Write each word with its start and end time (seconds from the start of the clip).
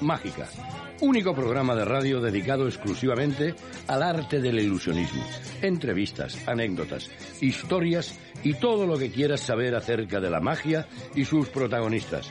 Mágica, 0.00 0.48
único 1.00 1.34
programa 1.34 1.74
de 1.74 1.84
radio 1.84 2.20
dedicado 2.20 2.66
exclusivamente 2.66 3.54
al 3.86 4.02
arte 4.02 4.40
del 4.40 4.58
ilusionismo. 4.58 5.24
Entrevistas, 5.62 6.46
anécdotas, 6.46 7.10
historias 7.40 8.18
y 8.42 8.54
todo 8.54 8.86
lo 8.86 8.98
que 8.98 9.10
quieras 9.10 9.40
saber 9.40 9.74
acerca 9.74 10.20
de 10.20 10.30
la 10.30 10.40
magia 10.40 10.86
y 11.14 11.24
sus 11.24 11.48
protagonistas. 11.48 12.30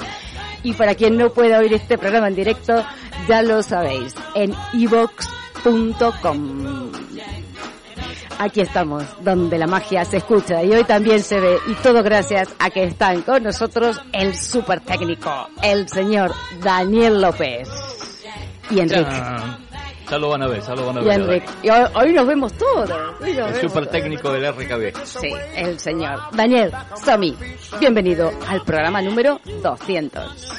Y 0.63 0.73
para 0.73 0.95
quien 0.95 1.15
no 1.17 1.31
pueda 1.31 1.59
oír 1.59 1.73
este 1.73 1.99
programa 1.99 2.27
en 2.27 2.35
directo, 2.35 2.83
ya 3.27 3.41
lo 3.43 3.63
sabéis, 3.63 4.15
en 4.33 4.55
evox.com. 5.65 6.91
Aquí 8.39 8.61
estamos, 8.61 9.03
donde 9.23 9.57
la 9.57 9.67
magia 9.67 10.03
se 10.03 10.17
escucha 10.17 10.63
y 10.63 10.73
hoy 10.73 10.83
también 10.83 11.21
se 11.21 11.39
ve, 11.39 11.57
y 11.67 11.73
todo 11.75 12.01
gracias 12.01 12.49
a 12.57 12.71
que 12.71 12.85
están 12.85 13.21
con 13.21 13.43
nosotros 13.43 14.01
el 14.13 14.35
super 14.35 14.79
técnico, 14.81 15.47
el 15.61 15.87
señor 15.87 16.33
Daniel 16.59 17.21
López. 17.21 17.69
Y 18.71 18.79
Enrique. 18.79 19.11
Ya 20.09 20.17
lo 20.17 20.29
van 20.29 20.41
a 20.43 20.47
ver, 20.47 20.61
ya 20.61 20.75
lo 20.75 20.87
van 20.87 20.97
a 20.97 21.01
Y 21.01 21.05
ver. 21.05 21.21
Enrique. 21.21 21.45
Y 21.63 21.69
hoy, 21.69 21.85
hoy 21.93 22.13
nos 22.13 22.25
vemos 22.27 22.53
todos. 22.53 22.89
nos 22.89 23.21
El 23.21 23.35
super 23.61 23.83
todos. 23.83 23.89
técnico 23.91 24.31
del 24.31 24.51
RKB. 24.51 25.05
Sí, 25.05 25.31
el 25.55 25.79
señor 25.79 26.19
Daniel 26.33 26.71
Somi. 27.05 27.35
Bienvenido 27.79 28.31
al 28.47 28.61
programa 28.63 29.01
número 29.01 29.39
200. 29.61 30.51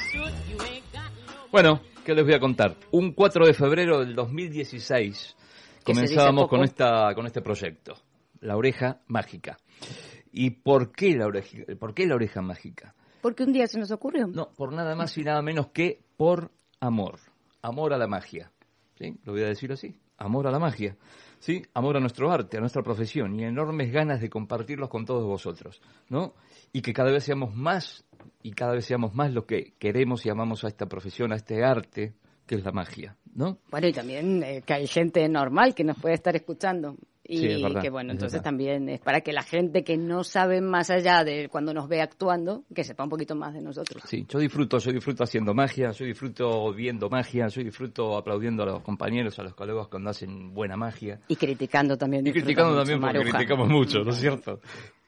Bueno, 1.51 1.81
¿qué 2.05 2.15
les 2.15 2.25
voy 2.25 2.35
a 2.35 2.41
contar? 2.41 2.77
Un 2.91 3.13
4 3.13 3.47
de 3.47 3.55
febrero 3.55 4.01
del 4.01 4.15
2016 4.15 5.37
Que 5.85 5.95
se 5.95 6.01
comenzábamos 6.01 6.49
con 6.49 6.63
esta 6.65 7.15
con 7.15 7.27
este 7.27 7.43
proyecto, 7.43 7.95
La 8.41 8.57
Oreja 8.57 9.01
Mágica. 9.07 9.57
¿Y 10.33 10.51
por 10.51 10.93
qué 10.93 11.15
la 11.15 11.27
oreja, 11.27 11.59
por 11.79 11.95
qué 11.95 12.07
la 12.07 12.15
oreja 12.15 12.41
mágica? 12.41 12.95
Porque 13.21 13.45
un 13.45 13.53
día 13.53 13.67
se 13.67 13.79
nos 13.79 13.91
ocurrió. 13.91 14.27
No, 14.27 14.49
por 14.57 14.73
nada 14.73 14.97
más 14.97 15.17
y 15.19 15.23
nada 15.23 15.43
menos 15.43 15.69
que 15.69 16.03
por 16.17 16.51
amor. 16.81 17.21
Amor 17.61 17.93
a 17.93 17.99
la 17.99 18.07
magia. 18.07 18.51
¿Sí? 18.99 19.15
Lo 19.25 19.33
voy 19.33 19.43
a 19.43 19.49
decir 19.49 19.71
así. 19.73 19.95
Amor 20.17 20.47
a 20.47 20.51
la 20.51 20.59
magia. 20.59 20.97
¿Sí? 21.39 21.63
Amor 21.75 21.99
a 21.99 22.01
nuestro 22.01 22.33
arte, 22.33 22.57
a 22.57 22.61
nuestra 22.61 22.83
profesión 22.83 23.39
y 23.39 23.45
enormes 23.45 23.93
ganas 23.93 24.21
de 24.21 24.31
compartirlos 24.31 24.89
con 24.89 25.05
todos 25.05 25.25
vosotros, 25.25 25.83
¿no? 26.09 26.35
Y 26.73 26.81
que 26.81 26.93
cada 26.93 27.13
vez 27.13 27.25
seamos 27.25 27.55
más 27.55 28.05
y 28.43 28.53
cada 28.53 28.73
vez 28.75 28.85
seamos 28.85 29.15
más 29.15 29.33
lo 29.33 29.47
que 29.47 29.75
queremos 29.79 30.25
y 30.27 30.31
amamos 30.31 30.65
a 30.65 30.69
esta 30.69 30.87
profesión, 30.87 31.33
a 31.33 31.37
este 31.37 31.65
arte 31.65 32.15
que 32.47 32.57
es 32.57 32.65
la 32.65 32.73
magia, 32.73 33.17
¿no? 33.35 33.59
Bueno, 33.71 33.87
y 33.87 33.93
también 33.93 34.43
eh, 34.43 34.63
que 34.67 34.75
hay 34.75 34.87
gente 34.87 35.29
normal 35.29 35.75
que 35.75 35.85
nos 35.85 35.99
puede 35.99 36.15
estar 36.15 36.35
escuchando. 36.35 36.97
Y 37.25 37.39
Sí, 37.39 37.47
es 37.47 37.63
verdad, 37.63 37.81
que 37.83 37.89
bueno, 37.89 38.11
es 38.11 38.17
entonces 38.17 38.41
verdad. 38.41 38.45
también 38.45 38.89
es 38.89 39.01
para 39.01 39.21
que 39.21 39.33
la 39.33 39.45
gente 39.45 39.85
que 39.85 39.97
no 39.97 40.25
sabe 40.25 40.61
más 40.61 40.91
allá 40.91 41.23
de 41.23 41.49
cuando 41.49 41.73
nos 41.73 41.87
ve 41.89 42.03
actuando, 42.03 42.65
que 42.75 42.83
sepa 42.83 43.05
un 43.05 43.11
poquito 43.11 43.37
más 43.37 43.55
de 43.55 43.63
nosotros. 43.63 44.03
Sí, 44.09 44.27
yo 44.29 44.41
disfruto, 44.41 44.79
yo 44.79 44.91
disfruto 44.91 45.23
haciendo 45.23 45.55
magia, 45.55 45.93
yo 45.93 46.05
disfruto 46.05 46.75
viendo 46.75 47.09
magia, 47.09 47.47
yo 47.47 47.63
disfruto 47.63 48.17
aplaudiendo 48.19 48.65
a 48.65 48.67
los 48.67 48.83
compañeros, 48.83 49.39
a 49.39 49.45
los 49.45 49.55
colegas 49.55 49.87
cuando 49.87 50.11
hacen 50.11 50.53
buena 50.53 50.77
magia. 50.77 51.21
Y 51.29 51.37
criticando 51.37 51.97
también. 51.97 52.27
Y 52.27 52.33
criticando 52.33 52.77
también 52.77 53.01
porque 53.01 53.19
Maruja. 53.19 53.37
criticamos 53.39 53.69
mucho, 53.69 54.01
¿no 54.03 54.11
es 54.11 54.17
cierto? 54.17 54.61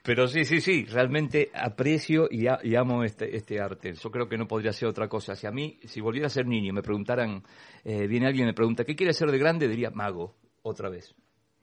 Pero 0.05 0.29
sí, 0.29 0.45
sí, 0.45 0.61
sí, 0.61 0.85
realmente 0.85 1.51
aprecio 1.55 2.29
y, 2.31 2.47
a- 2.47 2.59
y 2.63 2.75
amo 2.77 3.05
este, 3.05 3.35
este 3.37 3.59
arte. 3.59 3.95
Yo 3.95 4.11
creo 4.11 4.29
que 4.29 4.37
no 4.37 4.47
podría 4.47 4.73
ser 4.73 4.87
otra 4.89 5.09
cosa. 5.09 5.35
Si 5.35 5.47
a 5.47 5.51
mí, 5.51 5.79
si 5.85 6.01
volviera 6.03 6.27
a 6.27 6.31
ser 6.31 6.47
niño, 6.47 6.75
me 6.75 6.83
preguntaran, 6.83 7.43
eh, 7.85 8.07
viene 8.07 8.27
alguien 8.27 8.45
y 8.45 8.49
me 8.49 8.55
pregunta, 8.55 8.85
¿qué 8.85 8.95
quiere 8.95 9.15
ser 9.15 9.31
de 9.31 9.39
grande? 9.39 9.67
Diría 9.67 9.91
mago, 9.91 10.35
otra 10.63 10.91
vez. 10.91 11.15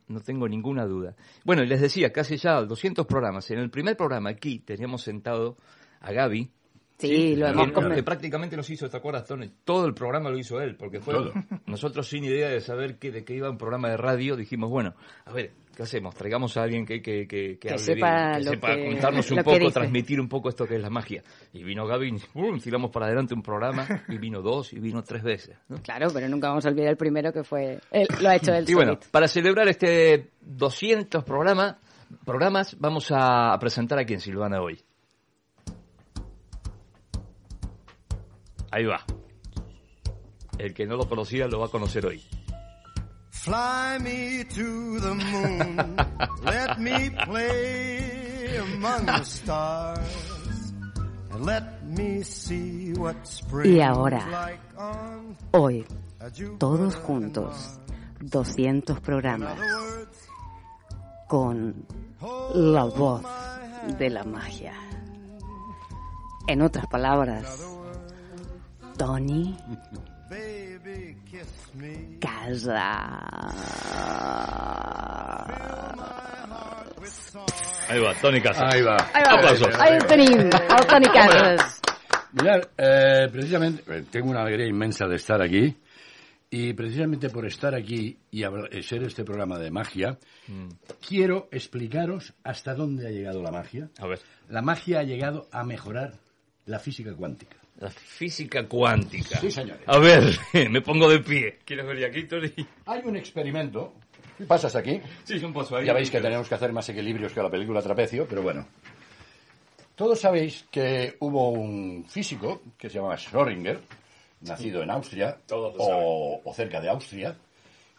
No 0.07 0.19
tengo 0.21 0.47
ninguna 0.49 0.85
duda. 0.85 1.15
Bueno, 1.45 1.63
y 1.63 1.67
les 1.67 1.79
decía, 1.81 2.11
casi 2.11 2.37
ya 2.37 2.59
200 2.61 3.05
programas. 3.05 3.49
En 3.51 3.59
el 3.59 3.69
primer 3.69 3.95
programa 3.95 4.31
aquí 4.31 4.57
teníamos 4.59 5.03
sentado 5.03 5.57
a 5.99 6.11
Gaby, 6.11 6.49
Sí, 6.97 7.35
lo 7.35 7.47
que, 7.47 7.51
hemos 7.53 7.67
que 7.67 7.73
comentado. 7.73 8.05
prácticamente 8.05 8.55
nos 8.57 8.69
hizo, 8.69 8.87
¿te 8.87 8.95
acuerdas, 8.97 9.25
Tony? 9.25 9.49
Todo 9.63 9.87
el 9.87 9.93
programa 9.95 10.29
lo 10.29 10.37
hizo 10.37 10.61
él, 10.61 10.75
porque 10.75 10.99
fue 10.99 11.15
nosotros 11.65 12.07
sin 12.07 12.23
idea 12.25 12.49
de 12.49 12.61
saber 12.61 12.99
qué, 12.99 13.09
de 13.11 13.23
qué 13.23 13.35
iba 13.35 13.49
un 13.49 13.57
programa 13.57 13.89
de 13.89 13.97
radio, 13.97 14.35
dijimos, 14.35 14.69
bueno, 14.69 14.93
a 15.25 15.31
ver, 15.33 15.51
¿qué 15.81 15.85
hacemos? 15.85 16.13
Traigamos 16.13 16.55
a 16.57 16.63
alguien 16.63 16.85
que, 16.85 17.01
que, 17.01 17.27
que, 17.27 17.57
Que 17.57 17.69
hable 17.69 17.79
sepa 17.79 18.37
bien, 18.37 18.43
sepa 18.43 18.77
contarnos 18.77 19.31
un 19.31 19.43
poco, 19.43 19.71
transmitir 19.71 20.21
un 20.21 20.29
poco 20.29 20.49
esto 20.49 20.67
que 20.67 20.75
es 20.75 20.81
la 20.81 20.91
magia. 20.91 21.23
Y 21.53 21.63
vino 21.63 21.87
Gaby, 21.87 22.21
¡pum! 22.33 22.59
tiramos 22.59 22.91
para 22.91 23.07
adelante 23.07 23.33
un 23.33 23.41
programa, 23.41 23.87
y 24.07 24.17
vino 24.19 24.43
dos, 24.43 24.73
y 24.73 24.79
vino 24.79 25.01
tres 25.01 25.23
veces. 25.23 25.57
¿no? 25.69 25.81
Claro, 25.81 26.09
pero 26.13 26.29
nunca 26.29 26.49
vamos 26.49 26.65
a 26.67 26.69
olvidar 26.69 26.89
el 26.89 26.97
primero 26.97 27.33
que 27.33 27.43
fue. 27.43 27.79
él, 27.89 28.07
lo 28.21 28.29
ha 28.29 28.35
hecho 28.35 28.53
él 28.53 28.65
Y 28.67 28.75
bueno, 28.75 28.99
para 29.09 29.27
celebrar 29.27 29.67
este 29.69 30.29
200 30.41 31.23
programa, 31.23 31.79
programas, 32.25 32.77
vamos 32.79 33.11
a 33.11 33.57
presentar 33.59 33.97
a 33.97 34.05
quien 34.05 34.19
Silvana 34.19 34.61
hoy. 34.61 34.79
Ahí 38.69 38.85
va. 38.85 39.03
El 40.59 40.75
que 40.75 40.85
no 40.85 40.95
lo 40.95 41.09
conocía 41.09 41.47
lo 41.47 41.59
va 41.59 41.65
a 41.65 41.69
conocer 41.69 42.05
hoy. 42.05 42.21
Fly 43.41 43.97
me 43.97 44.43
to 44.43 44.99
the 44.99 45.15
moon, 45.15 45.97
let 46.43 46.79
me 46.79 47.09
play 47.09 48.57
among 48.57 49.07
the 49.07 49.23
stars, 49.23 50.73
and 51.31 51.43
let 51.43 51.83
me 51.83 52.21
see 52.21 52.93
what 52.93 53.15
spring 53.25 53.77
Y 53.77 53.81
ahora, 53.81 54.27
like 54.29 54.61
on 54.77 55.35
hoy, 55.53 55.87
todos 56.59 56.95
juntos, 56.97 57.79
200 58.19 58.99
programas 58.99 59.57
con 61.27 61.83
la 62.53 62.83
voz 62.83 63.23
de 63.97 64.09
la 64.11 64.23
magia. 64.23 64.73
En 66.45 66.61
otras 66.61 66.85
palabras, 66.85 67.65
Tony 68.99 69.57
baby, 70.91 71.15
kiss 71.29 71.71
me. 71.75 72.19
Casa. 72.19 73.19
Ahí 77.89 77.99
va, 77.99 78.13
Tony 78.21 78.41
Casas. 78.41 78.73
Ahí 78.73 78.81
va. 78.81 78.97
Ahí 79.13 79.23
va. 79.25 79.33
Aplausos. 79.33 79.75
Ahí 79.79 79.93
el 79.95 80.05
tenim, 80.05 80.39
el 80.39 80.87
Toni 80.87 81.07
Casas. 81.07 81.81
Mirad, 82.33 82.61
eh, 82.77 83.27
precisamente, 83.31 83.83
eh, 83.87 84.05
tengo 84.09 84.29
una 84.29 84.41
alegría 84.41 84.67
inmensa 84.67 85.07
de 85.07 85.15
estar 85.15 85.41
aquí. 85.41 85.75
Y 86.53 86.73
precisamente 86.73 87.29
por 87.29 87.45
estar 87.45 87.73
aquí 87.73 88.17
y 88.29 88.43
eh, 88.43 88.83
ser 88.83 89.03
este 89.03 89.23
programa 89.23 89.57
de 89.57 89.71
magia, 89.71 90.17
quiero 91.07 91.47
explicaros 91.49 92.33
hasta 92.43 92.73
dónde 92.75 93.07
ha 93.07 93.09
llegado 93.09 93.41
la 93.41 93.51
magia. 93.51 93.89
A 93.99 94.07
ver, 94.07 94.19
La 94.49 94.61
magia 94.61 94.99
ha 94.99 95.03
llegado 95.03 95.47
a 95.53 95.63
mejorar 95.63 96.15
la 96.65 96.79
física 96.79 97.13
cuántica. 97.15 97.60
La 97.81 97.89
física 97.89 98.67
cuántica. 98.67 99.39
Sí, 99.39 99.51
señores. 99.51 99.81
A 99.87 99.97
ver, 99.97 100.23
me 100.69 100.81
pongo 100.81 101.09
de 101.09 101.19
pie. 101.19 101.59
¿Quieres 101.65 101.85
venir 101.85 102.05
aquí, 102.05 102.23
Tony? 102.25 102.51
Hay 102.85 103.01
un 103.03 103.15
experimento. 103.17 103.95
Pasas 104.47 104.75
aquí. 104.75 105.01
Sí, 105.23 105.43
un 105.43 105.51
paso 105.51 105.75
ahí. 105.75 105.85
Ya 105.85 105.93
veis 105.93 106.11
que 106.11 106.21
tenemos 106.21 106.47
que 106.47 106.55
hacer 106.55 106.71
más 106.71 106.87
equilibrios 106.89 107.33
que 107.33 107.41
la 107.41 107.49
película 107.49 107.81
Trapecio, 107.81 108.27
pero 108.27 108.43
bueno. 108.43 108.67
Todos 109.95 110.19
sabéis 110.19 110.65
que 110.71 111.15
hubo 111.19 111.49
un 111.49 112.05
físico 112.07 112.61
que 112.77 112.87
se 112.87 112.95
llamaba 112.95 113.17
Schrödinger, 113.17 113.79
nacido 114.41 114.83
en 114.83 114.91
Austria 114.91 115.39
o, 115.51 116.41
o 116.43 116.53
cerca 116.53 116.79
de 116.79 116.89
Austria, 116.89 117.35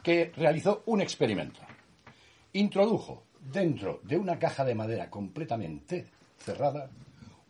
que 0.02 0.32
realizó 0.36 0.84
un 0.86 1.00
experimento. 1.00 1.60
Introdujo 2.52 3.24
dentro 3.40 4.00
de 4.04 4.16
una 4.16 4.38
caja 4.38 4.64
de 4.64 4.74
madera 4.76 5.10
completamente 5.10 6.06
cerrada 6.38 6.88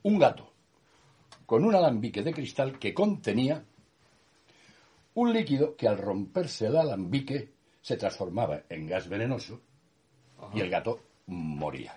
un 0.02 0.18
gato 0.18 0.51
con 1.52 1.66
un 1.66 1.74
alambique 1.74 2.22
de 2.22 2.32
cristal 2.32 2.78
que 2.78 2.94
contenía 2.94 3.62
un 5.12 5.34
líquido 5.34 5.76
que 5.76 5.86
al 5.86 5.98
romperse 5.98 6.68
el 6.68 6.78
alambique 6.78 7.50
se 7.82 7.98
transformaba 7.98 8.62
en 8.70 8.86
gas 8.86 9.06
venenoso 9.06 9.60
y 10.54 10.60
el 10.60 10.70
gato 10.70 11.00
moría. 11.26 11.94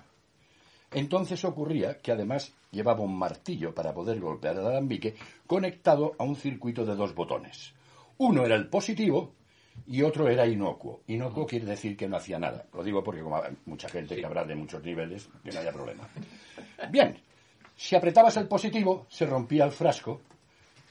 Entonces 0.92 1.46
ocurría 1.46 2.02
que 2.02 2.12
además 2.12 2.54
llevaba 2.70 3.00
un 3.00 3.18
martillo 3.18 3.74
para 3.74 3.94
poder 3.94 4.20
golpear 4.20 4.58
el 4.58 4.66
alambique 4.66 5.16
conectado 5.48 6.16
a 6.20 6.26
un 6.26 6.36
circuito 6.36 6.84
de 6.84 6.98
dos 6.98 7.16
botones. 7.16 7.74
Uno 8.18 8.46
era 8.46 8.56
el 8.56 8.68
positivo 8.68 9.36
y 9.88 10.02
otro 10.02 10.28
era 10.28 10.46
inocuo. 10.46 11.04
Inocuo 11.08 11.46
quiere 11.46 11.66
decir 11.66 11.96
que 11.96 12.10
no 12.10 12.18
hacía 12.18 12.40
nada. 12.40 12.66
Lo 12.74 12.84
digo 12.84 13.02
porque 13.02 13.22
como 13.22 13.38
hay 13.38 13.56
mucha 13.68 13.88
gente 13.88 14.18
que 14.18 14.26
habrá 14.26 14.44
de 14.44 14.56
muchos 14.56 14.84
niveles, 14.84 15.30
que 15.46 15.52
no 15.52 15.62
haya 15.62 15.72
problema. 15.72 16.10
Bien, 16.92 17.18
si 17.76 17.96
apretabas 17.96 18.38
el 18.38 18.48
positivo, 18.48 19.06
se 19.10 19.26
rompía 19.26 19.66
el 19.66 19.72
frasco, 19.72 20.22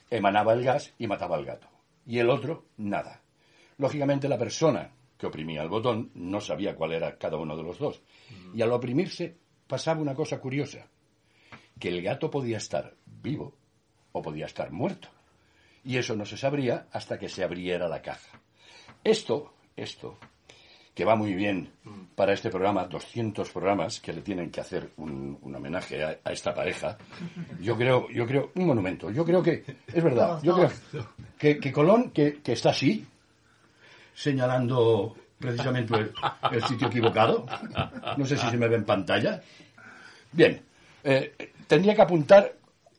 emanaba 0.09 0.53
el 0.53 0.63
gas 0.63 0.93
y 0.97 1.07
mataba 1.07 1.35
al 1.35 1.45
gato. 1.45 1.67
Y 2.05 2.19
el 2.19 2.29
otro, 2.29 2.65
nada. 2.77 3.21
Lógicamente 3.77 4.29
la 4.29 4.37
persona 4.37 4.91
que 5.17 5.25
oprimía 5.25 5.63
el 5.63 5.69
botón 5.69 6.11
no 6.13 6.39
sabía 6.39 6.75
cuál 6.75 6.93
era 6.93 7.17
cada 7.17 7.37
uno 7.37 7.57
de 7.57 7.63
los 7.63 7.79
dos. 7.79 8.01
Y 8.53 8.61
al 8.61 8.71
oprimirse 8.71 9.35
pasaba 9.67 10.01
una 10.01 10.13
cosa 10.13 10.39
curiosa, 10.39 10.87
que 11.79 11.89
el 11.89 12.01
gato 12.01 12.29
podía 12.29 12.57
estar 12.57 12.93
vivo 13.05 13.55
o 14.11 14.21
podía 14.21 14.45
estar 14.45 14.71
muerto. 14.71 15.09
Y 15.83 15.97
eso 15.97 16.15
no 16.15 16.25
se 16.25 16.37
sabría 16.37 16.87
hasta 16.91 17.17
que 17.17 17.29
se 17.29 17.43
abriera 17.43 17.87
la 17.87 18.01
caja. 18.01 18.39
Esto, 19.03 19.53
esto, 19.75 20.17
que 20.95 21.03
va 21.03 21.15
muy 21.17 21.33
bien 21.33 21.69
para 22.15 22.31
este 22.31 22.49
programa, 22.49 22.85
200 22.85 23.49
programas 23.51 23.99
que 23.99 24.13
le 24.13 24.21
tienen 24.21 24.49
que 24.49 24.61
hacer 24.61 24.91
un, 24.95 25.37
un 25.41 25.55
homenaje 25.55 26.01
a, 26.01 26.17
a 26.23 26.31
esta 26.31 26.53
pareja, 26.53 26.97
yo 27.59 27.75
creo, 27.75 28.09
yo 28.09 28.25
creo, 28.25 28.51
un 28.55 28.65
monumento, 28.65 29.11
yo 29.11 29.25
creo 29.25 29.43
que, 29.43 29.63
es 29.93 30.03
verdad, 30.03 30.39
yo 30.41 30.55
creo 30.55 30.71
que, 31.37 31.59
que 31.59 31.71
Colón, 31.73 32.11
que, 32.11 32.41
que 32.41 32.53
está 32.53 32.69
así, 32.69 33.05
señalando 34.13 35.13
precisamente 35.37 35.93
el, 35.95 36.13
el 36.53 36.63
sitio 36.63 36.87
equivocado, 36.87 37.45
no 38.15 38.25
sé 38.25 38.37
si 38.37 38.47
se 38.47 38.57
me 38.57 38.69
ve 38.69 38.77
en 38.77 38.85
pantalla, 38.85 39.41
bien, 40.31 40.61
eh, 41.03 41.51
tendría 41.67 41.93
que 41.93 42.01
apuntar 42.03 42.53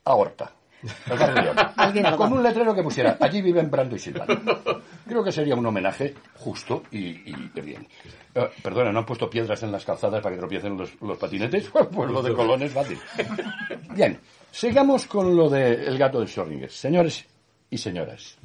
a 0.05 0.15
Horta, 0.15 0.53
con 2.19 2.33
un 2.35 2.43
letrero 2.43 2.75
que 2.75 2.83
pusiera 2.83 3.17
allí 3.19 3.41
viven 3.41 3.71
Brando 3.71 3.97
y 3.97 3.99
Silvano. 3.99 4.35
Creo 5.07 5.23
que 5.23 5.31
sería 5.31 5.55
un 5.55 5.65
homenaje 5.65 6.15
justo 6.35 6.83
y, 6.91 7.33
bien. 7.61 7.87
Eh, 8.35 8.49
perdona, 8.63 8.91
¿no 8.91 8.99
han 9.01 9.07
puesto 9.07 9.31
piedras 9.31 9.63
en 9.63 9.71
las 9.71 9.85
calzadas 9.85 10.21
para 10.21 10.35
que 10.35 10.41
tropiecen 10.41 10.77
los, 10.77 11.19
patinetes? 11.19 11.71
Pues 11.93 12.11
lo 12.11 12.23
de 12.23 12.35
Colón 12.35 12.63
es 12.63 12.73
fácil. 12.73 12.99
Bien, 13.95 14.19
sigamos 14.51 15.07
con 15.07 15.37
lo 15.37 15.49
del 15.49 15.97
gato 15.97 16.21
de 16.21 16.27
Schrödinger. 16.27 16.69
Señores 16.69 17.25
y 17.71 17.79
señoras, 17.79 18.37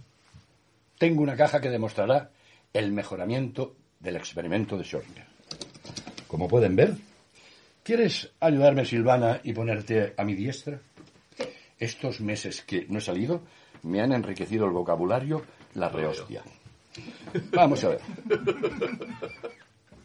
tengo 0.99 1.23
una 1.23 1.35
caja 1.35 1.59
que 1.59 1.69
demostrará 1.69 2.29
el 2.73 2.91
mejoramiento 2.91 3.75
del 3.99 4.17
experimento 4.17 4.77
de 4.77 4.83
Schrödinger. 4.83 5.25
Como 6.27 6.47
pueden 6.47 6.75
ver, 6.75 6.93
¿quieres 7.83 8.31
ayudarme, 8.39 8.85
Silvana, 8.85 9.41
y 9.43 9.53
ponerte 9.53 10.13
a 10.15 10.23
mi 10.23 10.35
diestra? 10.35 10.79
Estos 11.79 12.21
meses 12.21 12.61
que 12.61 12.85
no 12.87 12.99
he 12.99 13.01
salido 13.01 13.41
me 13.81 14.01
han 14.01 14.13
enriquecido 14.13 14.65
el 14.65 14.71
vocabulario, 14.71 15.43
la 15.75 15.89
rehostia. 15.89 16.43
Vamos 17.53 17.83
a 17.83 17.89
ver. 17.89 18.01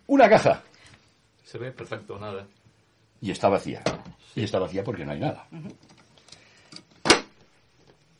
Una 0.07 0.29
caja. 0.29 0.63
Se 1.43 1.59
ve 1.59 1.73
perfecto, 1.73 2.19
nada. 2.19 2.47
Y 3.21 3.31
está 3.31 3.49
vacía. 3.49 3.83
Y 4.35 4.45
está 4.45 4.59
vacía 4.59 4.85
porque 4.85 5.05
no 5.05 5.13
hay 5.13 5.21
nada. 5.21 5.49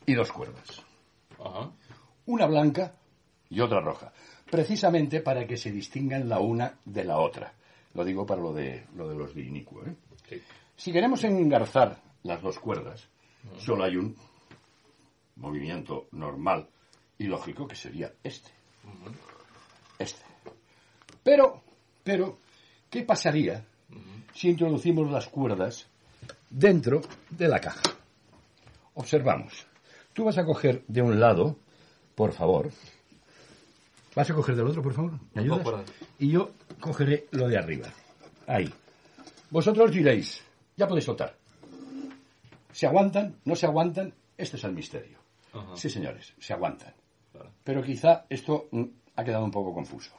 Y 0.05 0.13
dos 0.13 0.31
cuerdas. 0.31 0.83
Ajá. 1.39 1.71
Una 2.25 2.45
blanca 2.45 2.93
y 3.49 3.59
otra 3.59 3.81
roja. 3.81 4.11
Precisamente 4.49 5.21
para 5.21 5.45
que 5.45 5.57
se 5.57 5.71
distingan 5.71 6.27
la 6.27 6.39
una 6.39 6.77
de 6.85 7.03
la 7.03 7.17
otra. 7.19 7.53
Lo 7.93 8.03
digo 8.03 8.25
para 8.25 8.41
lo 8.41 8.53
de, 8.53 8.85
lo 8.95 9.09
de 9.09 9.15
los 9.15 9.33
de 9.33 9.41
inicuo, 9.43 9.83
¿eh? 9.85 9.95
Sí. 10.29 10.41
Si 10.75 10.91
queremos 10.91 11.23
engarzar 11.23 12.01
las 12.23 12.41
dos 12.41 12.59
cuerdas, 12.59 13.07
solo 13.57 13.83
hay 13.83 13.95
un 13.95 14.15
movimiento 15.35 16.07
normal 16.11 16.67
y 17.17 17.25
lógico 17.25 17.67
que 17.67 17.75
sería 17.75 18.13
este. 18.23 18.51
Este. 19.99 20.21
Pero, 21.23 21.61
pero, 22.03 22.37
¿qué 22.89 23.03
pasaría 23.03 23.65
si 24.33 24.49
introducimos 24.49 25.11
las 25.11 25.27
cuerdas 25.27 25.87
dentro 26.49 27.01
de 27.29 27.47
la 27.47 27.59
caja? 27.59 27.81
Observamos. 28.93 29.65
Tú 30.13 30.25
vas 30.25 30.37
a 30.37 30.45
coger 30.45 30.83
de 30.87 31.01
un 31.01 31.19
lado, 31.19 31.57
por 32.15 32.33
favor. 32.33 32.71
¿Vas 34.15 34.29
a 34.31 34.33
coger 34.33 34.55
del 34.55 34.67
otro, 34.67 34.81
por 34.81 34.93
favor? 34.93 35.19
Y 36.17 36.31
yo 36.31 36.51
cogeré 36.79 37.27
lo 37.31 37.47
de 37.47 37.57
arriba. 37.57 37.87
Ahí. 38.47 38.73
Vosotros 39.51 39.91
diréis, 39.91 40.41
ya 40.75 40.87
podéis 40.87 41.05
soltar. 41.05 41.35
¿Se 42.71 42.87
aguantan? 42.87 43.35
¿No 43.45 43.55
se 43.55 43.65
aguantan? 43.65 44.13
Este 44.37 44.57
es 44.57 44.63
el 44.63 44.73
misterio. 44.73 45.19
Sí, 45.75 45.89
señores, 45.89 46.33
se 46.39 46.53
aguantan. 46.53 46.93
Pero 47.67 47.83
quizá 47.83 48.25
esto 48.29 48.69
mm, 48.71 48.83
ha 49.17 49.25
quedado 49.25 49.43
un 49.43 49.51
poco 49.51 49.73
confuso. 49.73 50.13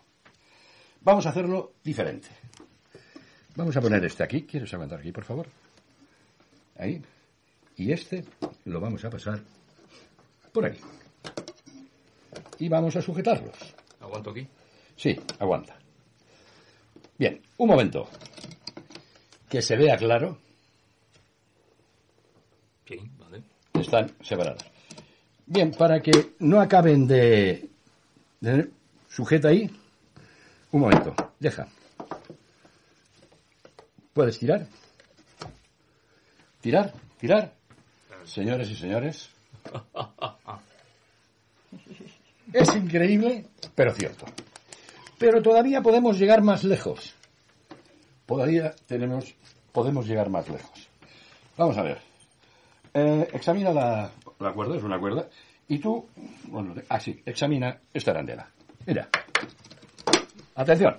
Vamos 1.00 1.24
a 1.24 1.30
hacerlo 1.30 1.72
diferente. 1.82 2.28
Vamos 3.56 3.74
a 3.74 3.80
poner 3.80 4.04
este 4.04 4.22
aquí. 4.22 4.42
¿Quieres 4.42 4.74
aguantar 4.74 5.00
aquí, 5.00 5.12
por 5.12 5.24
favor? 5.24 5.46
Ahí. 6.76 7.00
Y 7.76 7.90
este 7.90 8.22
lo 8.66 8.80
vamos 8.80 9.02
a 9.02 9.08
pasar 9.08 9.40
por 10.52 10.66
aquí. 10.66 10.78
Y 12.58 12.68
vamos 12.68 12.94
a 12.96 13.00
sujetarlos. 13.00 13.56
Aguanto 14.00 14.28
aquí. 14.32 14.46
Sí, 14.94 15.18
aguanta. 15.38 15.74
Bien, 17.16 17.40
un 17.56 17.68
momento. 17.68 18.10
Que 19.48 19.62
se 19.62 19.74
vea 19.74 19.96
claro, 19.96 20.36
Sí, 22.86 22.98
vale. 23.18 23.42
están 23.72 24.14
separadas. 24.20 24.77
Bien, 25.50 25.70
para 25.72 26.00
que 26.00 26.34
no 26.40 26.60
acaben 26.60 27.06
de... 27.06 27.68
de- 28.40 28.70
Sujeta 29.08 29.48
ahí. 29.48 29.70
Un 30.72 30.80
momento, 30.82 31.14
deja. 31.40 31.66
¿Puedes 34.12 34.38
tirar? 34.38 34.66
¿Tirar? 36.60 36.92
¿Tirar? 37.18 37.54
Señores 38.24 38.70
y 38.70 38.76
señores. 38.76 39.30
Es 42.52 42.74
increíble, 42.74 43.44
pero 43.74 43.92
cierto. 43.92 44.24
Pero 45.18 45.42
todavía 45.42 45.82
podemos 45.82 46.18
llegar 46.18 46.40
más 46.42 46.64
lejos. 46.64 47.14
Todavía 48.24 48.74
tenemos, 48.86 49.34
podemos 49.70 50.06
llegar 50.06 50.30
más 50.30 50.48
lejos. 50.48 50.88
Vamos 51.58 51.76
a 51.76 51.82
ver. 51.82 51.98
Eh, 52.94 53.28
examina 53.34 53.70
la, 53.70 54.10
la 54.40 54.52
cuerda 54.52 54.76
Es 54.76 54.82
una 54.82 54.98
cuerda. 54.98 55.28
Y 55.68 55.78
tú, 55.78 56.08
bueno, 56.44 56.74
así, 56.88 57.22
examina 57.26 57.78
esta 57.92 58.12
arandela. 58.12 58.48
Mira. 58.86 59.08
Atención. 60.54 60.98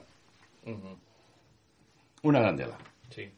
Una 2.21 2.39
arandela. 2.39 2.77
Sí. 3.09 3.31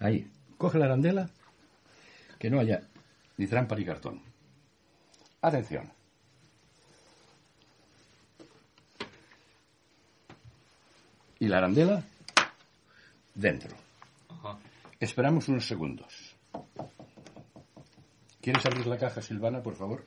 Ahí. 0.00 0.30
Coge 0.56 0.78
la 0.78 0.86
arandela, 0.86 1.28
que 2.38 2.48
no 2.48 2.58
haya 2.58 2.82
ni 3.36 3.46
trampa 3.46 3.76
ni 3.76 3.84
cartón. 3.84 4.22
Atención. 5.42 5.92
¿Y 11.38 11.48
la 11.48 11.58
arandela? 11.58 12.02
Dentro. 13.36 13.76
Esperamos 14.98 15.46
unos 15.48 15.66
segundos. 15.66 16.34
¿Quieres 18.40 18.64
abrir 18.64 18.86
la 18.86 18.98
caja, 18.98 19.20
Silvana, 19.20 19.62
por 19.62 19.74
favor? 19.74 20.04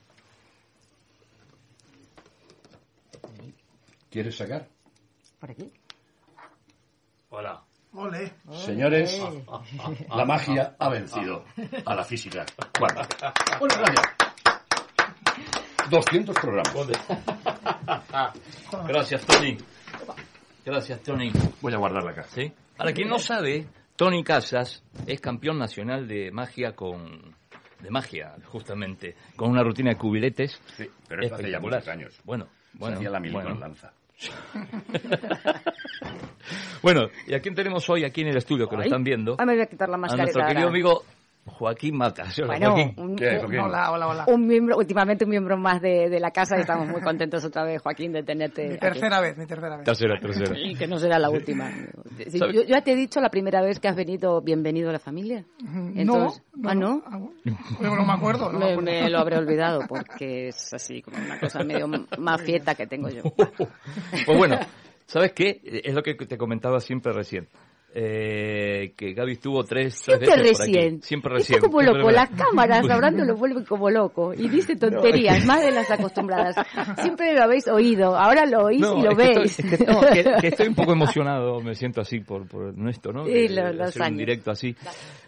¿Quieres 4.09 4.35
sacar? 4.35 4.67
Por 5.39 5.51
aquí. 5.51 5.71
Hola. 7.29 7.63
Ole. 7.93 8.33
Señores, 8.65 9.21
la 10.09 10.25
magia 10.25 10.75
ha 10.77 10.89
vencido 10.89 11.45
a 11.85 11.95
la 11.95 12.03
física 12.03 12.45
cuántica. 12.77 13.33
Bueno, 13.59 13.75
gracias. 13.77 14.07
200 15.89 16.35
programas. 16.35 16.87
Gracias, 18.87 19.25
Tony. 19.25 19.57
Gracias, 20.65 21.01
Tony. 21.01 21.31
Voy 21.61 21.73
a 21.73 21.77
guardar 21.77 22.03
la 22.03 22.13
caja. 22.13 22.29
¿Sí? 22.29 22.53
Para 22.79 22.93
quien 22.93 23.09
no 23.09 23.19
sabe, 23.19 23.67
Tony 23.97 24.23
Casas 24.23 24.83
es 25.05 25.19
campeón 25.19 25.59
nacional 25.59 26.07
de 26.07 26.31
magia 26.31 26.75
con... 26.75 27.35
De 27.81 27.89
magia, 27.89 28.35
justamente. 28.45 29.15
Con 29.35 29.51
una 29.51 29.63
rutina 29.63 29.91
de 29.91 29.97
cubiletes. 29.97 30.61
Sí, 30.77 30.89
pero 31.07 31.21
eso 31.21 31.35
hace 31.35 31.51
ya 31.51 31.59
muchos 31.59 31.87
años. 31.89 32.19
Bueno, 32.23 32.47
bueno. 32.73 32.95
Hacía 32.95 33.09
la 33.09 33.19
bueno. 33.19 33.49
con 33.51 33.59
lanza. 33.59 33.91
Bueno, 36.81 37.09
¿y 37.27 37.33
a 37.33 37.41
quién 37.41 37.55
tenemos 37.55 37.89
hoy 37.89 38.05
aquí 38.05 38.21
en 38.21 38.27
el 38.29 38.37
estudio 38.37 38.67
que 38.67 38.77
lo 38.77 38.83
están 38.83 39.03
viendo? 39.03 39.35
Ah, 39.37 39.45
me 39.45 39.53
voy 39.53 39.61
a 39.63 39.65
quitar 39.65 39.89
la 39.89 39.95
A 39.95 39.99
mascareta. 39.99 40.23
nuestro 40.23 40.43
querido 40.43 40.67
ahora. 40.67 40.71
amigo 40.71 41.03
Joaquín 41.49 41.97
Mata. 41.97 42.29
¿Sí? 42.31 42.41
Hola, 42.41 42.53
Bueno, 42.57 42.71
Joaquín. 42.73 42.93
un, 42.97 43.15
¿Qué, 43.15 43.29
un- 43.29 43.39
Joaquín? 43.39 43.59
Hola, 43.59 43.91
hola, 43.91 44.07
hola. 44.07 44.25
un 44.27 44.47
miembro, 44.47 44.77
últimamente 44.77 45.23
un 45.25 45.31
miembro 45.31 45.57
más 45.57 45.81
de, 45.81 46.09
de 46.09 46.19
la 46.19 46.31
casa 46.31 46.57
y 46.57 46.61
estamos 46.61 46.87
muy 46.87 47.01
contentos 47.01 47.43
otra 47.45 47.63
vez, 47.63 47.81
Joaquín, 47.81 48.11
de 48.13 48.23
tenerte. 48.23 48.63
Mi 48.67 48.69
aquí. 48.73 48.79
tercera 48.79 49.19
vez, 49.19 49.37
mi 49.37 49.45
tercera 49.45 49.75
vez. 49.77 49.85
Tercera, 49.85 50.19
tercera. 50.19 50.59
Y 50.59 50.75
que 50.75 50.87
no 50.87 50.97
será 50.99 51.19
la 51.19 51.29
última. 51.29 51.69
Yo, 52.33 52.51
yo 52.51 52.63
ya 52.63 52.81
te 52.81 52.91
he 52.93 52.95
dicho 52.95 53.19
la 53.19 53.29
primera 53.29 53.61
vez 53.61 53.79
que 53.79 53.87
has 53.87 53.95
venido, 53.95 54.41
bienvenido 54.41 54.89
a 54.89 54.93
la 54.93 54.99
familia. 54.99 55.43
Entonces, 55.95 56.41
no, 56.55 56.69
¿Ah, 56.69 56.75
no? 56.75 57.01
Ah, 57.05 57.19
no 57.81 58.05
me 58.05 58.13
acuerdo. 58.13 58.51
No 58.51 58.59
me 58.59 58.65
Me, 58.65 58.71
acuerdo. 58.73 58.81
me 59.03 59.09
lo 59.09 59.19
habré 59.19 59.37
olvidado 59.37 59.81
porque 59.87 60.49
es 60.49 60.73
así 60.73 61.01
como 61.01 61.17
una 61.17 61.39
cosa 61.39 61.63
medio 61.63 61.87
mafieta 62.17 62.75
que 62.75 62.87
tengo 62.87 63.09
yo. 63.09 63.23
Pues 64.25 64.37
bueno, 64.37 64.59
¿sabes 65.05 65.31
qué? 65.33 65.61
Es 65.63 65.93
lo 65.93 66.03
que 66.03 66.13
te 66.15 66.37
comentaba 66.37 66.79
siempre 66.79 67.13
recién. 67.13 67.47
Eh, 67.91 68.93
que 68.95 69.13
Gaby 69.13 69.31
estuvo 69.33 69.63
tres, 69.63 69.99
tres 70.05 70.19
Siempre 70.19 70.27
por 70.29 70.39
aquí. 70.39 70.49
recién. 70.73 71.01
Siempre 71.01 71.29
Está 71.37 71.39
recién. 71.39 71.59
como 71.59 71.79
Siempre 71.81 71.99
loco. 72.01 72.11
Las 72.11 72.29
cámaras 72.29 72.85
hablando 72.89 73.25
lo 73.25 73.35
vuelven 73.35 73.65
como 73.65 73.89
loco. 73.89 74.33
Y 74.33 74.47
dice 74.47 74.75
tonterías, 74.75 75.43
más 75.45 75.61
de 75.63 75.71
las 75.71 75.89
acostumbradas. 75.89 76.55
Siempre 77.01 77.33
lo 77.33 77.43
habéis 77.43 77.67
oído. 77.67 78.15
Ahora 78.15 78.45
lo 78.45 78.65
oís 78.65 78.79
No, 78.81 78.99
y 78.99 79.01
lo 79.01 79.09
que 79.09 79.15
veis. 79.15 79.59
estoy- 79.59 79.73
es 79.73 79.77
que, 79.79 79.85
no, 79.85 80.01
que- 80.01 80.41
que 80.41 80.47
estoy 80.49 80.67
un 80.67 80.75
poco 80.75 80.91
emocionado, 80.93 81.59
me 81.61 81.73
siento 81.73 82.01
así 82.01 82.19
por, 82.19 82.47
por 82.47 82.73
esto, 82.89 83.11
¿no? 83.11 83.25
Sí, 83.25 83.47
lo- 83.49 83.73
los 83.73 83.87
hacer 83.89 84.11
un 84.11 84.17
directo 84.17 84.51
así. 84.51 84.75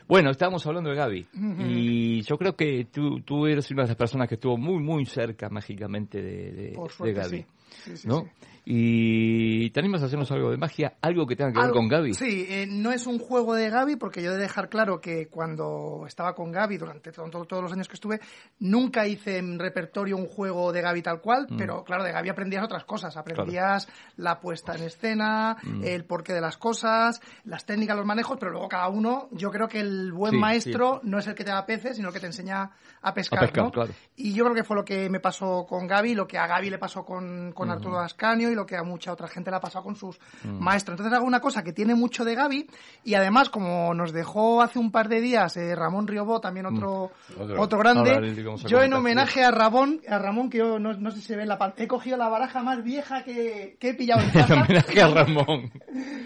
Bueno, 0.07 0.29
estábamos 0.29 0.65
hablando 0.67 0.89
de 0.91 0.95
Gaby 0.97 1.25
y 1.67 2.21
yo 2.21 2.37
creo 2.37 2.55
que 2.55 2.85
tú, 2.91 3.21
tú 3.21 3.47
eres 3.47 3.71
una 3.71 3.83
de 3.83 3.87
las 3.89 3.97
personas 3.97 4.27
que 4.27 4.35
estuvo 4.35 4.57
muy, 4.57 4.83
muy 4.83 5.05
cerca 5.05 5.49
mágicamente 5.49 6.21
de, 6.21 6.51
de, 6.51 6.71
Por 6.75 6.91
de 6.97 7.13
Gaby. 7.13 7.37
sí. 7.37 7.45
Sí, 7.85 7.97
sí, 7.97 8.07
¿no? 8.07 8.25
Y 8.65 9.69
te 9.71 9.79
animas 9.79 10.01
a 10.01 10.05
hacernos 10.05 10.31
algo 10.31 10.51
de 10.51 10.57
magia, 10.57 10.93
algo 11.01 11.25
que 11.27 11.35
tenga 11.35 11.51
que 11.51 11.59
ver 11.59 11.71
con 11.71 11.87
Gaby. 11.87 12.13
Sí, 12.13 12.45
eh, 12.47 12.67
no 12.69 12.91
es 12.91 13.07
un 13.07 13.19
juego 13.19 13.53
de 13.55 13.69
Gaby, 13.69 13.95
porque 13.95 14.21
yo 14.21 14.31
he 14.31 14.35
de 14.35 14.41
dejar 14.41 14.69
claro 14.69 15.01
que 15.01 15.27
cuando 15.27 16.03
estaba 16.07 16.33
con 16.35 16.51
Gaby, 16.51 16.77
durante 16.77 17.11
to- 17.11 17.29
to- 17.29 17.45
todos 17.45 17.63
los 17.63 17.71
años 17.73 17.87
que 17.87 17.95
estuve, 17.95 18.19
nunca 18.59 19.07
hice 19.07 19.37
en 19.37 19.59
repertorio 19.59 20.15
un 20.17 20.27
juego 20.27 20.71
de 20.71 20.81
Gaby 20.81 21.01
tal 21.01 21.21
cual, 21.21 21.47
Mm. 21.49 21.57
pero 21.57 21.83
claro, 21.83 22.03
de 22.03 22.11
Gaby 22.11 22.29
aprendías 22.29 22.63
otras 22.63 22.85
cosas. 22.85 23.17
Aprendías 23.17 23.87
la 24.17 24.39
puesta 24.39 24.75
en 24.75 24.83
escena, 24.83 25.57
Mm. 25.63 25.83
el 25.83 26.05
porqué 26.05 26.33
de 26.33 26.41
las 26.41 26.57
cosas, 26.57 27.19
las 27.45 27.65
técnicas, 27.65 27.97
los 27.97 28.05
manejos, 28.05 28.37
pero 28.39 28.51
luego 28.51 28.67
cada 28.69 28.87
uno, 28.89 29.27
yo 29.31 29.49
creo 29.51 29.67
que 29.67 29.79
el 29.79 30.11
buen 30.11 30.33
Sí, 30.33 30.37
maestro 30.39 30.99
no 31.03 31.17
es 31.19 31.27
el 31.27 31.35
que 31.35 31.43
te 31.43 31.51
da 31.51 31.65
peces, 31.65 31.95
sino 31.97 32.09
el 32.09 32.13
que 32.13 32.19
te 32.19 32.27
enseña 32.27 32.69
a 33.01 33.13
pescar. 33.13 33.39
A 33.39 33.41
pescar, 33.41 33.63
¿no? 33.63 33.71
claro. 33.71 33.91
Y 34.15 34.33
yo 34.33 34.43
creo 34.43 34.55
que 34.55 34.63
fue 34.63 34.75
lo 34.75 34.85
que 34.85 35.09
me 35.09 35.19
pasó 35.19 35.65
con 35.67 35.87
Gaby, 35.87 36.13
lo 36.13 36.27
que 36.27 36.37
a 36.37 36.45
Gaby 36.45 36.69
le 36.69 36.77
pasó 36.77 37.03
con, 37.03 37.51
con 37.53 37.71
Arturo 37.71 37.99
Ascanio 37.99 38.50
y 38.51 38.55
lo 38.55 38.65
que 38.65 38.75
a 38.77 38.83
mucha 38.83 39.11
otra 39.11 39.27
gente 39.27 39.49
le 39.49 39.57
ha 39.57 39.59
pasado 39.59 39.83
con 39.83 39.95
sus 39.95 40.19
maestros. 40.43 40.93
Entonces 40.97 41.17
hago 41.17 41.25
una 41.25 41.39
cosa 41.39 41.63
que 41.63 41.73
tiene 41.73 41.95
mucho 41.95 42.23
de 42.25 42.35
Gaby 42.35 42.67
y 43.03 43.13
además 43.15 43.49
como 43.49 43.93
nos 43.93 44.11
dejó 44.13 44.61
hace 44.61 44.79
un 44.79 44.91
par 44.91 45.07
de 45.09 45.21
días 45.21 45.55
eh, 45.57 45.75
Ramón 45.75 46.07
Riobó, 46.07 46.39
también 46.41 46.65
otro, 46.65 47.11
Otro. 47.39 47.61
otro 47.61 47.79
grande, 47.79 48.35
yo 48.67 48.81
en 48.81 48.93
homenaje 48.93 49.43
a 49.43 49.51
Ramón, 49.51 50.01
a 50.07 50.17
Ramón 50.19 50.49
que 50.49 50.59
yo 50.59 50.79
no, 50.79 50.93
no 50.93 51.11
sé 51.11 51.17
si 51.21 51.27
se 51.27 51.35
ve 51.35 51.43
en 51.43 51.49
la 51.49 51.57
pantalla, 51.57 51.83
he 51.83 51.87
cogido 51.87 52.17
la 52.17 52.29
baraja 52.29 52.61
más 52.63 52.83
vieja 52.83 53.23
que, 53.23 53.77
que 53.79 53.89
he 53.89 53.93
pillado 53.93 54.21
en 54.21 54.27
En 54.27 54.33
casa. 54.33 54.53
homenaje 54.55 55.01
a 55.01 55.07
Ramón. 55.07 55.71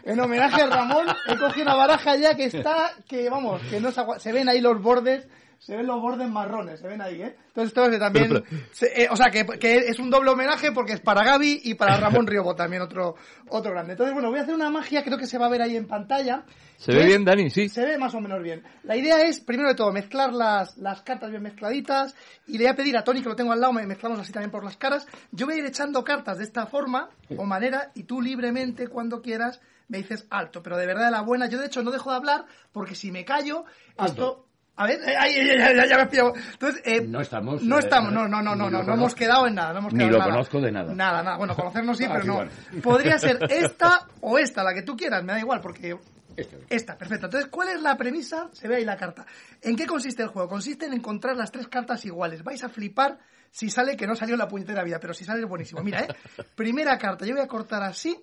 En 0.04 0.20
homenaje 0.20 0.62
a 0.62 0.68
Ramón, 0.68 1.06
he 1.28 1.38
cogido 1.38 1.64
una 1.68 1.76
baraja 1.76 2.16
ya 2.16 2.36
que 2.36 2.46
está, 2.46 2.92
que 3.08 3.30
vamos, 3.30 3.62
que 3.70 3.80
no 3.80 3.92
se, 3.92 4.02
se 4.20 4.32
ven 4.32 4.50
ahí 4.50 4.62
los 4.62 4.82
bordes, 4.82 5.28
se 5.60 5.76
ven 5.76 5.88
los 5.88 6.00
bordes 6.02 6.30
marrones, 6.30 6.80
se 6.80 6.88
ven 6.88 7.02
ahí, 7.02 7.22
¿eh? 7.22 7.36
Entonces, 7.48 7.70
esto 7.70 7.86
es 7.86 8.00
también, 8.00 8.28
Pero, 8.30 8.44
se- 8.72 9.04
eh, 9.04 9.08
o 9.10 9.16
sea, 9.16 9.32
que, 9.32 9.46
que 9.60 9.76
es 9.78 9.98
un 10.00 10.10
doble 10.10 10.30
homenaje 10.32 10.72
porque 10.72 10.94
es 10.94 11.00
para 11.00 11.24
Gaby 11.24 11.62
y 11.64 11.74
para 11.76 11.98
Ramón 11.98 12.28
Riobo 12.28 12.56
también 12.56 12.82
otro, 12.82 13.16
otro 13.50 13.72
grande. 13.72 13.94
Entonces, 13.94 14.14
bueno, 14.14 14.30
voy 14.30 14.40
a 14.40 14.44
hacer 14.44 14.54
una 14.54 14.70
magia, 14.70 15.04
creo 15.04 15.18
que 15.18 15.26
se 15.28 15.38
va 15.38 15.46
a 15.46 15.50
ver 15.50 15.62
ahí 15.62 15.76
en 15.78 15.88
pantalla. 15.88 16.44
¿Se 16.78 16.92
que 16.92 16.98
ve 16.98 17.04
es- 17.04 17.08
bien, 17.08 17.24
Dani? 17.26 17.50
Sí. 17.50 17.70
Se 17.70 17.86
ve 17.86 17.98
más 17.98 18.14
o 18.14 18.20
menos 18.22 18.44
bien. 18.44 18.64
La 18.84 18.96
idea 18.98 19.22
es, 19.22 19.40
primero 19.40 19.70
de 19.70 19.76
todo, 19.76 19.92
mezclar 19.92 20.34
las, 20.34 20.78
las 20.78 21.02
cartas 21.02 21.30
bien 21.32 21.42
mezcladitas 21.44 22.14
y 22.48 22.58
le 22.58 22.66
voy 22.66 22.68
a 22.74 22.76
pedir 22.76 22.98
a 22.98 23.04
Tony, 23.04 23.22
que 23.22 23.30
lo 23.30 23.36
tengo 23.36 23.54
al 23.54 23.62
lado, 23.62 23.72
me 23.74 23.86
mezclamos 23.88 24.20
así 24.20 24.32
también 24.34 24.52
por 24.52 24.64
las 24.64 24.76
caras. 24.78 25.08
Yo 25.32 25.46
voy 25.46 25.56
a 25.56 25.58
ir 25.60 25.66
echando 25.66 26.04
cartas 26.04 26.38
de 26.38 26.44
esta 26.44 26.66
forma 26.68 27.10
o 27.38 27.46
manera 27.46 27.92
y 27.96 28.04
tú 28.04 28.22
libremente, 28.22 28.88
cuando 28.90 29.22
quieras, 29.22 29.62
me 29.88 30.00
dices 30.00 30.26
alto, 30.32 30.62
pero 30.64 30.78
de 30.78 30.86
verdad 30.88 31.06
de 31.06 31.12
la 31.12 31.22
buena. 31.22 31.48
Yo, 31.48 31.60
de 31.60 31.68
hecho, 31.68 31.82
no 31.84 31.92
dejo 31.92 32.10
de 32.10 32.18
hablar 32.18 32.46
porque 32.74 32.96
si 32.96 33.12
me 33.12 33.24
callo, 33.24 33.64
esto... 34.04 34.45
A 34.78 34.88
ver, 34.88 35.00
eh, 35.08 35.16
ay, 35.18 35.34
ay, 35.36 35.50
ay, 35.80 35.90
ya 35.90 35.96
me 35.96 36.02
has 36.04 36.10
pillado. 36.10 36.34
Entonces, 36.36 36.82
eh, 36.86 37.02
No 37.08 37.22
estamos, 37.22 37.64
No 37.64 37.78
eh, 37.78 37.80
estamos, 37.80 38.12
no, 38.12 38.28
no, 38.28 38.42
no, 38.42 38.56
ni 38.56 38.60
no, 38.62 38.70
no, 38.70 38.84
no 38.84 38.94
hemos 38.94 39.16
quedado 39.16 39.48
en 39.48 39.56
nada. 39.56 39.72
No 39.74 39.80
hemos 39.80 39.94
Ni 39.94 40.00
quedado 40.00 40.12
lo 40.12 40.18
en 40.18 40.20
nada. 40.22 40.32
conozco 40.34 40.62
de 40.62 40.72
nada. 40.72 40.94
Nada, 40.94 41.24
nada. 41.24 41.38
Bueno, 41.38 41.56
conocernos 41.56 41.98
sí, 41.98 42.04
Ah, 42.10 42.20
pero 42.22 42.26
no. 42.44 42.82
Podría 42.82 43.18
ser 43.18 43.40
esta 43.50 44.08
o 44.22 44.38
esta, 44.38 44.64
la 44.64 44.74
que 44.74 44.82
tú 44.82 44.96
quieras, 44.98 45.24
me 45.24 45.34
da 45.34 45.40
igual, 45.40 45.62
porque 45.62 45.98
Esta. 46.36 46.58
esta, 46.70 46.98
perfecto. 46.98 47.28
Entonces, 47.28 47.50
¿cuál 47.50 47.70
es 47.70 47.82
la 47.82 47.96
premisa? 47.96 48.50
Se 48.52 48.68
ve 48.68 48.76
ahí 48.78 48.86
la 48.86 48.98
carta. 48.98 49.26
¿En 49.62 49.76
qué 49.78 49.86
consiste 49.86 50.24
el 50.24 50.28
juego? 50.30 50.50
Consiste 50.50 50.86
en 50.88 50.94
encontrar 50.94 51.38
las 51.38 51.52
tres 51.52 51.68
cartas 51.70 52.04
iguales. 52.06 52.44
Vais 52.44 52.62
a 52.64 52.70
flipar 52.70 53.18
si 53.52 53.70
sale 53.70 53.96
que 53.96 54.06
no 54.08 54.16
salió 54.16 54.36
en 54.36 54.40
la 54.40 54.48
puñetera 54.50 54.84
vida, 54.84 55.00
pero 55.00 55.14
si 55.14 55.24
sale 55.24 55.42
es 55.42 55.48
buenísimo. 55.48 55.82
Mira, 55.82 56.02
¿eh? 56.02 56.08
Primera 56.56 56.98
carta, 56.98 57.26
yo 57.26 57.34
voy 57.34 57.44
a 57.44 57.48
cortar 57.48 57.82
así 57.84 58.22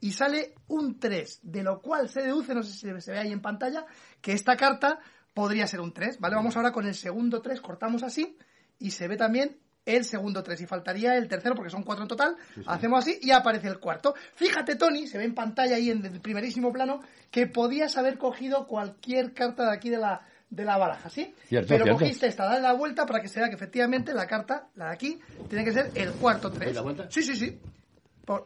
y 0.00 0.12
sale 0.12 0.52
un 0.66 0.98
3, 1.00 1.40
de 1.42 1.62
lo 1.62 1.80
cual 1.80 2.10
se 2.10 2.20
deduce, 2.20 2.54
no 2.54 2.62
sé 2.62 2.72
si 2.72 3.00
se 3.00 3.12
ve 3.12 3.18
ahí 3.18 3.32
en 3.32 3.40
pantalla, 3.40 3.86
que 4.20 4.32
esta 4.32 4.54
carta 4.54 4.98
podría 5.38 5.68
ser 5.68 5.80
un 5.80 5.92
3, 5.92 6.18
¿vale? 6.18 6.34
Vamos 6.34 6.56
ahora 6.56 6.72
con 6.72 6.84
el 6.84 6.96
segundo 6.96 7.40
3, 7.40 7.60
cortamos 7.60 8.02
así 8.02 8.36
y 8.80 8.90
se 8.90 9.06
ve 9.06 9.16
también 9.16 9.56
el 9.86 10.04
segundo 10.04 10.42
3 10.42 10.60
y 10.62 10.66
faltaría 10.66 11.16
el 11.16 11.28
tercero 11.28 11.54
porque 11.54 11.70
son 11.70 11.84
cuatro 11.84 12.02
en 12.02 12.08
total. 12.08 12.36
Hacemos 12.66 12.98
así 13.04 13.20
y 13.22 13.30
aparece 13.30 13.68
el 13.68 13.78
cuarto. 13.78 14.16
Fíjate, 14.34 14.74
Tony, 14.74 15.06
se 15.06 15.16
ve 15.16 15.22
en 15.22 15.36
pantalla 15.36 15.76
ahí 15.76 15.90
en 15.90 16.04
el 16.04 16.20
primerísimo 16.20 16.72
plano 16.72 16.98
que 17.30 17.46
podías 17.46 17.96
haber 17.96 18.18
cogido 18.18 18.66
cualquier 18.66 19.32
carta 19.32 19.66
de 19.70 19.76
aquí 19.76 19.90
de 19.90 19.98
la, 19.98 20.22
de 20.50 20.64
la 20.64 20.76
baraja, 20.76 21.08
¿sí? 21.08 21.32
Cierto, 21.46 21.68
Pero 21.68 21.84
cierto. 21.84 22.00
cogiste 22.00 22.26
esta, 22.26 22.44
dale 22.46 22.60
la 22.62 22.72
vuelta 22.72 23.06
para 23.06 23.20
que 23.22 23.28
se 23.28 23.38
vea 23.38 23.48
que 23.48 23.54
efectivamente 23.54 24.12
la 24.12 24.26
carta, 24.26 24.66
la 24.74 24.86
de 24.88 24.92
aquí, 24.94 25.20
tiene 25.48 25.64
que 25.64 25.72
ser 25.72 25.92
el 25.94 26.10
cuarto 26.14 26.50
3. 26.50 26.74
la 26.74 26.82
vuelta? 26.82 27.06
Sí, 27.12 27.22
sí, 27.22 27.36
sí. 27.36 27.56
Por- 28.24 28.42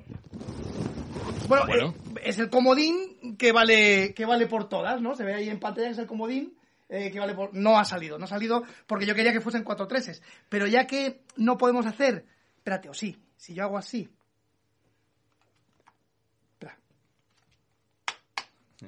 Bueno, 1.49 1.65
Bueno. 1.67 1.95
eh, 2.17 2.21
es 2.25 2.39
el 2.39 2.51
comodín 2.51 3.37
que 3.39 3.51
vale, 3.51 4.13
que 4.15 4.27
vale 4.27 4.47
por 4.47 4.69
todas, 4.69 5.01
¿no? 5.01 5.15
Se 5.17 5.25
ve 5.25 5.33
ahí 5.35 5.49
en 5.49 5.59
pantalla 5.59 5.87
que 5.89 5.93
es 5.95 5.99
el 5.99 6.07
comodín 6.07 6.55
eh, 6.93 7.11
que 7.11 7.19
vale 7.19 7.35
por... 7.35 7.55
No 7.55 7.79
ha 7.79 7.87
salido, 7.87 8.19
no 8.19 8.27
ha 8.27 8.29
salido 8.29 8.65
porque 8.87 9.07
yo 9.07 9.15
quería 9.15 9.33
que 9.33 9.41
fuesen 9.41 9.65
cuatro 9.65 9.89
treses. 9.89 10.23
Pero 10.51 10.67
ya 10.67 10.87
que 10.87 11.23
no 11.37 11.57
podemos 11.57 11.87
hacer... 11.87 12.27
Espérate, 12.59 12.91
o 12.91 12.95
sí, 12.95 13.19
si 13.35 13.55
yo 13.55 13.65
hago 13.65 13.79
así... 13.79 14.11
Espera. 16.53 16.79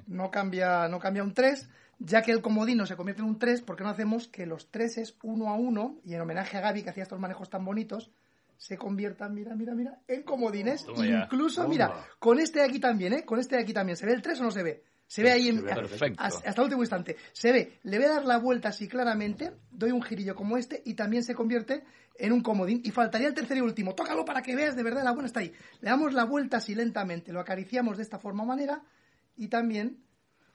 No 0.07 0.31
cambia, 0.31 0.87
no 0.89 0.99
cambia 0.99 1.23
un 1.23 1.33
3, 1.33 1.67
ya 1.99 2.21
que 2.21 2.31
el 2.31 2.43
comodín 2.43 2.77
no 2.77 2.85
se 2.85 2.95
convierte 2.95 3.23
en 3.23 3.29
un 3.29 3.39
3, 3.39 3.63
¿por 3.63 3.75
qué 3.75 3.85
no 3.85 3.91
hacemos 3.91 4.29
que 4.29 4.45
los 4.45 4.71
3 4.71 4.99
es 4.99 5.17
uno 5.23 5.49
a 5.49 5.55
uno, 5.55 5.97
y 6.05 6.13
en 6.13 6.21
homenaje 6.21 6.59
a 6.59 6.61
Gaby 6.61 6.83
que 6.83 6.91
hacía 6.91 7.05
estos 7.05 7.19
manejos 7.19 7.49
tan 7.49 7.65
bonitos, 7.65 8.11
se 8.59 8.77
conviertan, 8.77 9.33
mira, 9.33 9.55
mira, 9.55 9.75
mira, 9.75 9.99
en 10.07 10.25
comodines. 10.25 10.85
Toma 10.85 11.07
ya. 11.07 11.23
Incluso, 11.25 11.67
mira, 11.67 12.07
con 12.19 12.39
este 12.39 12.59
de 12.59 12.67
aquí 12.67 12.79
también, 12.79 13.15
¿eh? 13.15 13.25
Con 13.25 13.39
este 13.39 13.57
de 13.57 13.63
aquí 13.63 13.73
también. 13.73 13.97
¿Se 13.97 14.05
ve 14.05 14.13
el 14.13 14.21
3 14.21 14.41
o 14.41 14.45
no 14.45 14.51
se 14.51 14.63
ve? 14.63 14.85
Se 15.15 15.23
ve 15.23 15.31
ahí 15.31 15.49
ve 15.53 15.71
hasta 16.19 16.49
hasta 16.49 16.61
el 16.61 16.65
último 16.65 16.83
instante. 16.83 17.17
Se 17.33 17.53
ve, 17.53 17.79
le 17.85 17.99
voy 17.99 18.07
a 18.07 18.15
dar 18.15 18.25
la 18.25 18.37
vuelta 18.39 18.71
así 18.71 18.89
claramente, 18.89 19.53
doy 19.71 19.93
un 19.93 20.03
girillo 20.03 20.35
como 20.35 20.57
este 20.57 20.83
y 20.85 20.95
también 20.95 21.23
se 21.23 21.37
convierte 21.37 21.85
en 22.19 22.33
un 22.33 22.41
comodín. 22.41 22.81
Y 22.83 22.91
faltaría 22.91 23.29
el 23.29 23.35
tercero 23.35 23.61
y 23.61 23.63
último. 23.63 23.95
Tócalo 23.95 24.25
para 24.25 24.43
que 24.43 24.57
veas 24.57 24.75
de 24.75 24.83
verdad 24.83 25.05
la 25.05 25.13
buena 25.13 25.29
está 25.29 25.39
ahí. 25.39 25.53
Le 25.83 25.91
damos 25.91 26.15
la 26.15 26.25
vuelta 26.25 26.57
así 26.57 26.75
lentamente, 26.75 27.33
lo 27.33 27.39
acariciamos 27.39 27.97
de 27.97 28.03
esta 28.03 28.19
forma 28.19 28.43
o 28.43 28.47
manera 28.47 28.83
y 29.37 29.47
también 29.47 30.03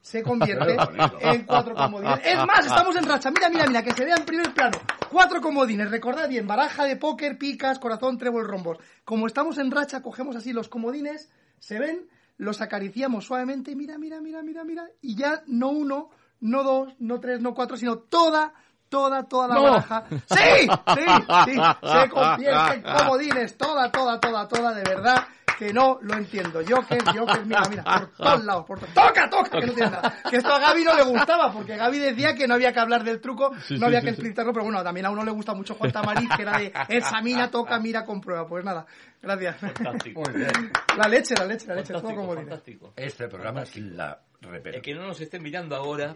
se 0.02 0.24
convierte 0.24 0.76
en 1.22 1.46
cuatro 1.46 1.74
comodines. 1.74 2.20
Es 2.26 2.46
más, 2.46 2.66
estamos 2.66 2.98
en 2.98 3.06
racha. 3.06 3.32
Mira, 3.32 3.50
mira, 3.50 3.66
mira, 3.66 3.82
que 3.82 3.94
se 3.94 4.04
vea 4.04 4.16
en 4.18 4.26
primer 4.26 4.54
plano. 4.54 4.78
Cuatro 5.10 5.40
comodines. 5.40 5.90
Recordad 5.90 6.28
bien, 6.28 6.46
baraja 6.46 6.84
de 6.84 6.98
póker, 6.98 7.38
picas, 7.38 7.80
corazón, 7.80 8.18
trébol, 8.18 8.46
rombos. 8.46 8.78
Como 9.06 9.26
estamos 9.26 9.58
en 9.58 9.72
racha, 9.72 10.02
cogemos 10.02 10.36
así 10.36 10.52
los 10.52 10.68
comodines, 10.68 11.32
se 11.60 11.80
ven, 11.80 12.10
los 12.40 12.60
acariciamos 12.62 13.26
suavemente, 13.26 13.76
mira, 13.76 13.98
mira, 13.98 14.20
mira, 14.22 14.42
mira, 14.42 14.64
mira, 14.64 14.88
y 15.02 15.16
ya 15.16 15.44
no 15.48 15.70
uno, 15.70 16.10
no 16.40 16.64
dos, 16.64 16.94
no 17.00 17.20
tres, 17.20 17.40
no 17.42 17.54
cuatro, 17.54 17.78
sino 17.78 17.98
toda, 18.00 18.54
toda, 18.90 19.24
toda 19.28 19.50
la 19.50 19.56
No. 19.56 19.64
baraja. 19.64 20.06
¡Sí! 20.10 20.68
¡Sí! 20.96 21.06
¡Sí! 21.46 21.60
Se 21.84 22.10
convierte 22.10 22.74
en 22.76 22.82
comodines, 22.82 23.58
toda, 23.58 23.92
toda, 23.92 24.20
toda, 24.20 24.48
toda, 24.48 24.74
de 24.74 24.84
verdad 24.84 25.18
que 25.60 25.74
no 25.74 26.00
lo 26.02 26.14
entiendo. 26.14 26.62
Joker, 26.66 27.04
Joker, 27.04 27.46
mira, 27.46 27.62
mira, 27.70 27.84
por 27.84 28.08
todos 28.14 28.46
lados, 28.46 28.66
por 28.66 28.80
todos 28.80 28.94
¡Toca, 28.94 29.30
toca! 29.30 29.60
Que 29.60 29.66
no 29.68 29.74
tiene 29.74 29.92
nada. 29.92 30.16
Que 30.30 30.38
esto 30.38 30.54
a 30.54 30.58
Gaby 30.60 30.84
no 30.86 30.96
le 30.96 31.04
gustaba, 31.04 31.52
porque 31.52 31.76
Gaby 31.76 32.00
decía 32.00 32.34
que 32.34 32.48
no 32.48 32.54
había 32.54 32.72
que 32.72 32.80
hablar 32.80 33.04
del 33.04 33.20
truco, 33.20 33.52
Sí, 33.68 33.78
no 33.78 33.88
había 33.88 34.00
sí, 34.00 34.06
que 34.06 34.12
sí. 34.14 34.16
explicarlo, 34.22 34.54
pero 34.54 34.64
bueno, 34.64 34.82
también 34.82 35.06
a 35.06 35.10
uno 35.10 35.26
le 35.26 35.32
gusta 35.32 35.54
mucho 35.54 35.76
Juan 35.76 35.92
Tamariz, 35.92 36.30
que 36.34 36.44
era 36.44 36.58
de 36.58 36.72
examina, 36.88 37.52
toca, 37.52 37.78
mira, 37.80 38.06
comprueba. 38.06 38.48
Pues 38.48 38.64
nada, 38.64 38.86
gracias. 39.22 39.58
Fantástico. 39.58 40.22
Muy 40.22 40.34
bien. 40.40 40.72
La 40.98 41.10
leche, 41.10 41.36
la 41.38 41.44
leche, 41.46 41.68
la 41.68 41.76
leche, 41.76 41.92
todo 41.94 42.04
Fantástico, 42.04 42.22
como 42.22 42.36
dice. 42.36 42.50
fantástico. 42.50 42.94
Este 42.96 43.28
programa 43.28 43.66
sin 43.66 43.98
la 43.98 44.18
El 44.42 44.82
que 44.82 44.96
no 44.96 45.06
nos 45.06 45.20
estén 45.20 45.44
mirando 45.44 45.76
ahora 45.76 46.16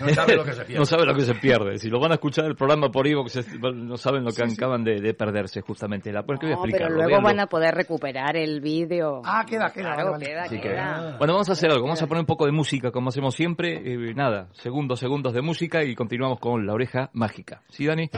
No 0.00 0.08
sabe 0.10 0.36
lo 0.36 0.44
que 0.44 0.52
se 0.52 0.64
pierde. 0.64 0.74
no 0.78 0.84
sabe 0.84 1.06
lo 1.06 1.14
que 1.14 1.22
se 1.22 1.34
pierde. 1.34 1.78
Si 1.78 1.88
lo 1.88 1.98
van 2.00 2.12
a 2.12 2.14
escuchar 2.14 2.44
el 2.44 2.54
programa 2.54 2.90
por 2.90 3.06
es- 3.38 3.48
no 3.60 3.96
saben 3.96 4.24
lo 4.24 4.30
que 4.30 4.42
acaban 4.44 4.84
de, 4.84 5.00
de 5.00 5.14
perderse 5.14 5.62
justamente. 5.62 6.12
La, 6.12 6.20
voy 6.22 6.34
a 6.34 6.34
No, 6.34 6.40
pero 6.40 6.52
explicarlo, 6.54 6.96
luego 6.96 7.08
véanlo. 7.08 7.26
van 7.28 7.40
a 7.40 7.46
poder 7.46 7.74
recuperar 7.74 8.36
el 8.36 8.60
vídeo. 8.60 9.22
Ah, 9.24 9.44
queda, 9.48 9.72
queda, 9.72 9.94
Claro, 9.94 10.12
vale, 10.12 10.34
vale. 10.34 10.48
queda, 10.50 10.60
queda. 10.62 11.16
Bueno, 11.18 11.32
vamos 11.32 11.48
a 11.48 11.52
hacer 11.52 11.70
algo. 11.70 11.84
Vamos 11.84 12.02
a 12.02 12.06
poner 12.06 12.20
un 12.20 12.26
poco 12.26 12.46
de 12.46 12.52
música, 12.52 12.90
como 12.90 13.08
hacemos 13.08 13.34
siempre. 13.34 13.76
Eh, 13.84 14.14
nada, 14.14 14.48
segundos, 14.52 15.00
segundos 15.00 15.32
de 15.32 15.40
música 15.42 15.82
y 15.82 15.94
continuamos 15.94 16.38
con 16.40 16.66
la 16.66 16.74
oreja 16.74 17.10
mágica. 17.14 17.62
¿Sí, 17.70 17.86
Dani? 17.86 18.10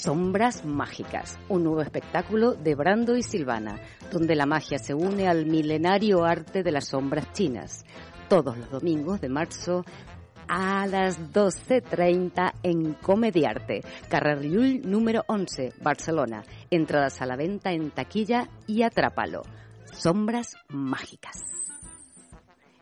Sombras 0.01 0.63
Mágicas, 0.63 1.37
un 1.49 1.65
nuevo 1.65 1.81
espectáculo 1.81 2.53
de 2.53 2.73
Brando 2.73 3.17
y 3.17 3.21
Silvana, 3.21 3.81
donde 4.13 4.33
la 4.33 4.45
magia 4.45 4.77
se 4.79 4.93
une 4.93 5.27
al 5.27 5.45
milenario 5.45 6.23
arte 6.23 6.63
de 6.63 6.71
las 6.71 6.87
sombras 6.87 7.33
chinas. 7.33 7.83
Todos 8.29 8.57
los 8.57 8.71
domingos 8.71 9.19
de 9.19 9.27
marzo 9.27 9.83
a 10.47 10.87
las 10.87 11.19
12.30 11.33 12.53
en 12.63 12.93
Comediarte, 12.93 13.81
Carrer 14.07 14.41
Llull 14.41 14.89
número 14.89 15.25
11, 15.27 15.73
Barcelona. 15.81 16.45
Entradas 16.71 17.21
a 17.21 17.25
la 17.25 17.35
venta 17.35 17.73
en 17.73 17.91
taquilla 17.91 18.47
y 18.67 18.83
atrápalo. 18.83 19.41
Sombras 19.91 20.55
Mágicas. 20.69 21.68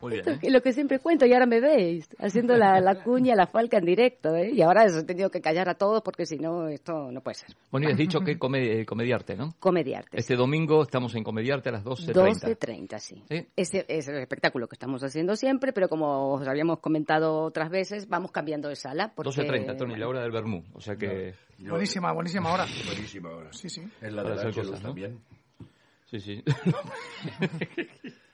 Muy 0.00 0.12
bien. 0.12 0.28
¿eh? 0.28 0.38
Y 0.42 0.50
lo 0.50 0.60
que 0.62 0.72
siempre 0.72 0.98
cuento, 1.00 1.26
y 1.26 1.32
ahora 1.32 1.46
me 1.46 1.60
veis, 1.60 2.08
haciendo 2.18 2.56
la, 2.56 2.80
la 2.80 3.02
cuña, 3.02 3.34
la 3.34 3.46
falca 3.46 3.78
en 3.78 3.84
directo, 3.84 4.34
¿eh? 4.36 4.50
Y 4.52 4.62
ahora 4.62 4.84
eso, 4.84 5.00
he 5.00 5.04
tenido 5.04 5.30
que 5.30 5.40
callar 5.40 5.68
a 5.68 5.74
todos 5.74 6.02
porque 6.02 6.24
si 6.24 6.38
no, 6.38 6.68
esto 6.68 7.10
no 7.10 7.20
puede 7.20 7.34
ser. 7.34 7.48
Bueno, 7.70 7.88
y 7.88 7.92
has 7.92 7.98
dicho 7.98 8.20
que 8.20 8.38
come- 8.38 8.80
eh, 8.82 8.86
comediarte, 8.86 9.36
¿no? 9.36 9.54
Comediarte. 9.58 10.16
Este 10.18 10.36
domingo 10.36 10.82
estamos 10.82 11.14
en 11.16 11.24
Comediarte 11.24 11.68
a 11.70 11.72
las 11.72 11.84
12.30. 11.84 12.58
12.30, 12.58 12.98
sí. 12.98 13.22
¿Sí? 13.28 13.46
Ese 13.56 13.84
es 13.88 14.06
el 14.08 14.16
espectáculo 14.18 14.68
que 14.68 14.74
estamos 14.76 15.02
haciendo 15.02 15.34
siempre, 15.36 15.72
pero 15.72 15.88
como 15.88 16.32
os 16.34 16.46
habíamos 16.46 16.78
comentado 16.80 17.40
otras 17.42 17.68
veces, 17.70 18.08
vamos 18.08 18.30
cambiando 18.30 18.68
de 18.68 18.76
sala. 18.76 19.12
Porque, 19.14 19.30
12.30, 19.30 19.76
Tony, 19.76 19.96
la 19.96 20.08
hora 20.08 20.22
del 20.22 20.30
Bermú. 20.30 20.62
O 20.74 20.80
sea 20.80 20.96
que... 20.96 21.34
Yo- 21.58 21.70
Buenísima, 21.72 22.12
buenísima 22.12 22.52
hora. 22.52 22.66
Buenísima 22.86 23.30
hora. 23.30 23.52
Sí, 23.52 23.68
sí. 23.68 23.82
Es 24.00 24.12
la 24.12 24.22
de 24.22 24.32
hacer 24.34 24.46
Ángelus 24.46 24.68
cosas, 24.68 24.82
¿no? 24.82 24.88
también. 24.90 25.18
Sí, 26.06 26.20
sí. 26.20 26.44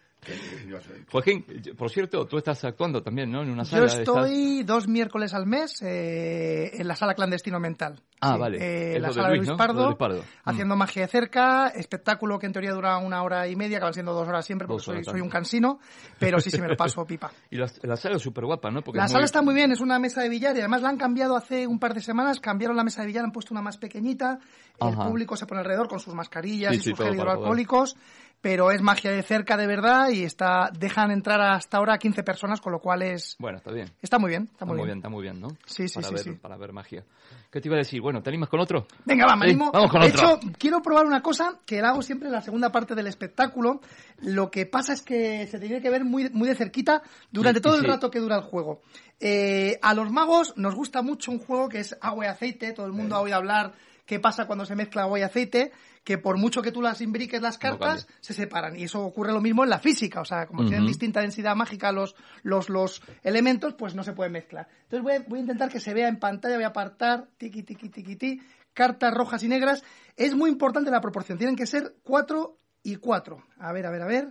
Yo 0.69 0.79
Joaquín, 1.11 1.45
por 1.77 1.91
cierto, 1.91 2.27
tú 2.27 2.39
estás 2.39 2.65
actuando 2.65 3.03
también, 3.03 3.31
¿no? 3.31 3.43
En 3.43 3.51
una 3.51 3.63
Yo 3.65 3.71
sala. 3.71 3.87
estás- 3.87 3.99
estoy 4.01 4.63
dos 4.63 4.89
miércoles 4.89 5.35
al 5.35 5.47
mes 5.47 5.81
eh, 5.83 6.71
en 6.81 6.89
la 6.89 6.97
sala 6.97 7.15
clandestino 7.15 7.61
mental. 7.61 8.01
Ah, 8.21 8.37
vale. 8.39 8.57
Eh, 8.59 8.97
en 8.97 9.03
la 9.03 9.09
lo 9.09 9.15
de 9.15 9.21
sala 9.21 9.31
de 9.33 9.37
Luis, 9.37 9.51
Pardo, 9.51 9.81
de 9.81 9.85
Luis 9.87 9.97
Pardo. 9.99 10.21
Mm. 10.23 10.49
haciendo 10.49 10.77
magia 10.77 11.03
de 11.03 11.09
cerca, 11.09 11.69
espectáculo 11.69 12.39
que 12.39 12.47
en 12.47 12.53
teoría 12.53 12.73
dura 12.73 12.97
una 12.99 13.23
hora 13.23 13.47
y 13.49 13.55
media, 13.57 13.77
acaban 13.77 13.93
siendo 13.93 14.15
dos 14.15 14.27
horas 14.27 14.47
siempre 14.47 14.67
porque 14.67 14.83
soy, 15.05 15.21
un 15.21 15.29
cansino, 15.29 15.79
pero 16.19 16.41
sí, 16.41 16.51
sí 16.51 16.61
me 16.61 16.69
lo 16.69 16.77
paso 16.77 17.05
pipa. 17.05 17.31
Y 17.51 17.57
la, 17.57 17.71
la 17.83 17.97
sala 17.97 18.17
es 18.17 18.23
súper 18.23 18.47
guapa, 18.47 18.71
¿no? 18.71 18.81
Porque 18.83 18.99
La 18.99 19.05
es 19.05 19.11
sala 19.11 19.23
muy- 19.23 19.27
está 19.27 19.43
muy 19.43 19.55
bien, 19.55 19.73
es 19.73 19.81
una 19.81 19.99
mesa 19.99 20.23
de 20.23 20.29
billar 20.31 20.57
y 20.57 20.61
además 20.61 20.81
la 20.83 20.89
han 20.89 20.97
cambiado 20.97 21.37
hace 21.37 21.67
un 21.67 21.79
par 21.79 21.93
de 21.93 22.01
semanas, 22.01 22.41
cambiaron 22.41 22.77
la 22.77 22.85
mesa 22.85 23.03
de 23.03 23.09
billar, 23.09 23.25
han 23.25 23.33
puesto 23.33 23.53
una 23.53 23.61
más 23.63 23.77
pequeñita, 23.77 24.39
el 24.81 24.95
público 24.97 25.37
se 25.37 25.47
pone 25.47 25.61
alrededor 25.61 25.89
con 25.89 26.01
sus 26.01 26.15
mascarillas 26.15 26.73
Sí, 26.73 26.79
y 26.79 26.81
sí, 26.83 26.91
sus 26.91 26.99
gel 26.99 27.15
hidroalcohólicos, 27.15 27.97
pero 28.45 28.71
es 28.71 28.83
magia 28.83 29.11
de 29.11 29.23
cerca 29.23 29.57
de 29.57 29.67
verdad 29.67 30.11
y 30.11 30.23
está 30.23 30.69
dejan 30.79 31.11
entrar 31.11 31.41
hasta 31.41 31.79
ahora 31.79 31.97
15 31.97 32.23
personas, 32.23 32.61
con 32.61 32.73
lo 32.73 32.79
cual 32.79 33.01
es 33.01 33.37
Bueno, 33.39 33.57
está 33.57 33.73
bien. 33.73 33.91
está 34.03 34.19
muy 34.19 34.29
bien, 34.29 34.43
está 34.43 34.53
Está 34.53 34.65
muy, 34.67 34.75
bien. 34.77 34.87
bien, 34.87 34.99
está 34.99 35.09
muy 35.09 35.23
bien, 35.23 35.41
¿no? 35.41 35.49
Sí, 35.65 35.89
sí, 35.89 35.95
para 35.95 36.09
sí, 36.09 36.15
ver, 36.15 36.23
sí. 36.25 36.31
Para 36.33 36.57
ver 36.59 36.73
magia. 36.75 37.03
¿Qué 37.51 37.63
te 37.63 37.69
iba 37.69 37.77
a 37.77 37.79
decir? 37.79 38.03
Bueno, 38.03 38.23
¿te 38.23 38.29
animas 38.29 38.51
con 38.51 38.61
otro? 38.61 38.87
Venga, 39.07 39.25
va, 39.25 39.35
me 39.37 39.47
Sí, 39.47 39.51
animo. 39.53 39.71
vamos 39.73 39.91
con 39.91 40.03
de 40.03 40.09
otro. 40.09 40.37
hecho, 40.37 40.41
quiero 40.59 40.83
probar 40.83 41.07
una 41.07 41.23
cosa 41.23 41.59
que 41.65 41.81
la 41.81 41.89
hago 41.89 42.03
siempre 42.03 42.29
en 42.29 42.33
la 42.35 42.43
segunda 42.43 42.71
parte 42.71 42.95
del 42.95 43.07
espectáculo. 43.07 43.81
Lo 44.21 44.51
que 44.51 44.67
pasa 44.67 44.93
es 44.93 45.01
que 45.01 45.47
se 45.47 45.59
tiene 45.59 45.81
que 45.81 45.89
ver 45.89 46.05
muy, 46.05 46.29
muy 46.29 46.47
de 46.47 46.55
cerquita 46.55 47.01
durante 47.33 47.61
Sí, 47.61 47.63
todo 47.63 47.77
el 47.77 47.85
rato 47.85 48.11
que 48.11 48.19
dura 48.21 48.37
el 48.37 48.43
juego. 48.43 48.83
Eh, 49.21 49.79
a 49.81 49.95
los 49.95 50.11
magos 50.11 50.53
nos 50.59 50.75
gusta 50.75 51.01
mucho 51.01 51.31
un 51.31 51.39
juego 51.39 51.71
que 51.71 51.79
es 51.79 51.97
agua 52.03 52.27
y 52.27 52.29
aceite. 52.29 52.75
Todo 52.75 52.85
el 52.85 52.93
mundo 52.93 53.17
ha 53.17 53.21
oído 53.21 53.37
hablar 53.39 53.73
qué 54.05 54.21
pasa 54.21 54.47
cuando 54.47 54.67
se 54.67 54.75
mezcla 54.77 55.03
agua 55.05 55.19
y 55.19 55.23
aceite, 55.23 55.73
que 56.05 56.19
por 56.19 56.37
mucho 56.37 56.61
que 56.61 56.71
tú 56.71 56.83
las 56.83 57.01
imbriques 57.01 57.41
las 57.41 57.57
cartas, 57.57 58.07
se 58.21 58.35
separan. 58.35 58.79
Y 58.79 58.85
eso 58.85 59.03
ocurre 59.03 59.33
lo 59.33 59.41
mismo 59.41 59.65
en 59.65 59.71
la 59.71 59.79
física. 59.79 60.21
O 60.21 60.25
sea, 60.25 60.47
como 60.47 60.67
tienen 60.67 60.87
distinta 60.87 61.23
densidad 61.23 61.57
mágica 61.57 61.93
los, 61.93 62.15
los, 62.43 62.69
los 62.69 63.03
elementos, 63.23 63.73
pues 63.73 63.95
no 63.95 64.05
se 64.05 64.13
pueden 64.13 64.35
mezclar. 64.35 64.69
Entonces 64.83 65.03
voy 65.03 65.15
a, 65.15 65.21
voy 65.27 65.39
a 65.39 65.43
intentar 65.43 65.71
que 65.71 65.81
se 65.81 65.95
vea 65.95 66.09
en 66.09 66.19
pantalla, 66.19 66.57
voy 66.57 66.65
a 66.65 66.69
apartar, 66.69 67.29
tiqui, 67.39 67.63
tiqui, 67.63 67.89
tiqui, 67.89 68.17
ti, 68.17 68.43
cartas 68.75 69.15
rojas 69.15 69.43
y 69.45 69.49
negras. 69.49 69.83
Es 70.15 70.35
muy 70.35 70.51
importante 70.51 70.91
la 70.91 71.01
proporción, 71.01 71.39
tienen 71.39 71.57
que 71.57 71.67
ser 71.67 71.95
4 72.03 72.59
y 72.83 72.97
4. 72.97 73.43
A 73.59 73.73
ver, 73.73 73.87
a 73.87 73.91
ver, 73.91 74.03
a 74.03 74.07
ver. 74.07 74.29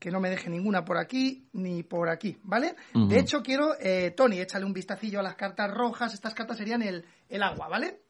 Que 0.00 0.10
no 0.10 0.20
me 0.20 0.28
deje 0.28 0.50
ninguna 0.50 0.84
por 0.84 0.98
aquí 0.98 1.48
ni 1.52 1.82
por 1.82 2.10
aquí, 2.10 2.38
¿vale? 2.42 2.76
De 2.92 3.18
hecho, 3.18 3.42
quiero, 3.42 3.74
eh, 3.80 4.10
Tony, 4.14 4.40
échale 4.40 4.66
un 4.66 4.74
vistacillo 4.74 5.20
a 5.20 5.22
las 5.22 5.36
cartas 5.36 5.72
rojas. 5.72 6.12
Estas 6.12 6.34
cartas 6.34 6.58
serían 6.58 6.82
el, 6.82 7.06
el 7.30 7.42
agua, 7.42 7.68
¿vale? 7.68 8.02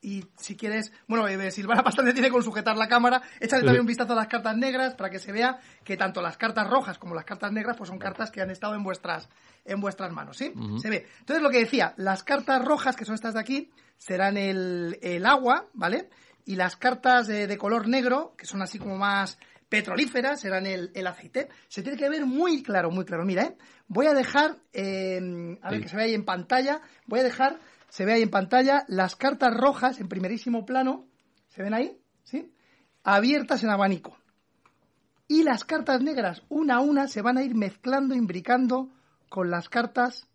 Y 0.00 0.24
si 0.36 0.56
quieres, 0.56 0.92
bueno, 1.08 1.26
eh, 1.26 1.50
Silvana 1.50 1.82
bastante 1.82 2.12
tiene 2.14 2.30
con 2.30 2.42
sujetar 2.42 2.76
la 2.76 2.86
cámara, 2.88 3.20
échale 3.40 3.62
también 3.64 3.80
un 3.80 3.86
vistazo 3.86 4.12
a 4.12 4.16
las 4.16 4.28
cartas 4.28 4.56
negras 4.56 4.94
para 4.94 5.10
que 5.10 5.18
se 5.18 5.32
vea 5.32 5.58
que 5.82 5.96
tanto 5.96 6.22
las 6.22 6.36
cartas 6.36 6.68
rojas 6.68 6.98
como 6.98 7.14
las 7.14 7.24
cartas 7.24 7.50
negras 7.52 7.76
pues 7.76 7.88
son 7.88 7.98
cartas 7.98 8.30
que 8.30 8.40
han 8.40 8.50
estado 8.50 8.74
en 8.74 8.82
vuestras 8.84 9.28
en 9.64 9.80
vuestras 9.80 10.12
manos, 10.12 10.36
¿sí? 10.36 10.52
Se 10.80 10.88
ve. 10.90 11.06
Entonces 11.18 11.42
lo 11.42 11.50
que 11.50 11.58
decía, 11.58 11.94
las 11.96 12.22
cartas 12.22 12.64
rojas, 12.64 12.94
que 12.94 13.04
son 13.04 13.16
estas 13.16 13.34
de 13.34 13.40
aquí, 13.40 13.70
serán 13.98 14.36
el, 14.36 14.98
el 15.02 15.26
agua, 15.26 15.66
¿vale? 15.74 16.08
Y 16.44 16.54
las 16.54 16.76
cartas 16.76 17.26
de, 17.26 17.48
de 17.48 17.58
color 17.58 17.88
negro, 17.88 18.34
que 18.38 18.46
son 18.46 18.62
así 18.62 18.78
como 18.78 18.96
más 18.96 19.36
petrolíferas, 19.68 20.40
serán 20.40 20.64
el, 20.66 20.92
el 20.94 21.06
aceite. 21.08 21.48
Se 21.66 21.82
tiene 21.82 21.98
que 21.98 22.08
ver 22.08 22.24
muy 22.24 22.62
claro, 22.62 22.92
muy 22.92 23.04
claro. 23.04 23.24
Mira, 23.24 23.42
¿eh? 23.42 23.56
voy 23.88 24.06
a 24.06 24.14
dejar, 24.14 24.56
eh, 24.72 25.58
a 25.60 25.70
ver 25.70 25.78
Sí. 25.78 25.82
que 25.82 25.88
se 25.88 25.96
vea 25.96 26.04
ahí 26.06 26.14
en 26.14 26.24
pantalla, 26.24 26.80
voy 27.06 27.18
a 27.18 27.24
dejar, 27.24 27.58
se 27.88 28.04
ve 28.04 28.14
ahí 28.14 28.22
en 28.22 28.30
pantalla, 28.30 28.84
las 28.88 29.16
cartas 29.16 29.54
rojas 29.54 30.00
en 30.00 30.08
primerísimo 30.08 30.64
plano, 30.66 31.06
¿se 31.48 31.62
ven 31.62 31.74
ahí? 31.74 31.98
¿Sí? 32.24 32.52
Abiertas 33.04 33.62
en 33.62 33.70
abanico. 33.70 34.18
Y 35.28 35.42
las 35.42 35.64
cartas 35.64 36.02
negras, 36.02 36.42
una 36.48 36.76
a 36.76 36.80
una, 36.80 37.08
se 37.08 37.22
van 37.22 37.36
a 37.36 37.42
ir 37.42 37.54
mezclando, 37.54 38.14
imbricando 38.14 38.90
con 39.28 39.50
las 39.50 39.68
cartas 39.68 40.28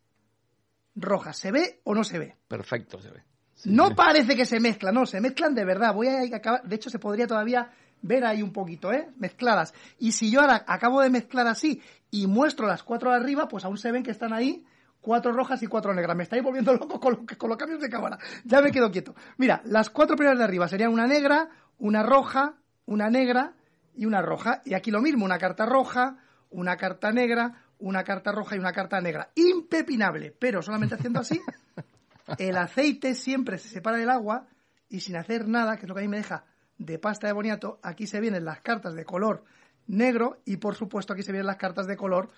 rojas. 0.96 1.38
¿Se 1.38 1.52
ve 1.52 1.80
o 1.84 1.96
no 1.96 2.04
se 2.04 2.20
ve? 2.20 2.36
Perfecto 2.48 3.00
se 3.02 3.12
ve. 3.12 3.24
No 3.66 3.96
parece 3.96 4.36
que 4.36 4.46
se 4.46 4.60
mezclan, 4.60 4.96
no, 4.96 5.06
se 5.06 5.22
mezclan 5.22 5.54
de 5.54 5.66
verdad. 5.66 5.94
Voy 5.94 6.08
a 6.08 6.22
acabar, 6.36 6.64
de 6.64 6.76
hecho 6.76 6.90
se 6.90 7.00
podría 7.00 7.28
todavía 7.28 7.72
ver 8.02 8.26
ahí 8.26 8.42
un 8.42 8.52
poquito, 8.52 8.92
¿eh? 8.92 9.10
Mezcladas. 9.18 9.74
Y 10.00 10.14
si 10.14 10.32
yo 10.32 10.42
ahora 10.42 10.64
acabo 10.68 11.02
de 11.02 11.10
mezclar 11.10 11.48
así 11.48 11.82
y 12.10 12.28
muestro 12.28 12.68
las 12.68 12.84
cuatro 12.84 13.12
de 13.12 13.18
arriba, 13.18 13.48
pues 13.48 13.64
aún 13.64 13.78
se 13.78 13.92
ven 13.92 14.04
que 14.04 14.12
están 14.12 14.34
ahí 14.34 14.66
cuatro 15.02 15.32
rojas 15.34 15.62
y 15.64 15.68
cuatro 15.68 15.94
negras. 15.94 16.16
Me 16.16 16.24
estáis 16.24 16.44
volviendo 16.44 16.74
loco 16.74 17.00
con, 17.00 17.14
lo- 17.14 17.38
con 17.38 17.50
los 17.50 17.58
cambios 17.58 17.82
de 17.82 17.90
cámara. 17.90 18.18
Ya 18.46 18.62
me 18.62 18.72
quedo 18.72 18.92
quieto. 18.92 19.16
Mira, 19.38 19.62
las 19.66 19.90
cuatro 19.90 20.16
primeras 20.16 20.38
de 20.38 20.44
arriba 20.46 20.68
serían 20.68 20.92
una 20.94 21.08
negra, 21.08 21.50
una 21.80 22.04
roja, 22.04 22.56
una 22.86 23.10
negra 23.10 23.54
y 23.96 24.06
una 24.06 24.22
roja. 24.22 24.62
Y 24.66 24.74
aquí 24.74 24.92
lo 24.92 25.02
mismo, 25.02 25.26
una 25.26 25.38
carta 25.38 25.66
roja, 25.66 26.18
una 26.52 26.78
carta 26.78 27.12
negra, 27.12 27.64
una 27.80 28.04
carta 28.04 28.32
roja 28.32 28.56
y 28.56 28.60
una 28.60 28.72
carta 28.74 29.02
negra. 29.02 29.30
Impepinable, 29.36 30.36
pero 30.38 30.62
solamente 30.62 30.96
haciendo 30.96 31.20
así 31.20 31.42
el 32.38 32.56
aceite 32.58 33.16
siempre 33.16 33.58
se 33.58 33.70
separa 33.70 33.98
del 33.98 34.10
agua 34.10 34.48
y 34.90 35.00
sin 35.02 35.16
hacer 35.16 35.48
nada, 35.48 35.78
que 35.78 35.84
es 35.84 35.90
lo 35.90 35.96
que 35.96 36.02
a 36.02 36.04
mí 36.04 36.08
me 36.08 36.18
deja 36.18 36.46
de 36.78 37.00
pasta 37.00 37.28
de 37.28 37.34
boniato, 37.34 37.80
aquí 37.84 38.08
se 38.08 38.20
vienen 38.20 38.44
las 38.46 38.62
cartas 38.62 38.94
de 38.96 39.06
color 39.06 39.44
negro 39.88 40.42
y 40.46 40.58
por 40.58 40.76
supuesto 40.76 41.14
aquí 41.14 41.22
se 41.24 41.32
vienen 41.32 41.48
las 41.48 41.58
cartas 41.58 41.88
de 41.88 41.96
color 41.98 42.30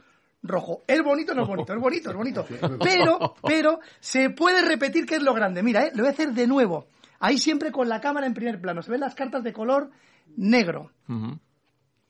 rojo. 0.44 0.84
Es 0.86 1.02
bonito, 1.02 1.34
no 1.34 1.44
es 1.44 1.48
bonito, 1.48 1.74
es 1.74 1.80
bonito, 1.80 2.10
es 2.12 2.16
bonito. 2.16 2.46
Pero, 2.84 3.36
pero 3.42 3.80
se 4.00 4.30
puede 4.30 4.62
repetir 4.62 5.06
que 5.06 5.16
es 5.16 5.24
lo 5.24 5.34
grande. 5.34 5.64
Mira, 5.64 5.86
¿eh? 5.86 5.92
lo 5.94 6.04
voy 6.04 6.10
a 6.10 6.12
hacer 6.12 6.34
de 6.34 6.46
nuevo. 6.46 6.88
Ahí 7.20 7.38
siempre 7.38 7.72
con 7.72 7.90
la 7.90 8.02
cámara 8.02 8.28
en 8.28 8.34
primer 8.34 8.60
plano. 8.60 8.82
Se 8.82 8.92
ven 8.92 9.00
las 9.00 9.16
cartas 9.16 9.44
de 9.44 9.54
color 9.54 9.90
negro 10.36 10.92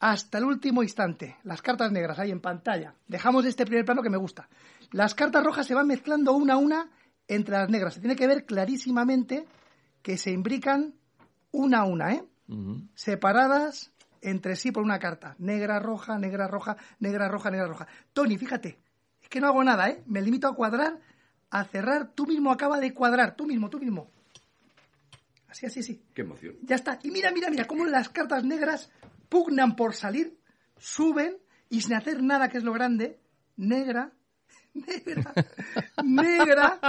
hasta 0.03 0.37
el 0.37 0.43
último 0.43 0.83
instante. 0.83 1.37
Las 1.43 1.61
cartas 1.61 1.89
negras 1.89 2.19
ahí 2.19 2.29
en 2.29 2.41
pantalla. 2.41 2.93
Dejamos 3.07 3.45
este 3.45 3.65
primer 3.65 3.85
plano 3.85 4.01
que 4.01 4.09
me 4.09 4.17
gusta. 4.17 4.49
Las 4.91 5.15
cartas 5.15 5.41
rojas 5.41 5.65
se 5.65 5.75
van 5.75 5.87
mezclando 5.87 6.33
una 6.33 6.55
a 6.55 6.57
una 6.57 6.91
entre 7.29 7.55
las 7.55 7.69
negras. 7.69 7.93
Se 7.93 8.01
tiene 8.01 8.17
que 8.17 8.27
ver 8.27 8.45
clarísimamente 8.45 9.45
que 10.01 10.17
se 10.17 10.31
imbrican 10.31 10.93
una 11.51 11.79
a 11.79 11.83
una, 11.85 12.15
¿eh? 12.15 12.23
Separadas 12.95 13.92
entre 14.23 14.55
sí 14.55 14.71
por 14.71 14.83
una 14.83 14.99
carta. 14.99 15.35
Negra, 15.37 15.79
roja, 15.79 16.17
negra, 16.17 16.47
roja, 16.47 16.77
negra, 16.99 17.27
roja, 17.27 17.51
negra, 17.51 17.67
roja. 17.67 17.87
Tony, 18.13 18.37
fíjate, 18.37 18.79
es 19.21 19.29
que 19.29 19.39
no 19.39 19.47
hago 19.47 19.63
nada, 19.63 19.89
¿eh? 19.89 20.03
Me 20.07 20.21
limito 20.21 20.47
a 20.47 20.55
cuadrar, 20.55 20.99
a 21.49 21.63
cerrar. 21.65 22.11
Tú 22.13 22.25
mismo 22.25 22.51
acaba 22.51 22.79
de 22.79 22.93
cuadrar, 22.93 23.35
tú 23.35 23.45
mismo, 23.45 23.69
tú 23.69 23.79
mismo. 23.79 24.09
Así, 25.47 25.65
así, 25.65 25.83
sí. 25.83 26.01
Qué 26.13 26.21
emoción. 26.21 26.55
Ya 26.63 26.75
está. 26.75 26.99
Y 27.03 27.11
mira, 27.11 27.31
mira, 27.31 27.49
mira, 27.49 27.65
cómo 27.65 27.85
las 27.85 28.09
cartas 28.09 28.43
negras 28.43 28.91
pugnan 29.29 29.75
por 29.75 29.93
salir, 29.93 30.37
suben 30.77 31.37
y 31.69 31.81
sin 31.81 31.93
hacer 31.93 32.23
nada, 32.23 32.49
que 32.49 32.57
es 32.57 32.63
lo 32.63 32.73
grande, 32.73 33.19
negra, 33.55 34.13
negra, 34.73 35.33
negra 36.03 36.79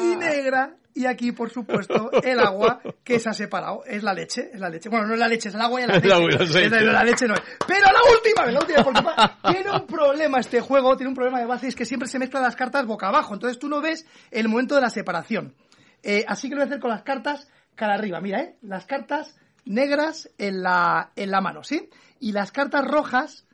y 0.00 0.16
negra. 0.16 0.74
Y 0.94 1.06
aquí, 1.06 1.30
por 1.30 1.48
supuesto, 1.50 2.10
el 2.24 2.40
agua 2.40 2.80
que 3.04 3.20
se 3.20 3.28
ha 3.28 3.32
separado. 3.32 3.84
Es 3.84 4.02
la 4.02 4.12
leche, 4.12 4.50
es 4.52 4.58
la 4.58 4.68
leche. 4.68 4.88
Bueno, 4.88 5.06
no 5.06 5.14
es 5.14 5.20
la 5.20 5.28
leche, 5.28 5.48
es 5.48 5.54
el 5.54 5.60
agua 5.60 5.80
y 5.80 5.84
el 5.84 5.90
aceite. 5.90 6.12
Aceite. 6.12 6.76
Es 6.76 6.82
la, 6.82 6.92
la 6.92 7.04
leche 7.04 7.28
no 7.28 7.34
es. 7.34 7.42
Pero 7.68 7.86
la 7.86 8.00
última 8.12 8.46
la 8.50 8.58
última, 8.58 8.82
porque 8.82 9.52
tiene 9.52 9.70
un 9.70 9.86
problema 9.86 10.40
este 10.40 10.60
juego, 10.60 10.96
tiene 10.96 11.10
un 11.10 11.14
problema 11.14 11.38
de 11.38 11.46
base, 11.46 11.68
es 11.68 11.76
que 11.76 11.84
siempre 11.84 12.08
se 12.08 12.18
mezclan 12.18 12.42
las 12.42 12.56
cartas 12.56 12.84
boca 12.84 13.06
abajo. 13.06 13.34
Entonces 13.34 13.60
tú 13.60 13.68
no 13.68 13.80
ves 13.80 14.06
el 14.32 14.48
momento 14.48 14.74
de 14.74 14.80
la 14.80 14.90
separación. 14.90 15.54
Eh, 16.02 16.24
así 16.26 16.48
que 16.48 16.56
lo 16.56 16.62
voy 16.62 16.64
a 16.64 16.66
hacer 16.66 16.80
con 16.80 16.90
las 16.90 17.02
cartas 17.02 17.48
cara 17.76 17.94
arriba. 17.94 18.20
Mira, 18.20 18.40
¿eh? 18.40 18.56
Las 18.62 18.86
cartas 18.86 19.36
negras 19.64 20.30
en 20.38 20.62
la, 20.62 21.12
en 21.14 21.30
la 21.30 21.40
mano, 21.40 21.62
¿sí? 21.62 21.88
Y 22.18 22.32
las 22.32 22.50
cartas 22.50 22.84
rojas 22.84 23.46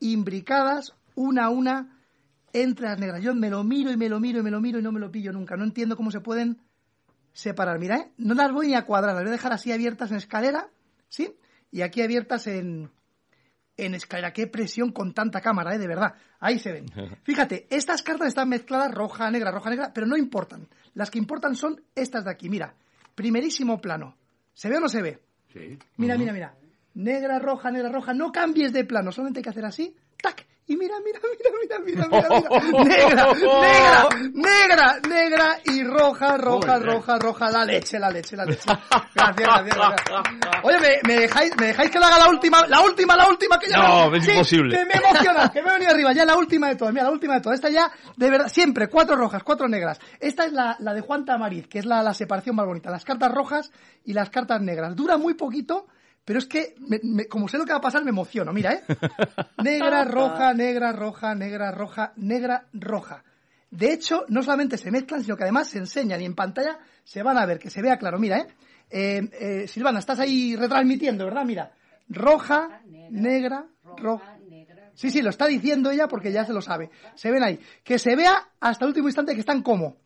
imbricadas 0.00 0.94
una 1.14 1.46
a 1.46 1.50
una 1.50 1.96
entre 2.52 2.86
las 2.86 2.98
negras. 2.98 3.22
Yo 3.22 3.34
me 3.34 3.50
lo 3.50 3.64
miro 3.64 3.90
y 3.90 3.96
me 3.96 4.08
lo 4.08 4.20
miro 4.20 4.40
y 4.40 4.42
me 4.42 4.50
lo 4.50 4.60
miro 4.60 4.78
y 4.78 4.82
no 4.82 4.92
me 4.92 5.00
lo 5.00 5.10
pillo 5.10 5.32
nunca. 5.32 5.56
No 5.56 5.64
entiendo 5.64 5.96
cómo 5.96 6.10
se 6.10 6.20
pueden 6.20 6.60
separar. 7.32 7.78
Mira, 7.78 7.96
¿eh? 7.96 8.12
No 8.18 8.34
las 8.34 8.52
voy 8.52 8.68
ni 8.68 8.74
a 8.74 8.84
cuadrar, 8.84 9.14
las 9.14 9.22
voy 9.22 9.30
a 9.30 9.32
dejar 9.32 9.52
así 9.52 9.72
abiertas 9.72 10.10
en 10.10 10.16
escalera, 10.16 10.68
¿sí? 11.08 11.34
Y 11.70 11.82
aquí 11.82 12.02
abiertas 12.02 12.46
en, 12.46 12.90
en 13.76 13.94
escalera. 13.94 14.32
Qué 14.32 14.46
presión 14.46 14.92
con 14.92 15.14
tanta 15.14 15.40
cámara, 15.40 15.74
¿eh? 15.74 15.78
De 15.78 15.86
verdad. 15.86 16.14
Ahí 16.38 16.58
se 16.58 16.72
ven. 16.72 16.86
Fíjate, 17.22 17.66
estas 17.70 18.02
cartas 18.02 18.28
están 18.28 18.48
mezcladas 18.48 18.92
roja, 18.92 19.30
negra, 19.30 19.50
roja, 19.50 19.70
negra, 19.70 19.92
pero 19.92 20.06
no 20.06 20.16
importan. 20.16 20.68
Las 20.94 21.10
que 21.10 21.18
importan 21.18 21.54
son 21.54 21.82
estas 21.94 22.24
de 22.24 22.30
aquí. 22.30 22.48
Mira, 22.48 22.74
primerísimo 23.14 23.80
plano. 23.80 24.16
¿Se 24.54 24.68
ve 24.68 24.76
o 24.76 24.80
no 24.80 24.88
se 24.88 25.02
ve? 25.02 25.22
Sí. 25.52 25.78
Mira, 25.96 26.16
mira, 26.16 26.32
mira. 26.32 26.54
Negra, 26.94 27.38
roja, 27.38 27.70
negra, 27.70 27.88
roja. 27.88 28.12
No 28.12 28.32
cambies 28.32 28.72
de 28.72 28.84
plano. 28.84 29.12
Solamente 29.12 29.40
hay 29.40 29.44
que 29.44 29.50
hacer 29.50 29.64
así. 29.64 29.96
¡Tac! 30.20 30.46
Y 30.70 30.76
mira, 30.76 30.94
mira, 31.04 31.18
mira, 31.36 31.50
mira, 31.84 32.06
mira, 32.06 32.06
mira, 32.08 32.28
mira. 32.30 32.84
Negra, 32.84 33.34
negra, 33.34 34.08
negra, 34.32 35.00
negra 35.08 35.58
y 35.64 35.82
roja, 35.82 36.36
roja, 36.36 36.78
roja, 36.78 37.18
roja. 37.18 37.50
La 37.50 37.64
leche, 37.64 37.98
la 37.98 38.08
leche, 38.08 38.36
la 38.36 38.44
leche. 38.44 38.62
Gracias, 39.12 39.36
gracias, 39.36 39.76
gracias. 39.76 40.62
Oye, 40.62 40.78
¿me, 40.78 41.12
me 41.14 41.20
dejáis, 41.22 41.52
¿me 41.58 41.66
dejáis 41.66 41.90
que 41.90 41.98
le 41.98 42.04
haga 42.04 42.18
la 42.18 42.28
última, 42.28 42.64
la 42.68 42.82
última, 42.82 43.16
la 43.16 43.26
última 43.28 43.58
que 43.58 43.68
ya 43.68 43.78
No, 43.78 44.14
es 44.14 44.24
Sí, 44.24 44.30
imposible. 44.30 44.78
Que 44.78 44.84
me 44.84 44.92
emociona, 45.04 45.48
que 45.50 45.60
me 45.60 45.70
he 45.70 45.72
venido 45.72 45.90
arriba. 45.90 46.12
Ya 46.12 46.24
la 46.24 46.36
última 46.36 46.68
de 46.68 46.76
todas. 46.76 46.94
Mira, 46.94 47.04
la 47.06 47.10
última 47.10 47.34
de 47.34 47.40
todas. 47.40 47.58
Esta 47.58 47.68
ya, 47.68 47.90
de 48.16 48.30
verdad, 48.30 48.46
siempre, 48.46 48.86
cuatro 48.88 49.16
rojas, 49.16 49.42
cuatro 49.42 49.66
negras. 49.66 49.98
Esta 50.20 50.44
es 50.44 50.52
la, 50.52 50.76
la 50.78 50.94
de 50.94 51.00
Juan 51.00 51.24
Tamariz, 51.24 51.66
que 51.66 51.80
es 51.80 51.84
la, 51.84 52.00
la 52.04 52.14
separación 52.14 52.54
más 52.54 52.66
bonita. 52.66 52.90
Las 52.90 53.04
cartas 53.04 53.32
rojas 53.32 53.72
y 54.04 54.12
las 54.12 54.30
cartas 54.30 54.60
negras. 54.60 54.94
Dura 54.94 55.16
muy 55.18 55.34
poquito, 55.34 55.88
pero 56.24 56.38
es 56.38 56.46
que, 56.46 56.74
me- 56.78 57.00
me- 57.02 57.26
como 57.26 57.48
sé 57.48 57.58
lo 57.58 57.64
que 57.64 57.72
va 57.72 57.78
a 57.78 57.82
pasar, 57.82 58.04
me 58.04 58.10
emociono. 58.10 58.52
Mira, 58.52 58.72
¿eh? 58.74 58.82
Negra, 59.62 60.04
roja, 60.04 60.54
negra, 60.54 60.92
roja, 60.92 61.34
negra, 61.34 61.70
roja, 61.72 62.12
negra, 62.16 62.66
roja. 62.72 63.24
De 63.70 63.92
hecho, 63.92 64.24
no 64.28 64.42
solamente 64.42 64.76
se 64.78 64.90
mezclan, 64.90 65.22
sino 65.22 65.36
que 65.36 65.44
además 65.44 65.68
se 65.68 65.78
enseñan 65.78 66.20
y 66.20 66.24
en 66.24 66.34
pantalla 66.34 66.78
se 67.04 67.22
van 67.22 67.38
a 67.38 67.46
ver, 67.46 67.58
que 67.58 67.70
se 67.70 67.82
vea 67.82 67.98
claro. 67.98 68.18
Mira, 68.18 68.38
¿eh? 68.38 68.46
Eh, 68.90 69.30
eh, 69.40 69.68
Silvana, 69.68 70.00
estás 70.00 70.18
ahí 70.18 70.56
retransmitiendo, 70.56 71.24
¿verdad? 71.24 71.44
Mira, 71.44 71.72
roja, 72.08 72.80
negra, 73.10 73.66
roja. 73.96 74.36
Sí, 74.94 75.10
sí, 75.10 75.22
lo 75.22 75.30
está 75.30 75.46
diciendo 75.46 75.90
ella 75.90 76.08
porque 76.08 76.32
ya 76.32 76.44
se 76.44 76.52
lo 76.52 76.60
sabe. 76.60 76.90
Se 77.14 77.30
ven 77.30 77.42
ahí. 77.42 77.58
Que 77.84 77.98
se 77.98 78.16
vea 78.16 78.48
hasta 78.58 78.84
el 78.84 78.88
último 78.88 79.08
instante 79.08 79.34
que 79.34 79.40
están 79.40 79.62
como 79.62 79.96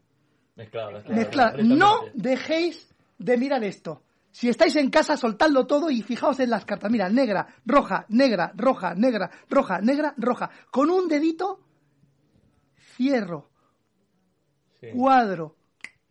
mezclar. 1.17 1.55
No 1.79 1.97
dejéis 2.15 2.95
de 3.19 3.37
mirar 3.39 3.65
esto. 3.65 4.03
Si 4.35 4.49
estáis 4.49 4.75
en 4.75 4.91
casa, 4.91 5.17
soltadlo 5.17 5.65
todo 5.65 5.91
y 5.91 6.03
fijaos 6.03 6.41
en 6.41 6.51
las 6.51 6.65
cartas. 6.65 6.91
Mira, 6.91 7.09
negra, 7.09 7.47
roja, 7.65 8.05
negra, 8.09 8.51
roja, 8.57 8.93
negra, 8.97 9.31
roja, 9.49 9.81
negra, 9.81 10.13
roja. 10.17 10.51
Con 10.73 10.91
un 10.91 11.07
dedito, 11.07 11.61
cierro, 12.97 13.49
cuadro, 14.93 15.55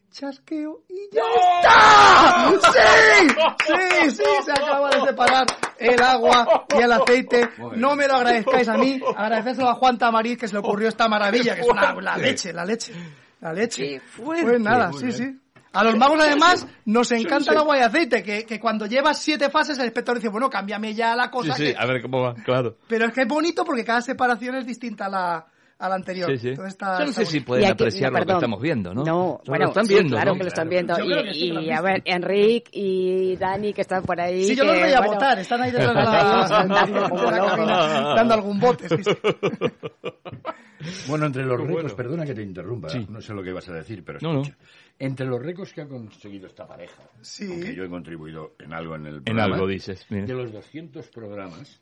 chasqueo 0.09 0.85
y 0.87 1.13
ya 1.13 1.21
está. 1.57 2.49
¡Sí! 2.71 3.27
¡Sí, 3.67 4.11
sí! 4.11 4.23
Se 4.45 4.51
acaba 4.53 4.89
de 4.91 5.01
separar 5.01 5.45
el 5.77 6.01
agua 6.01 6.65
y 6.77 6.81
el 6.81 6.93
aceite. 6.93 7.49
No 7.75 7.97
me 7.97 8.07
lo 8.07 8.15
agradezcáis 8.15 8.69
a 8.69 8.77
mí, 8.77 9.01
agradecérselo 9.17 9.67
a 9.67 9.75
Juan 9.75 9.97
Tamariz 9.97 10.37
que 10.37 10.47
se 10.47 10.53
le 10.53 10.59
ocurrió 10.59 10.87
esta 10.87 11.09
maravilla, 11.09 11.55
que 11.55 11.61
es 11.61 11.67
una, 11.67 11.93
la 11.95 12.15
leche, 12.15 12.53
la 12.53 12.63
leche, 12.63 12.93
la 13.41 13.51
leche. 13.51 14.01
Pues 14.15 14.61
nada, 14.61 14.93
sí, 14.93 15.11
sí. 15.11 15.39
A 15.73 15.83
los 15.83 15.97
magos 15.97 16.19
además 16.21 16.67
nos 16.85 17.11
encanta 17.11 17.51
el 17.51 17.57
agua 17.57 17.77
y 17.77 17.81
aceite, 17.81 18.21
que, 18.23 18.45
que 18.45 18.59
cuando 18.59 18.85
llevas 18.85 19.19
siete 19.19 19.49
fases 19.49 19.77
el 19.79 19.85
espectador 19.87 20.19
dice, 20.19 20.29
bueno, 20.29 20.49
cámbiame 20.49 20.93
ya 20.93 21.15
la 21.15 21.25
Sí, 21.25 21.29
cosa. 21.31 21.53
sí, 21.55 21.63
que- 21.65 21.75
a 21.77 21.85
ver 21.85 22.01
cómo 22.01 22.21
va, 22.21 22.35
claro. 22.35 22.77
Pero 22.87 23.05
es 23.07 23.13
que 23.13 23.21
es 23.21 23.27
bonito 23.27 23.65
porque 23.65 23.83
cada 23.83 24.01
separación 24.01 24.55
es 24.55 24.65
distinta 24.67 25.07
a 25.07 25.09
la, 25.09 25.45
a 25.79 25.89
la 25.89 25.95
anterior. 25.95 26.29
Sí, 26.31 26.37
sí. 26.37 26.49
Entonces 26.49 26.73
está- 26.73 26.99
Yo 26.99 27.05
no 27.05 27.09
está 27.09 27.21
sé 27.21 27.25
si 27.25 27.37
bonito. 27.39 27.47
pueden 27.47 27.63
Y 27.63 27.65
aquí- 27.65 27.71
apreciar 27.73 28.11
no, 28.13 28.19
lo 28.19 28.25
que 28.25 28.33
estamos 28.33 28.61
viendo, 28.61 28.93
¿no? 28.93 29.03
No, 29.03 29.41
Lo 29.43 29.49
bueno, 29.49 29.67
están 29.69 29.85
sí, 29.87 29.93
viendo, 29.95 30.15
claro 30.15 30.31
¿no? 30.31 30.37
que 30.37 30.43
lo 30.43 30.47
están 30.49 30.69
viendo. 30.69 30.93
Y, 30.93 31.01
sí 31.33 31.47
lo 31.49 31.59
han 31.59 31.65
y, 31.65 31.71
a 31.71 31.81
ver, 31.81 32.01
Enric 32.05 32.69
y 32.71 33.35
Dani 33.37 33.73
que 33.73 33.81
están 33.81 34.03
por 34.03 34.21
ahí. 34.21 34.43
Sí, 34.45 34.55
yo 34.55 34.63
que, 34.63 34.71
los 34.73 34.79
veía 34.81 34.97
bueno, 34.99 35.13
votar, 35.13 35.39
están 35.39 35.61
ahí 35.61 35.71
detrás 35.71 35.89
de 35.89 36.03
la, 36.03 36.03
la 36.67 38.13
dando 38.15 38.33
algún 38.35 38.59
bote. 38.59 38.89
sí, 38.89 39.03
sí. 39.03 39.11
Bueno, 41.07 41.27
entre 41.27 41.45
los 41.45 41.57
bueno. 41.65 41.95
perdona 41.95 42.25
que 42.25 42.33
te 42.33 42.41
interrumpa, 42.41 42.89
Sí. 42.89 43.05
no 43.09 43.21
sé 43.21 43.33
lo 43.33 43.41
que 43.41 43.51
ibas 43.51 43.67
a 43.69 43.73
decir, 43.73 44.03
pero 44.05 44.19
No, 44.21 44.33
no. 44.33 44.41
escucha. 44.41 44.57
Entre 44.99 45.25
los 45.25 45.41
récords 45.41 45.73
que 45.73 45.81
ha 45.81 45.87
conseguido 45.87 46.47
esta 46.47 46.67
pareja, 46.67 47.01
Sí. 47.21 47.47
aunque 47.51 47.75
yo 47.75 47.83
he 47.83 47.89
contribuido 47.89 48.53
en 48.59 48.73
algo 48.73 48.95
en 48.95 49.05
el 49.07 49.15
En 49.17 49.23
programa, 49.23 49.55
algo 49.55 49.67
dices. 49.67 50.05
mira. 50.09 50.25
de 50.25 50.33
los 50.33 50.51
200 50.51 51.07
programas, 51.09 51.81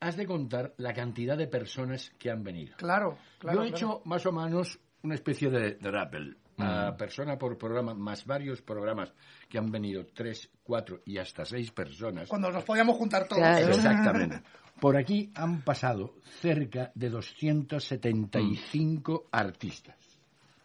has 0.00 0.16
de 0.16 0.26
contar 0.26 0.72
la 0.78 0.92
cantidad 0.94 1.36
de 1.36 1.46
personas 1.46 2.10
que 2.18 2.30
han 2.30 2.42
venido. 2.42 2.74
Claro, 2.78 3.18
claro. 3.38 3.58
yo 3.58 3.64
he 3.64 3.68
claro. 3.70 3.76
hecho 3.76 4.02
más 4.06 4.24
o 4.26 4.32
menos 4.32 4.78
una 5.02 5.14
especie 5.14 5.50
de, 5.50 5.74
de 5.74 5.90
rappel. 5.90 6.36
a 6.62 6.94
persona 6.96 7.38
por 7.38 7.56
programa, 7.56 7.94
más 7.94 8.26
varios 8.26 8.60
programas 8.60 9.14
que 9.48 9.56
han 9.56 9.70
venido 9.70 10.04
tres, 10.12 10.50
cuatro 10.62 11.00
y 11.06 11.16
hasta 11.16 11.46
seis 11.46 11.70
personas. 11.70 12.28
Cuando 12.28 12.50
nos 12.50 12.64
podíamos 12.64 12.96
juntar 12.98 13.26
todos. 13.26 13.38
Claro. 13.40 13.68
Exactamente. 13.68 14.42
Por 14.80 14.96
aquí 14.96 15.30
han 15.34 15.60
pasado 15.62 16.14
cerca 16.40 16.90
de 16.94 17.10
275 17.10 19.28
artistas. 19.30 19.96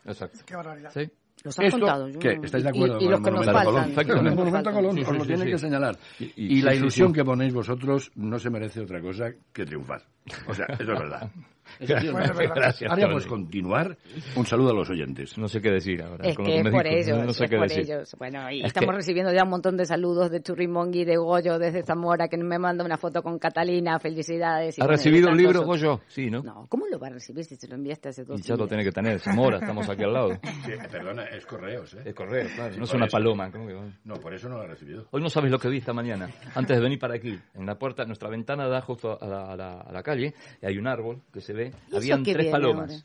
Exacto. 0.05 0.39
Qué 0.45 0.55
barbaridad. 0.55 0.91
¿Sí? 0.93 1.11
Los 1.45 1.59
has 1.59 1.65
Esto, 1.65 1.79
contado. 1.79 2.09
yo 2.09 2.19
¿Estáis 2.19 2.51
de 2.51 2.59
y- 2.59 2.67
acuerdo 2.67 2.97
Y, 2.99 3.03
con 3.05 3.11
los 3.11 3.21
que 3.21 3.31
nos 3.31 3.45
monumento 3.45 3.49
a 3.51 3.53
faltan. 3.53 3.65
Colón? 3.65 3.85
los 3.85 3.95
que 3.95 4.11
El 4.11 4.23
nos 4.25 4.35
monumento 4.35 4.69
a. 4.69 4.73
Colón, 4.73 4.95
Sí, 4.95 5.01
os 5.03 5.07
lo 5.13 5.21
sí, 5.21 5.27
tiene 5.27 5.43
sí. 5.45 5.51
que 5.51 5.57
señalar. 5.59 5.97
Y- 6.19 6.23
Y, 6.25 6.31
y- 6.57 6.61
la 6.63 6.75
ilusión 6.75 7.07
sí. 7.09 7.13
que 7.13 7.23
ponéis 7.23 7.53
vosotros 7.53 8.11
no 8.15 8.39
se 8.39 8.49
merece 8.49 8.81
otra 8.81 8.99
cosa 8.99 9.25
que 9.53 9.65
triunfar. 9.65 10.01
O 10.47 10.53
sea, 10.53 10.65
eso 10.65 10.81
es 10.81 10.99
verdad. 10.99 11.29
Gracias, 11.79 12.89
Ahora 12.89 13.01
Tony. 13.03 13.13
pues 13.13 13.25
continuar. 13.27 13.97
Un 14.35 14.45
saludo 14.45 14.71
a 14.71 14.73
los 14.73 14.89
oyentes. 14.89 15.37
No 15.37 15.47
sé 15.47 15.61
qué 15.61 15.71
decir 15.71 16.01
ahora. 16.01 16.27
Es 16.27 16.35
con 16.35 16.45
lo 16.45 16.51
que 16.51 16.57
es 16.57 16.63
me 16.63 16.71
por 16.71 16.83
dijo. 16.83 16.95
ellos, 16.95 17.25
No 17.25 17.33
sé 17.33 17.43
es 17.45 17.49
qué 17.49 17.57
por 17.57 17.67
decir. 17.67 17.83
ellos. 17.83 18.15
Bueno, 18.17 18.51
y 18.51 18.59
Es 18.61 18.67
estamos 18.67 18.91
que- 18.91 18.95
recibiendo 18.97 19.33
ya 19.33 19.43
un 19.43 19.49
montón 19.49 19.77
de 19.77 19.85
saludos 19.85 20.31
de 20.31 20.41
Churrimongi, 20.41 21.05
de 21.05 21.17
Goyo, 21.17 21.57
desde 21.59 21.83
Zamora, 21.83 22.27
que 22.27 22.37
me 22.37 22.59
manda 22.59 22.83
una 22.85 22.97
foto 22.97 23.21
con 23.21 23.39
Catalina, 23.39 23.99
felicidades. 23.99 24.77
y 24.77 24.81
¿Ha 24.81 24.85
bueno, 24.85 24.97
recibido 24.97 25.29
un 25.29 25.37
libro. 25.37 25.63
Goyo? 25.63 26.01
Sí, 26.07 26.29
¿no? 26.29 26.41
No, 26.43 26.65
¿cómo 26.69 26.85
lo 26.87 26.99
va 26.99 27.07
a 27.07 27.11
recibir 27.11 27.43
si 27.45 27.55
se 27.55 27.67
lo 27.67 27.75
enviaste 27.75 28.09
hace 28.09 28.23
dos 28.23 28.39
Y 28.39 28.43
ya 28.43 28.55
lo 28.55 28.67
tiene 28.67 28.83
que 28.83 28.91
tener. 28.91 29.19
Zamora, 29.19 29.57
estamos 29.57 29.87
aquí 29.89 30.03
al 30.03 30.13
lado. 30.13 30.29
Sí, 30.65 30.71
perdona, 30.91 31.23
es 31.25 31.45
correos, 31.45 31.93
¿eh? 31.95 32.01
Es 32.05 32.13
correo, 32.15 32.47
claro. 32.55 32.73
Sí, 32.73 32.79
No 32.79 32.85
es 32.85 32.93
una 32.93 33.05
eso. 33.05 33.11
paloma. 33.17 33.51
¿cómo 33.51 33.67
que? 33.67 33.75
No, 34.03 34.15
por 34.15 34.33
eso 34.33 34.49
no 34.49 34.57
lo 34.57 34.63
ha 34.63 34.67
recibido. 34.67 35.07
Hoy 35.11 35.21
no 35.21 35.29
sabes 35.29 35.51
lo 35.51 35.59
que 35.59 35.69
vi 35.69 35.77
esta 35.77 35.93
mañana. 35.93 36.29
Antes 36.55 36.77
de 36.77 36.81
venir 36.83 36.99
para 36.99 37.15
aquí, 37.15 37.37
en 37.53 37.65
la 37.65 37.75
puerta, 37.77 38.05
nuestra 38.05 38.29
ventana 38.29 38.67
da 38.67 38.81
justo 38.81 39.17
a 39.21 39.27
la, 39.27 39.51
a 39.51 39.55
la- 39.55 39.81
a 39.81 39.91
la 39.91 40.01
calle 40.03 40.33
y 40.61 40.65
hay 40.65 40.77
un 40.77 40.87
árbol 40.87 41.21
que 41.31 41.41
se 41.41 41.53
ve. 41.55 41.73
¿Y 41.87 41.89
eso 41.89 41.97
Habían 41.97 42.23
tres 42.23 42.51
palomas. 42.51 42.91
ahora? 42.91 43.03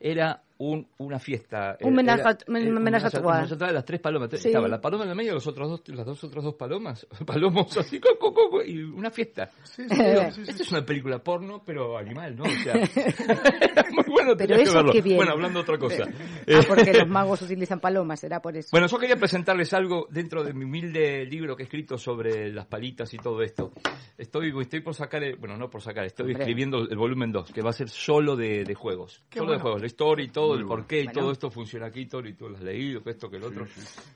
Era 0.00 0.42
un, 0.58 0.86
una 0.98 1.18
fiesta. 1.18 1.76
Un 1.80 1.94
era- 1.94 2.02
menaje 2.02 2.22
a- 2.26 3.56
de 3.66 3.72
las 3.72 3.84
tres 3.84 4.00
palomas. 4.00 4.30
Sí. 4.32 4.48
Estaba 4.48 4.68
la 4.68 4.80
paloma 4.80 5.04
en 5.04 5.10
el 5.10 5.16
medio 5.16 5.32
y 5.32 5.34
los 5.34 5.46
otros 5.46 5.68
dos, 5.68 5.82
las 5.88 6.06
dos 6.06 6.22
otras 6.24 6.44
dos 6.44 6.54
palomas. 6.54 7.06
Palomos 7.26 7.76
así, 7.76 7.98
co, 8.00 8.10
co, 8.18 8.32
co, 8.32 8.50
co, 8.50 8.62
y 8.62 8.82
una 8.82 9.10
fiesta. 9.10 9.50
Sí, 9.64 9.82
sí, 9.88 9.94
Digo, 10.02 10.30
sí, 10.32 10.44
sí, 10.44 10.50
Esta 10.50 10.62
es 10.62 10.72
una 10.72 10.84
película 10.84 11.18
porno, 11.18 11.62
pero 11.64 11.96
animal, 11.98 12.36
¿no? 12.36 12.44
O 12.44 12.48
sea, 12.62 12.74
muy 13.92 14.04
bueno, 14.08 14.34
Pero 14.34 14.36
tenías 14.36 14.58
que 14.58 14.62
eso 14.64 14.74
verlo. 14.74 14.92
qué 14.92 15.02
bien. 15.02 15.16
Bueno, 15.16 15.32
hablando 15.32 15.58
de 15.58 15.62
otra 15.62 15.78
cosa. 15.78 16.04
Ah, 16.06 16.60
porque 16.68 16.92
los 16.92 17.08
magos 17.08 17.42
utilizan 17.42 17.80
palomas, 17.80 18.20
será 18.20 18.40
por 18.40 18.56
eso. 18.56 18.68
Bueno, 18.72 18.86
yo 18.86 18.98
quería 18.98 19.16
presentarles 19.16 19.72
algo 19.72 20.06
dentro 20.10 20.44
de 20.44 20.52
mi 20.52 20.64
humilde 20.64 21.24
libro 21.26 21.56
que 21.56 21.62
he 21.62 21.66
escrito 21.66 21.98
sobre 21.98 22.52
las 22.52 22.66
palitas 22.66 23.12
y 23.14 23.18
todo 23.18 23.42
esto. 23.42 23.72
Estoy, 24.16 24.52
estoy 24.60 24.80
por 24.80 24.94
sacar, 24.94 25.24
el- 25.24 25.36
bueno, 25.36 25.56
no 25.56 25.68
por 25.68 25.82
sacar, 25.82 26.04
estoy 26.04 26.26
Hombre. 26.26 26.42
escribiendo 26.42 26.78
el 26.88 26.96
volumen 26.96 27.32
2, 27.32 27.52
que 27.52 27.62
va 27.62 27.70
a 27.70 27.72
ser 27.72 27.88
solo 27.88 28.36
de, 28.36 28.64
de 28.64 28.74
juegos. 28.74 29.22
Qué 29.28 29.38
solo 29.38 29.50
de 29.52 29.56
bueno. 29.56 29.62
juegos, 29.62 29.80
la 29.80 29.86
historia 29.86 30.24
y 30.24 30.28
todo, 30.28 30.43
el 30.52 30.60
Muy 30.60 30.68
porqué 30.68 31.00
y 31.00 31.04
Bueno. 31.04 31.20
todo 31.20 31.32
esto 31.32 31.50
funciona 31.50 31.86
aquí, 31.86 32.04
todo, 32.04 32.26
y 32.28 32.34
tú 32.34 32.50
lo 32.50 32.56
has 32.56 32.62
leído, 32.62 33.02
que 33.02 33.10
esto, 33.10 33.30
que 33.30 33.38
el 33.38 33.44
otro. 33.44 33.66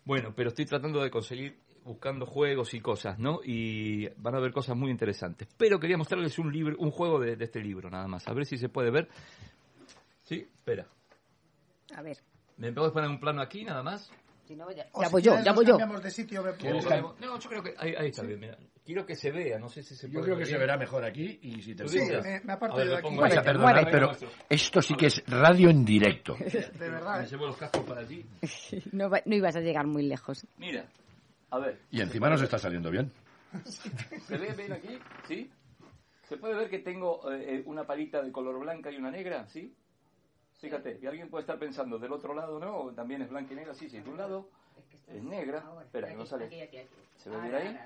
Bueno, 0.04 0.34
pero 0.36 0.50
estoy 0.50 0.66
tratando 0.66 1.02
de 1.02 1.10
conseguir, 1.10 1.56
buscando 1.84 2.26
juegos 2.26 2.74
y 2.74 2.80
cosas, 2.80 3.18
¿no? 3.18 3.40
Y 3.42 4.06
van 4.18 4.34
a 4.34 4.40
ver 4.40 4.52
cosas 4.52 4.76
muy 4.76 4.90
interesantes. 4.90 5.48
Pero 5.56 5.80
quería 5.80 5.96
mostrarles 5.96 6.38
un 6.38 6.52
libro, 6.52 6.76
un 6.78 6.90
juego 6.90 7.18
de, 7.18 7.36
de 7.36 7.44
este 7.46 7.62
libro, 7.62 7.88
nada 7.88 8.06
más. 8.06 8.28
A 8.28 8.34
ver 8.34 8.44
si 8.44 8.58
se 8.58 8.68
puede 8.68 8.90
ver. 8.90 9.08
Sí, 10.24 10.46
espera. 10.54 10.86
A 11.96 12.02
ver. 12.02 12.18
¿Me 12.58 12.70
puedes 12.72 12.92
poner 12.92 13.08
un 13.08 13.18
plano 13.18 13.40
aquí, 13.40 13.64
nada 13.64 13.82
más? 13.82 14.10
Si 14.48 14.56
no, 14.56 14.70
ya, 14.72 14.86
O 14.92 15.02
ya 15.02 15.06
si 15.08 15.12
voy 15.12 15.22
yo, 15.22 15.38
ya 15.44 15.52
voy 15.52 15.64
yo. 15.66 15.72
cambiamos 15.78 16.02
de 16.02 16.10
sitio. 16.10 16.42
me- 16.42 16.52
¿Quieres 16.54 16.84
o- 16.84 16.88
cam- 16.88 17.14
No, 17.20 17.38
yo 17.38 17.48
creo 17.50 17.62
que 17.62 17.74
ahí, 17.78 17.94
ahí 17.96 18.08
está 18.08 18.22
bien, 18.22 18.40
mira. 18.40 18.58
Quiero 18.84 19.04
que 19.04 19.14
se 19.14 19.30
vea, 19.30 19.58
no 19.58 19.68
sé 19.68 19.82
si 19.82 19.94
se 19.94 20.06
Yo 20.08 20.14
puede 20.14 20.24
creo 20.24 20.36
ver 20.36 20.44
que 20.44 20.46
se 20.46 20.56
bien. 20.56 20.60
verá 20.66 20.76
mejor 20.78 21.04
aquí 21.04 21.38
y 21.42 21.60
si 21.62 21.74
te 21.74 21.86
fijas- 21.86 22.24
Me, 22.24 22.40
me 22.40 22.52
aparto 22.54 22.76
ver, 22.78 22.86
yo 22.88 22.96
de 22.96 23.02
lo 23.02 23.08
aquí. 23.08 23.16
Vais 23.18 23.36
a 23.36 23.42
perdonar, 23.42 23.88
pero 23.90 24.12
esto 24.48 24.80
sí 24.82 24.94
que 24.94 25.06
es 25.06 25.22
radio 25.26 25.68
en 25.68 25.84
directo. 25.84 26.34
De 26.78 26.88
verdad. 26.90 27.18
Me 27.18 27.24
¿eh? 27.24 27.28
llevo 27.30 27.46
los 27.46 27.56
cascos 27.58 27.84
para 27.84 28.00
allí. 28.00 28.24
No, 28.92 29.10
va- 29.10 29.22
no 29.26 29.34
ibas 29.36 29.54
a 29.56 29.60
llegar 29.60 29.86
muy 29.86 30.04
lejos. 30.04 30.46
Mira, 30.56 30.86
a 31.50 31.58
ver, 31.58 31.78
Y 31.90 32.00
encima 32.00 32.30
nos 32.30 32.40
está 32.42 32.58
saliendo 32.58 32.90
bien. 32.90 33.12
¿se 34.26 34.36
ve 34.38 34.52
bien 34.56 34.72
aquí? 34.72 34.98
¿Sí? 35.26 35.50
¿Se 36.28 36.36
puede 36.36 36.54
ver 36.54 36.68
que 36.70 36.78
tengo 36.80 37.30
eh, 37.32 37.62
una 37.66 37.86
palita 37.86 38.22
de 38.22 38.30
color 38.32 38.58
blanca 38.60 38.90
y 38.90 38.96
una 38.96 39.10
negra? 39.10 39.46
¿Sí? 39.48 39.74
Fíjate, 40.58 40.98
y 41.00 41.06
alguien 41.06 41.30
puede 41.30 41.42
estar 41.42 41.58
pensando, 41.58 41.98
del 41.98 42.12
otro 42.12 42.34
lado 42.34 42.58
no, 42.58 42.92
también 42.92 43.22
es 43.22 43.30
blanca 43.30 43.52
y 43.52 43.56
negra, 43.56 43.74
sí, 43.74 43.88
sí, 43.88 44.00
de 44.00 44.10
un 44.10 44.18
lado 44.18 44.48
es 45.06 45.22
negra, 45.22 45.64
espera, 45.82 46.08
que 46.08 46.16
no 46.16 46.26
sale, 46.26 46.48
¿se 47.16 47.30
ve 47.30 47.40
bien 47.40 47.54
ahí? 47.54 47.78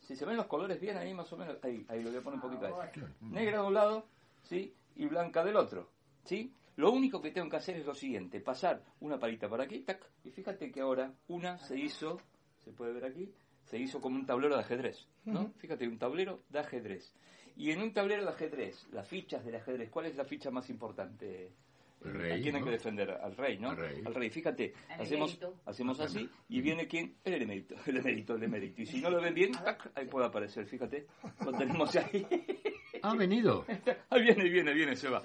Si 0.00 0.16
se 0.16 0.24
ven 0.24 0.36
los 0.36 0.46
colores 0.46 0.80
bien 0.80 0.96
ahí 0.96 1.14
más 1.14 1.32
o 1.32 1.36
menos, 1.36 1.62
ahí, 1.62 1.84
ahí 1.88 2.02
lo 2.02 2.10
voy 2.10 2.18
a 2.18 2.22
poner 2.22 2.40
un 2.40 2.40
poquito 2.40 2.66
ahí. 2.66 2.90
Negra 3.20 3.60
de 3.60 3.66
un 3.66 3.74
lado, 3.74 4.06
¿sí? 4.42 4.74
Y 4.96 5.06
blanca 5.06 5.44
del 5.44 5.56
otro, 5.56 5.88
¿sí? 6.24 6.52
Lo 6.76 6.90
único 6.90 7.20
que 7.20 7.30
tengo 7.30 7.48
que 7.48 7.56
hacer 7.56 7.76
es 7.76 7.86
lo 7.86 7.94
siguiente, 7.94 8.40
pasar 8.40 8.82
una 9.00 9.18
palita 9.18 9.48
para 9.48 9.64
aquí, 9.64 9.80
tac, 9.80 10.04
y 10.24 10.30
fíjate 10.30 10.72
que 10.72 10.80
ahora 10.80 11.12
una 11.28 11.58
se 11.58 11.78
hizo, 11.78 12.20
se 12.64 12.72
puede 12.72 12.92
ver 12.94 13.04
aquí, 13.04 13.32
se 13.64 13.78
hizo 13.78 14.00
como 14.00 14.16
un 14.16 14.26
tablero 14.26 14.56
de 14.56 14.62
ajedrez, 14.62 15.06
¿no? 15.24 15.52
Fíjate, 15.58 15.86
un 15.86 15.98
tablero 15.98 16.42
de 16.48 16.58
ajedrez. 16.58 17.14
Y 17.56 17.70
en 17.72 17.82
un 17.82 17.92
tablero 17.92 18.22
de 18.24 18.30
ajedrez, 18.30 18.88
las 18.92 19.06
fichas 19.06 19.44
del 19.44 19.56
ajedrez, 19.56 19.90
¿cuál 19.90 20.06
es 20.06 20.16
la 20.16 20.24
ficha 20.24 20.50
más 20.50 20.70
importante? 20.70 21.52
Rey, 22.00 22.32
¿A 22.32 22.42
quién 22.42 22.54
hay 22.54 22.60
¿no? 22.60 22.66
que 22.66 22.72
defender? 22.72 23.10
Al 23.10 23.36
rey, 23.36 23.58
¿no? 23.58 23.70
Al 23.70 24.14
rey. 24.14 24.30
Fíjate, 24.30 24.72
hacemos, 24.98 25.38
hacemos 25.66 25.98
así 26.00 26.28
y 26.48 26.60
viene 26.60 26.86
quién? 26.86 27.16
El 27.24 27.42
emérito, 27.42 27.74
el 27.86 27.96
emérito, 27.96 28.34
el 28.36 28.42
emérito. 28.44 28.82
Y 28.82 28.86
si 28.86 29.00
no 29.00 29.10
lo 29.10 29.20
ven 29.20 29.34
bien, 29.34 29.52
tac, 29.52 29.90
ahí 29.96 30.06
puede 30.06 30.26
aparecer, 30.26 30.66
fíjate. 30.66 31.06
Lo 31.44 31.52
tenemos 31.52 31.94
ahí. 31.96 32.26
Ha 33.00 33.14
venido. 33.14 33.64
Ahí 34.10 34.22
viene, 34.22 34.48
viene, 34.48 34.72
viene, 34.72 34.96
se 34.96 35.08
va. 35.08 35.22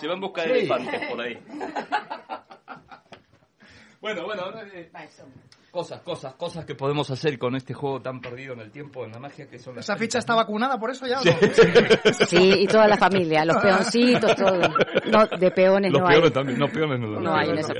Se 0.00 0.06
va 0.06 0.14
en 0.14 0.20
busca 0.20 0.42
de 0.42 0.48
Sí. 0.48 0.58
elefantes 0.60 1.10
por 1.10 1.20
ahí. 1.20 1.38
Bueno, 4.00 4.24
bueno, 4.24 4.44
eh, 4.72 4.90
cosas, 5.76 6.00
cosas, 6.00 6.34
cosas 6.34 6.64
que 6.64 6.74
podemos 6.74 7.10
hacer 7.10 7.38
con 7.38 7.54
este 7.54 7.74
juego 7.74 8.00
tan 8.00 8.20
perdido 8.20 8.54
en 8.54 8.60
el 8.60 8.70
tiempo, 8.70 9.04
en 9.04 9.12
la 9.12 9.18
magia 9.18 9.46
que 9.46 9.58
son 9.58 9.76
las 9.76 9.84
¿Esa 9.84 9.96
ficha 9.96 10.18
está 10.18 10.34
vacunada 10.34 10.78
por 10.78 10.90
eso 10.90 11.06
ya? 11.06 11.20
o 11.20 11.24
no? 11.24 11.32
Sí, 12.26 12.52
y 12.60 12.66
toda 12.66 12.88
la 12.88 12.96
familia, 12.96 13.44
los 13.44 13.58
peoncitos, 13.58 14.34
todo. 14.36 14.60
No, 15.12 15.26
de 15.38 15.50
peones 15.50 15.92
Los 15.92 16.00
no 16.00 16.06
hay. 16.08 16.14
peones 16.14 16.32
también, 16.32 16.58
no 16.58 16.68
peones 16.68 16.98
no. 17.00 17.20
No 17.20 17.34
hay 17.36 17.50
en 17.50 17.58
esa. 17.58 17.74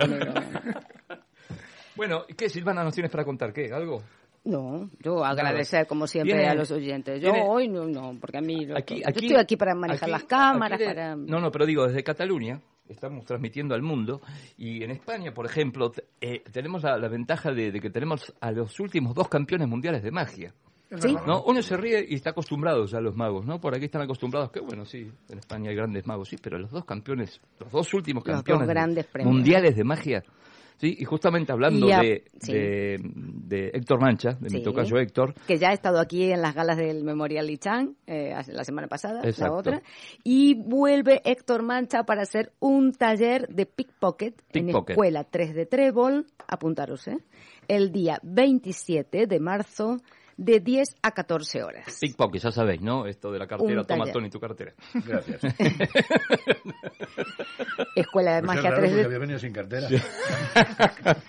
Bueno, 1.97 2.25
¿y 2.29 2.35
¿qué 2.35 2.49
Silvana 2.51 2.85
nos 2.85 2.95
tienes 2.95 3.11
para 3.11 3.25
contar? 3.25 3.53
¿Qué? 3.53 3.73
¿Algo? 3.73 4.03
No, 4.45 4.89
yo 5.01 5.25
agradecer 5.25 5.87
como 5.87 6.07
siempre 6.07 6.35
Viene- 6.37 6.51
a 6.51 6.55
los 6.55 6.71
oyentes. 6.71 7.21
Yo 7.21 7.33
viene- 7.33 7.49
hoy 7.49 7.69
no, 7.69 7.87
no, 7.87 8.17
porque 8.21 8.39
a 8.39 8.41
mí 8.41 8.69
Aquí, 8.77 9.01
yo 9.01 9.09
aquí, 9.09 9.27
estoy 9.27 9.37
aquí 9.41 9.57
para 9.57 9.75
manejar 9.75 10.05
aquí- 10.05 10.13
las 10.13 10.25
cámaras, 10.25 10.79
de- 10.79 10.85
para... 10.87 11.17
No, 11.17 11.41
no, 11.41 11.51
pero 11.51 11.67
digo, 11.67 11.87
desde 11.87 12.05
Cataluña 12.05 12.61
estamos 12.88 13.25
transmitiendo 13.25 13.75
al 13.75 13.83
mundo 13.83 14.20
y 14.57 14.83
en 14.83 14.90
España, 14.90 15.33
por 15.33 15.46
ejemplo, 15.46 15.92
eh, 16.20 16.42
tenemos 16.53 16.83
la, 16.83 16.96
la 16.99 17.09
ventaja 17.09 17.53
de, 17.53 17.70
de 17.70 17.81
que 17.81 17.90
tenemos 17.90 18.35
a 18.40 18.51
los 18.53 18.79
últimos 18.81 19.14
dos 19.14 19.29
campeones 19.29 19.68
mundiales 19.68 20.03
de 20.03 20.11
magia. 20.11 20.55
Sí. 21.01 21.16
Uno 21.46 21.62
se 21.62 21.77
ríe 21.77 22.07
y 22.09 22.14
está 22.14 22.31
acostumbrado 22.31 22.87
ya 22.87 22.99
a 22.99 23.01
los 23.01 23.16
magos, 23.16 23.44
¿no? 23.44 23.61
Por 23.61 23.75
aquí 23.75 23.87
están 23.87 24.03
acostumbrados 24.03 24.53
que, 24.53 24.61
bueno, 24.61 24.85
sí, 24.85 25.11
en 25.29 25.38
España 25.38 25.70
hay 25.70 25.77
grandes 25.77 26.07
magos, 26.07 26.29
sí, 26.29 26.37
pero 26.40 26.61
los 26.61 26.70
dos 26.70 26.85
campeones, 26.85 27.40
los 27.59 27.72
dos 27.72 27.92
últimos 27.92 28.25
Los 28.25 28.37
campeones 28.37 28.68
dos 28.68 28.72
grandes 28.72 29.09
mundiales 29.25 29.75
de 29.75 29.83
magia, 29.83 30.22
sí, 30.79 30.97
y 30.99 31.05
justamente 31.05 31.53
hablando 31.53 31.87
de, 31.87 32.25
sí. 32.41 32.53
de, 32.53 32.99
de 33.03 33.69
Héctor 33.75 34.01
Mancha, 34.01 34.33
de 34.41 34.51
mi 34.51 34.59
Sí. 34.59 34.62
tocayo 34.62 34.99
Héctor, 34.99 35.35
que 35.47 35.59
ya 35.59 35.71
ha 35.71 35.73
estado 35.73 36.01
aquí 36.01 36.31
en 36.31 36.43
las 36.43 36.55
galas 36.55 36.77
del 36.77 37.05
Memorial 37.05 37.47
Lichan 37.47 37.97
eh, 38.07 38.35
la 38.49 38.65
semana 38.65 38.89
pasada, 38.89 39.23
la 39.39 39.53
otra, 39.53 39.83
y 40.25 40.55
vuelve 40.55 41.23
Héctor 41.25 41.62
Mancha 41.62 42.05
para 42.05 42.23
hacer 42.23 42.53
un 42.61 42.93
taller 42.93 43.49
de 43.49 43.67
pickpocket, 43.67 44.43
en 44.53 44.67
Pickpocket. 44.67 44.91
Escuela 44.91 45.25
3 45.25 45.55
de 45.55 45.67
Trébol, 45.67 46.27
apuntaros, 46.49 47.07
¿eh? 47.09 47.19
el 47.69 47.91
día 47.93 48.19
27 48.23 49.27
de 49.27 49.41
marzo 49.41 49.99
de 50.37 50.61
10 50.61 50.96
a 51.03 51.12
14 51.12 51.62
horas. 51.62 51.99
pickpocket, 52.01 52.42
ya 52.42 52.51
sabéis, 52.51 52.83
¿no? 52.83 53.07
Esto 53.07 53.31
de 53.33 53.38
la 53.38 53.46
cartera, 53.46 53.81
Un 53.81 53.87
toma. 53.87 54.11
Tony 54.12 54.29
tu 54.31 54.40
cartera. 54.40 54.75
Gracias. 54.94 55.40
Escuela 57.94 58.37
de 58.37 58.42
Pues 58.42 58.59
es 58.59 58.64
Magia 58.64 58.70
raro 58.70 58.83
3 58.83 58.90
porque 58.90 58.96
de 58.96 59.05
había 59.05 59.18
venido 59.18 59.38
sin 59.38 59.53
cartera. 59.53 59.88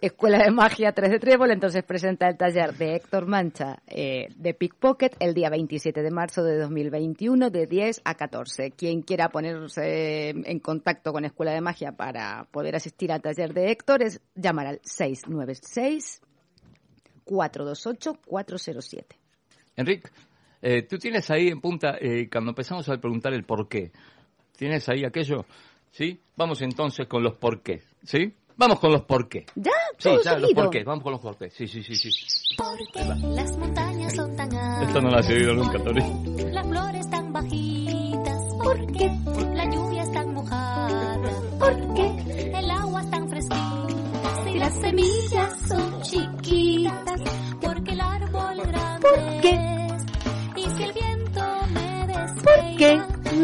Escuela 0.00 0.38
de 0.44 0.50
Magia 0.50 0.92
3 0.92 1.12
de 1.12 1.18
Trébol, 1.18 1.50
entonces 1.50 1.82
presenta 1.82 2.28
el 2.28 2.36
taller 2.36 2.74
de 2.74 2.94
Héctor 2.94 3.26
Mancha 3.26 3.78
eh, 3.86 4.28
de 4.36 4.52
Pickpocket 4.52 5.16
el 5.18 5.32
día 5.32 5.48
27 5.48 6.02
de 6.02 6.10
marzo 6.10 6.44
de 6.44 6.58
2021 6.58 7.48
de 7.48 7.66
10 7.66 8.02
a 8.04 8.14
14. 8.14 8.72
Quien 8.72 9.00
quiera 9.00 9.30
ponerse 9.30 10.28
en 10.28 10.58
contacto 10.60 11.10
con 11.10 11.24
Escuela 11.24 11.52
de 11.52 11.62
Magia 11.62 11.92
para 11.92 12.46
poder 12.50 12.76
asistir 12.76 13.12
al 13.12 13.22
taller 13.22 13.54
de 13.54 13.70
Héctor 13.70 14.02
es 14.02 14.20
llamar 14.34 14.66
al 14.66 14.80
696 14.82 16.20
428 17.24 18.20
407. 18.26 19.16
Enrique, 19.76 20.10
eh, 20.62 20.82
tú 20.82 20.98
tienes 20.98 21.30
ahí 21.30 21.48
en 21.48 21.60
punta, 21.60 21.96
eh, 22.00 22.28
cuando 22.30 22.50
empezamos 22.50 22.88
a 22.88 22.96
preguntar 22.96 23.34
el 23.34 23.44
por 23.44 23.68
qué, 23.68 23.92
¿tienes 24.56 24.88
ahí 24.88 25.04
aquello? 25.04 25.44
¿Sí? 25.90 26.20
Vamos 26.36 26.62
entonces 26.62 27.06
con 27.06 27.22
los 27.22 27.34
por 27.34 27.62
qué, 27.62 27.82
¿sí? 28.02 28.34
Vamos 28.56 28.78
con 28.78 28.92
los 28.92 29.02
por 29.02 29.28
qué. 29.28 29.46
¿Ya? 29.56 29.72
Sí, 29.98 30.08
¿Todo 30.08 30.22
ya, 30.22 30.38
los 30.38 30.52
por 30.52 30.70
qué, 30.70 30.84
vamos 30.84 31.02
con 31.02 31.12
los 31.12 31.20
por 31.20 31.36
qué. 31.36 31.50
Sí, 31.50 31.66
sí, 31.66 31.82
sí, 31.82 31.94
sí. 31.96 32.10
Porque 32.56 33.04
las 33.04 33.56
montañas 33.58 34.14
son 34.14 34.36
tan 34.36 34.54
altas. 34.54 34.88
Esto 34.88 35.00
no 35.00 35.10
lo 35.10 35.18
has 35.18 35.28
oído 35.28 35.54
nunca, 35.54 35.78
Tony. 35.82 36.52
Las 36.52 36.66
flores 36.66 37.10
tan 37.10 37.32
bajitas. 37.32 38.42
Porque 38.62 39.06
la 39.06 39.12
lluvia 39.14 39.44
es 39.44 39.53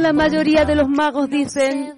la 0.02 0.12
mayoría 0.12 0.64
de 0.64 0.74
los 0.74 0.88
magos 0.88 1.28
dicen, 1.28 1.94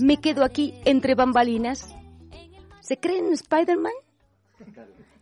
me 0.00 0.16
quedo 0.18 0.44
aquí 0.44 0.80
entre 0.84 1.14
bambalinas? 1.14 1.94
¿Se 2.80 2.98
creen 2.98 3.32
Spider-Man? 3.32 3.92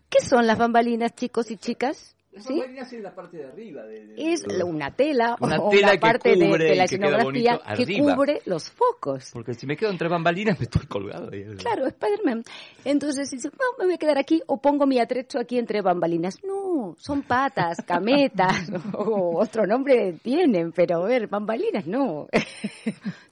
¿Qué 0.08 0.20
son 0.20 0.46
las 0.46 0.56
bambalinas, 0.58 1.14
chicos 1.14 1.50
y 1.50 1.56
chicas? 1.56 2.15
¿Sí? 2.40 2.60
es 2.60 2.92
la 3.02 3.14
parte 3.14 3.38
de 3.38 3.44
arriba. 3.46 3.82
De, 3.84 4.14
Es 4.16 4.46
la- 4.46 4.64
una 4.64 4.90
tela 4.94 5.36
Una 5.40 5.60
o 5.60 5.70
tela 5.70 5.92
que 5.92 5.98
parte 5.98 6.36
de- 6.36 6.46
cubre 6.46 6.64
de, 6.64 6.76
la 6.76 6.86
que 6.86 6.94
escenografía 6.96 7.58
que 7.76 7.82
arriba. 7.82 8.14
cubre 8.14 8.42
los 8.46 8.70
focos. 8.70 9.30
Porque 9.32 9.54
si 9.54 9.66
me 9.66 9.76
quedo 9.76 9.90
entre 9.90 10.08
bambalinas 10.08 10.58
me 10.60 10.64
estoy 10.64 10.86
colgado. 10.86 11.30
ahí. 11.32 11.44
Claro, 11.56 11.86
Spider-Man. 11.86 12.44
Entonces 12.84 13.30
dice, 13.30 13.48
no, 13.48 13.78
me 13.78 13.84
voy 13.86 13.94
a 13.94 13.98
quedar 13.98 14.18
aquí 14.18 14.42
o 14.46 14.60
pongo 14.60 14.86
mi 14.86 14.98
atrecho 14.98 15.38
aquí 15.38 15.58
entre 15.58 15.80
bambalinas. 15.82 16.38
No, 16.44 16.94
son 16.98 17.22
patas, 17.22 17.78
cametas, 17.86 18.70
o 18.92 19.38
otro 19.40 19.66
nombre 19.66 20.14
tienen, 20.22 20.72
pero 20.72 21.04
a 21.04 21.08
ver, 21.08 21.26
bambalinas 21.28 21.86
no. 21.86 22.28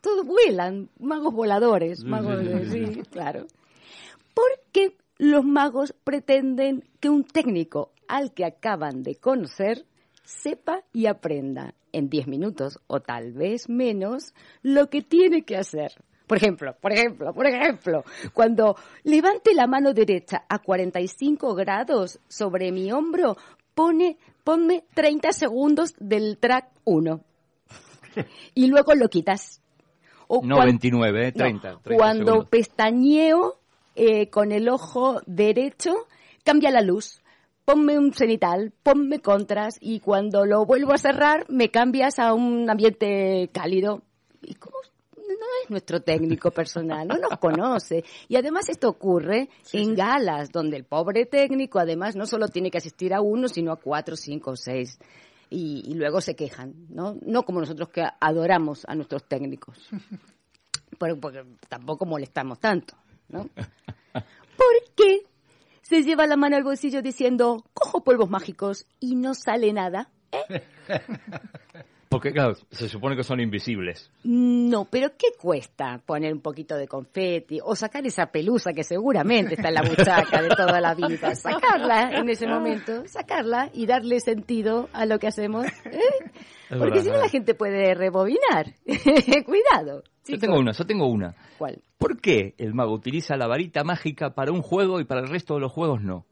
Todos 0.00 0.26
vuelan, 0.26 0.88
magos 0.98 1.32
voladores, 1.34 2.04
magos 2.04 2.38
de, 2.44 2.70
sí, 2.70 3.02
claro. 3.10 3.46
¿Por 4.34 4.46
qué 4.72 4.96
los 5.18 5.44
magos 5.44 5.94
pretenden 6.04 6.84
que 7.00 7.08
un 7.08 7.22
técnico 7.24 7.92
al 8.08 8.32
que 8.32 8.44
acaban 8.44 9.02
de 9.02 9.16
conocer 9.16 9.84
sepa 10.24 10.82
y 10.92 11.06
aprenda 11.06 11.74
en 11.92 12.08
10 12.08 12.26
minutos 12.28 12.78
o 12.86 13.00
tal 13.00 13.32
vez 13.32 13.68
menos 13.68 14.32
lo 14.62 14.88
que 14.88 15.02
tiene 15.02 15.42
que 15.42 15.56
hacer? 15.56 15.92
Por 16.26 16.38
ejemplo, 16.38 16.74
por 16.80 16.92
ejemplo, 16.92 17.34
por 17.34 17.46
ejemplo, 17.46 18.02
cuando 18.32 18.76
levante 19.02 19.52
la 19.54 19.66
mano 19.66 19.92
derecha 19.92 20.44
a 20.48 20.58
45 20.58 21.54
grados 21.54 22.18
sobre 22.28 22.72
mi 22.72 22.90
hombro, 22.92 23.36
pone, 23.74 24.16
ponme 24.42 24.84
30 24.94 25.32
segundos 25.32 25.94
del 25.98 26.38
track 26.38 26.70
1 26.84 27.20
y 28.54 28.68
luego 28.68 28.94
lo 28.94 29.08
quitas. 29.08 29.60
O 30.26 30.40
No 30.42 30.56
cuan- 30.56 30.66
29, 30.68 31.28
eh, 31.28 31.32
30. 31.32 31.72
no, 31.72 31.78
30 31.80 32.02
cuando 32.02 32.24
segundos. 32.26 32.48
pestañeo 32.48 33.58
eh, 33.96 34.28
con 34.30 34.50
el 34.52 34.68
ojo 34.70 35.20
derecho, 35.26 35.94
cambia 36.42 36.70
la 36.70 36.80
luz. 36.80 37.20
Ponme 37.64 37.98
un 37.98 38.12
cenital, 38.12 38.72
ponme 38.82 39.20
contras 39.20 39.76
y 39.80 40.00
cuando 40.00 40.44
lo 40.44 40.66
vuelvo 40.66 40.92
a 40.92 40.98
cerrar 40.98 41.46
me 41.48 41.70
cambias 41.70 42.18
a 42.18 42.34
un 42.34 42.68
ambiente 42.68 43.48
cálido. 43.52 44.02
¿Y 44.42 44.54
cómo? 44.54 44.76
No 45.16 45.46
es 45.64 45.70
nuestro 45.70 46.00
técnico 46.00 46.50
personal, 46.50 47.08
no 47.08 47.16
nos 47.16 47.38
conoce. 47.38 48.04
Y 48.28 48.36
además 48.36 48.68
esto 48.68 48.88
ocurre 48.88 49.48
en 49.72 49.94
galas, 49.94 50.50
donde 50.52 50.76
el 50.76 50.84
pobre 50.84 51.24
técnico 51.26 51.78
además 51.78 52.14
no 52.16 52.26
solo 52.26 52.48
tiene 52.48 52.70
que 52.70 52.78
asistir 52.78 53.14
a 53.14 53.20
uno, 53.22 53.48
sino 53.48 53.72
a 53.72 53.76
cuatro, 53.76 54.14
cinco 54.16 54.52
o 54.52 54.56
seis. 54.56 54.98
Y, 55.50 55.82
y 55.86 55.94
luego 55.94 56.20
se 56.20 56.36
quejan, 56.36 56.74
¿no? 56.90 57.16
No 57.22 57.42
como 57.44 57.60
nosotros 57.60 57.88
que 57.88 58.02
adoramos 58.20 58.84
a 58.86 58.94
nuestros 58.94 59.24
técnicos 59.26 59.78
por- 60.98 61.18
porque 61.20 61.44
tampoco 61.68 62.04
molestamos 62.06 62.58
tanto, 62.60 62.94
¿no? 63.28 63.48
¿Por 64.12 64.94
qué 64.96 65.22
se 65.84 66.02
lleva 66.02 66.26
la 66.26 66.36
mano 66.36 66.56
al 66.56 66.64
bolsillo 66.64 67.02
diciendo, 67.02 67.64
cojo 67.74 68.02
polvos 68.02 68.30
mágicos 68.30 68.86
y 69.00 69.16
no 69.16 69.34
sale 69.34 69.72
nada? 69.72 70.10
Porque, 72.14 72.30
claro, 72.30 72.54
se 72.70 72.88
supone 72.88 73.16
que 73.16 73.24
son 73.24 73.40
invisibles. 73.40 74.08
No, 74.22 74.84
pero 74.84 75.16
¿qué 75.18 75.32
cuesta 75.36 76.00
poner 76.06 76.32
un 76.32 76.40
poquito 76.40 76.76
de 76.76 76.86
confeti 76.86 77.58
o 77.60 77.74
sacar 77.74 78.06
esa 78.06 78.26
pelusa 78.26 78.72
que 78.72 78.84
seguramente 78.84 79.54
está 79.54 79.66
en 79.70 79.74
la 79.74 79.82
buchaca 79.82 80.40
de 80.40 80.48
toda 80.50 80.80
la 80.80 80.94
vida? 80.94 81.34
Sacarla 81.34 82.12
en 82.12 82.28
ese 82.28 82.46
momento, 82.46 83.02
sacarla 83.06 83.68
y 83.74 83.86
darle 83.86 84.20
sentido 84.20 84.88
a 84.92 85.06
lo 85.06 85.18
que 85.18 85.26
hacemos. 85.26 85.66
¿eh? 85.66 86.30
Porque 86.78 87.02
si 87.02 87.10
no 87.10 87.18
la 87.18 87.28
gente 87.28 87.56
puede 87.56 87.94
rebobinar. 87.94 88.76
Cuidado. 89.44 90.04
Yo 90.04 90.22
chicos. 90.22 90.40
tengo 90.40 90.58
una, 90.60 90.70
yo 90.70 90.86
tengo 90.86 91.08
una. 91.08 91.34
¿Cuál? 91.58 91.82
¿Por 91.98 92.20
qué 92.20 92.54
el 92.58 92.74
mago 92.74 92.92
utiliza 92.92 93.36
la 93.36 93.48
varita 93.48 93.82
mágica 93.82 94.34
para 94.34 94.52
un 94.52 94.62
juego 94.62 95.00
y 95.00 95.04
para 95.04 95.20
el 95.20 95.28
resto 95.28 95.54
de 95.54 95.60
los 95.62 95.72
juegos 95.72 96.00
no? 96.00 96.26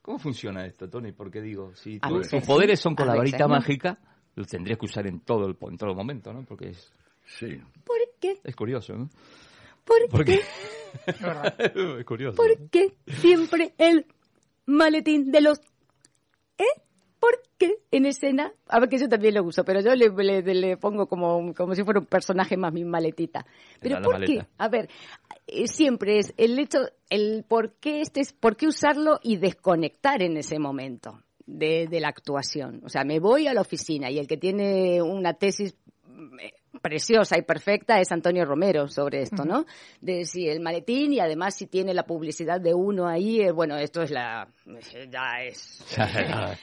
¿Cómo 0.00 0.18
funciona 0.18 0.64
esto, 0.64 0.88
Tony? 0.88 1.12
Porque 1.12 1.42
digo, 1.42 1.74
si 1.74 2.00
tus 2.00 2.28
poderes 2.46 2.80
son 2.80 2.94
con 2.94 3.10
a 3.10 3.12
la 3.12 3.20
veces 3.20 3.32
varita 3.32 3.44
no. 3.46 3.54
mágica, 3.54 3.98
lo 4.40 4.46
tendrías 4.46 4.78
que 4.78 4.86
usar 4.86 5.06
en 5.06 5.20
todo 5.20 5.46
el, 5.46 5.56
en 5.60 5.76
todo 5.76 5.90
el 5.90 5.96
momento, 5.96 6.32
¿no? 6.32 6.44
Porque 6.44 6.70
es, 6.70 6.92
Sí. 7.38 7.60
¿Por 7.84 7.98
qué? 8.20 8.38
es 8.42 8.56
curioso, 8.56 8.94
¿no? 8.94 9.08
¿Por 9.84 10.08
Porque 10.10 10.40
qué? 11.06 11.10
es 12.00 12.04
curioso. 12.04 12.36
¿Por 12.36 12.68
qué 12.70 12.94
siempre 13.06 13.74
el 13.78 14.06
maletín 14.66 15.30
de 15.30 15.40
los... 15.40 15.60
¿Eh? 16.58 16.64
¿Por 17.18 17.42
qué 17.58 17.76
en 17.90 18.06
escena? 18.06 18.52
A 18.66 18.80
ver, 18.80 18.88
que 18.88 18.98
yo 18.98 19.08
también 19.08 19.34
lo 19.34 19.44
uso, 19.44 19.62
pero 19.64 19.80
yo 19.80 19.94
le, 19.94 20.08
le- 20.08 20.54
le 20.54 20.76
pongo 20.78 21.06
como, 21.06 21.52
como 21.54 21.74
si 21.74 21.84
fuera 21.84 22.00
un 22.00 22.06
personaje 22.06 22.56
más 22.56 22.72
mi 22.72 22.84
maletita. 22.84 23.44
Pero 23.80 24.00
¿por 24.02 24.14
maleta. 24.14 24.32
qué? 24.44 24.48
A 24.58 24.68
ver, 24.68 24.88
eh, 25.46 25.68
siempre 25.68 26.18
es 26.18 26.32
el 26.38 26.58
hecho, 26.58 26.78
el 27.10 27.44
por 27.46 27.74
qué 27.74 28.00
este 28.00 28.20
es, 28.20 28.32
por 28.32 28.56
qué 28.56 28.66
usarlo 28.66 29.20
y 29.22 29.36
desconectar 29.36 30.22
en 30.22 30.38
ese 30.38 30.58
momento 30.58 31.22
de, 31.58 31.86
de 31.88 32.00
la 32.00 32.08
actuación. 32.08 32.80
O 32.84 32.88
sea, 32.88 33.04
me 33.04 33.18
voy 33.20 33.46
a 33.46 33.54
la 33.54 33.60
oficina 33.60 34.10
y 34.10 34.18
el 34.18 34.26
que 34.26 34.36
tiene 34.36 35.00
una 35.02 35.34
tesis 35.34 35.74
eh, 36.42 36.52
preciosa 36.80 37.36
y 37.38 37.42
perfecta 37.42 38.00
es 38.00 38.10
Antonio 38.12 38.44
Romero 38.44 38.88
sobre 38.88 39.22
esto, 39.22 39.44
¿no? 39.44 39.64
De 40.00 40.24
si 40.24 40.48
el 40.48 40.60
maletín 40.60 41.12
y 41.12 41.20
además 41.20 41.54
si 41.56 41.66
tiene 41.66 41.92
la 41.94 42.04
publicidad 42.04 42.60
de 42.60 42.72
uno 42.74 43.06
ahí, 43.08 43.40
eh, 43.40 43.50
bueno, 43.52 43.76
esto 43.76 44.02
es 44.02 44.10
la, 44.10 44.48
ya 45.10 45.42
es 45.44 45.84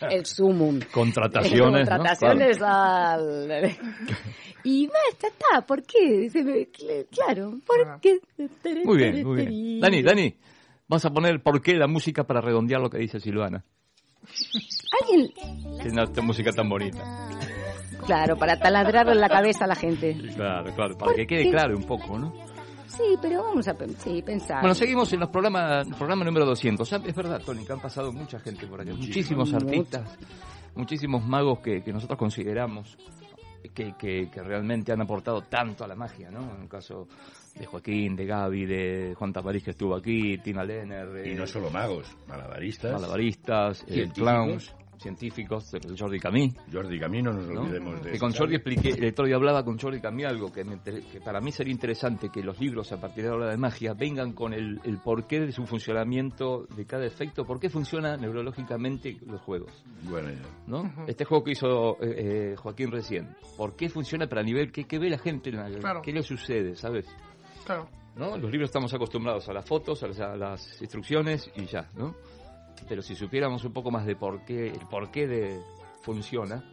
el 0.10 0.26
sumum. 0.26 0.80
Contrataciones, 0.92 1.88
¿no? 1.90 1.98
Contrataciones 1.98 2.58
al... 2.62 3.78
Y 4.64 4.88
basta, 4.88 5.28
está, 5.28 5.66
¿por 5.66 5.84
qué? 5.84 6.30
Se 6.30 6.44
me- 6.44 6.68
cl- 6.70 7.08
Claro, 7.10 7.54
¿por 7.66 8.02
qué? 8.02 8.20
Muy 8.84 8.98
bien, 8.98 9.26
muy 9.26 9.46
bien. 9.46 9.80
Dani, 9.80 10.02
Dani, 10.04 10.36
vas 10.90 11.06
a 11.06 11.10
poner 11.12 11.42
por 11.42 11.62
qué 11.62 11.76
la 11.76 11.88
música 11.88 12.26
para 12.26 12.42
redondear 12.42 12.82
lo 12.82 12.90
que 12.90 12.98
dice 12.98 13.20
Silvana. 13.22 13.64
Alguien, 15.02 15.32
Que 15.82 15.90
no, 15.90 16.04
esta 16.04 16.22
música 16.22 16.52
tan 16.52 16.70
bonita. 16.70 17.04
claro, 18.06 18.38
para 18.38 18.58
taladrarle 18.58 19.16
la 19.16 19.30
cabeza 19.30 19.66
a 19.66 19.68
la 19.68 19.76
gente. 19.76 20.16
Claro, 20.36 20.74
claro, 20.76 20.98
para 20.98 21.10
¿Por 21.12 21.16
que 21.16 21.28
quede 21.28 21.44
qué? 21.46 21.52
claro 21.52 21.76
un 21.78 21.84
poco, 21.84 22.18
¿no? 22.18 22.34
Sí, 22.88 23.04
pero 23.22 23.44
vamos 23.44 23.68
a 23.68 23.76
sí, 24.04 24.22
pensar. 24.22 24.62
Bueno, 24.62 24.74
seguimos 24.74 25.12
en 25.14 25.20
los 25.20 25.30
programas, 25.30 25.88
programa 25.98 26.24
número 26.24 26.46
200. 26.46 26.90
Ya, 26.90 26.98
Es 27.06 27.14
verdad, 27.16 27.42
Tony, 27.46 27.66
que 27.66 27.74
han 27.74 27.82
pasado 27.82 28.12
mucha 28.14 28.40
gente 28.40 28.66
por 28.66 28.82
aquí. 28.82 28.92
Muchísimos 28.92 29.54
artistas, 29.54 30.18
muchísimos 30.76 31.24
magos 31.26 31.60
que, 31.60 31.84
que 31.84 31.92
nosotros 31.92 32.18
consideramos 32.18 32.98
que, 33.70 33.94
que, 33.98 34.30
que 34.30 34.44
realmente 34.44 34.92
han 34.92 35.02
aportado 35.02 35.42
tanto 35.44 35.84
a 35.84 35.88
la 35.88 35.96
magia, 35.96 36.30
¿no? 36.32 36.56
En 36.56 36.64
el 36.64 36.70
caso 36.70 37.08
de 37.56 37.66
Joaquín, 37.66 38.16
de 38.16 38.26
Gaby, 38.26 38.66
de 38.66 39.14
Juan 39.18 39.34
Taparís 39.34 39.64
que 39.64 39.72
estuvo 39.72 39.96
aquí, 39.96 40.38
Tina 40.40 40.64
Lenner, 40.64 41.26
Y 41.26 41.32
eh, 41.32 41.36
no 41.36 41.48
solo 41.48 41.70
magos, 41.72 42.08
malabaristas. 42.28 42.94
malabaristas, 42.94 43.84
eh, 43.88 44.10
clowns, 44.14 44.74
científicos, 45.00 45.72
Jordi 45.98 46.20
Camí. 46.20 46.54
Jordi 46.72 47.00
Camino, 47.00 47.32
no 47.32 47.40
nos 47.42 47.50
¿no? 47.50 47.62
olvidemos 47.62 48.04
de 48.04 48.12
que 48.12 48.20
con 48.20 48.34
Jordi 48.34 48.56
expliqué, 48.56 48.90
el 48.90 49.10
otro 49.12 49.26
día 49.26 49.36
hablaba 49.36 49.64
con 49.64 49.78
Jordi 49.78 50.00
Camí 50.02 50.24
algo 50.24 50.52
que, 50.52 50.64
me 50.64 50.74
inter- 50.74 51.04
que 51.04 51.20
para 51.22 51.40
mí 51.40 51.52
sería 51.52 51.72
interesante 51.74 52.30
que 52.30 52.42
los 52.44 52.60
libros 52.60 52.92
a 52.92 53.00
partir 53.00 53.24
de 53.26 53.30
ahora 53.32 53.50
de 53.50 53.58
magia 53.58 53.94
vengan 53.94 54.34
con 54.34 54.54
el, 54.54 54.80
el 54.84 54.98
porqué 55.00 55.40
de 55.40 55.52
su 55.52 55.66
funcionamiento 55.66 56.66
de 56.76 56.86
cada 56.86 57.06
efecto, 57.06 57.46
por 57.46 57.60
qué 57.60 57.70
funcionan 57.70 58.22
neurológicamente 58.22 59.18
los 59.26 59.42
juegos, 59.42 59.72
Bueno, 60.04 60.30
ya. 60.30 60.42
¿no? 60.68 60.92
Este 61.08 61.26
juego 61.26 61.44
que 61.44 61.52
hizo 61.52 62.02
eh, 62.02 62.52
eh, 62.52 62.56
Joaquín 62.58 62.92
recién, 62.92 63.36
¿por 63.58 63.76
qué 63.76 63.90
funciona 63.90 64.28
para 64.28 64.44
nivel 64.44 64.72
qué, 64.72 64.86
qué 64.86 65.00
ve 65.00 65.10
la 65.10 65.18
gente, 65.20 65.52
Claro. 65.80 66.02
qué 66.02 66.12
le 66.12 66.24
sucede, 66.24 66.76
sabes? 66.76 67.06
Claro. 67.66 67.88
¿No? 68.16 68.36
Los 68.36 68.50
libros 68.52 68.70
estamos 68.70 68.92
acostumbrados 68.96 69.48
a 69.48 69.54
las 69.54 69.64
fotos, 69.66 70.02
a 70.02 70.08
las, 70.08 70.20
a 70.20 70.36
las 70.36 70.82
instrucciones 70.82 71.52
y 71.56 71.66
ya, 71.66 71.88
¿no? 71.96 72.16
Pero 72.88 73.02
si 73.02 73.16
supiéramos 73.16 73.64
un 73.66 73.74
poco 73.74 73.92
más 73.92 74.06
de 74.06 74.16
por 74.16 74.44
qué, 74.46 74.68
el 74.68 74.88
por 74.90 75.12
qué 75.12 75.28
de 75.28 75.60
funciona, 76.02 76.64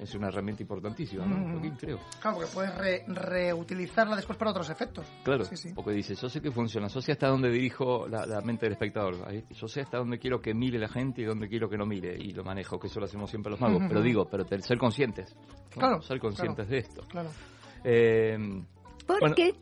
es 0.00 0.14
una 0.14 0.28
herramienta 0.28 0.62
importantísima, 0.62 1.26
¿no? 1.26 1.36
Mm. 1.60 1.76
Creo. 1.76 1.98
Claro, 2.22 2.38
porque 2.38 2.50
puedes 2.54 2.74
re- 2.78 3.04
reutilizarla 3.06 4.16
después 4.16 4.38
para 4.38 4.50
otros 4.50 4.70
efectos. 4.70 5.06
Claro, 5.22 5.44
Sí, 5.44 5.56
sí. 5.56 5.72
porque 5.74 5.90
dice, 5.92 6.14
yo 6.14 6.28
sé 6.30 6.40
que 6.40 6.50
funciona, 6.50 6.88
yo 6.88 7.02
sé 7.02 7.12
hasta 7.12 7.28
dónde 7.28 7.50
dirijo 7.50 8.08
la, 8.08 8.24
la 8.24 8.40
mente 8.40 8.64
del 8.66 8.72
espectador, 8.72 9.16
yo 9.50 9.68
sé 9.68 9.82
hasta 9.82 9.98
dónde 9.98 10.18
quiero 10.18 10.40
que 10.40 10.54
mire 10.54 10.78
la 10.78 10.88
gente 10.88 11.20
y 11.20 11.24
dónde 11.26 11.48
quiero 11.48 11.68
que 11.68 11.76
no 11.76 11.84
mire, 11.84 12.16
y 12.18 12.30
lo 12.32 12.42
manejo, 12.42 12.80
que 12.80 12.86
eso 12.86 12.98
lo 12.98 13.04
hacemos 13.06 13.28
siempre 13.28 13.50
los 13.50 13.60
magos, 13.60 13.82
pero 13.88 14.00
digo, 14.00 14.26
pero 14.30 14.44
ser 14.62 14.78
conscientes, 14.78 15.36
¿no? 15.76 15.80
Claro, 15.80 16.00
ser 16.00 16.18
conscientes 16.18 16.66
de 16.68 16.78
esto. 16.78 17.02
Claro. 17.06 17.28
Eh, 17.84 18.38
¿Por 19.06 19.20
bueno. 19.20 19.34
qué 19.34 19.52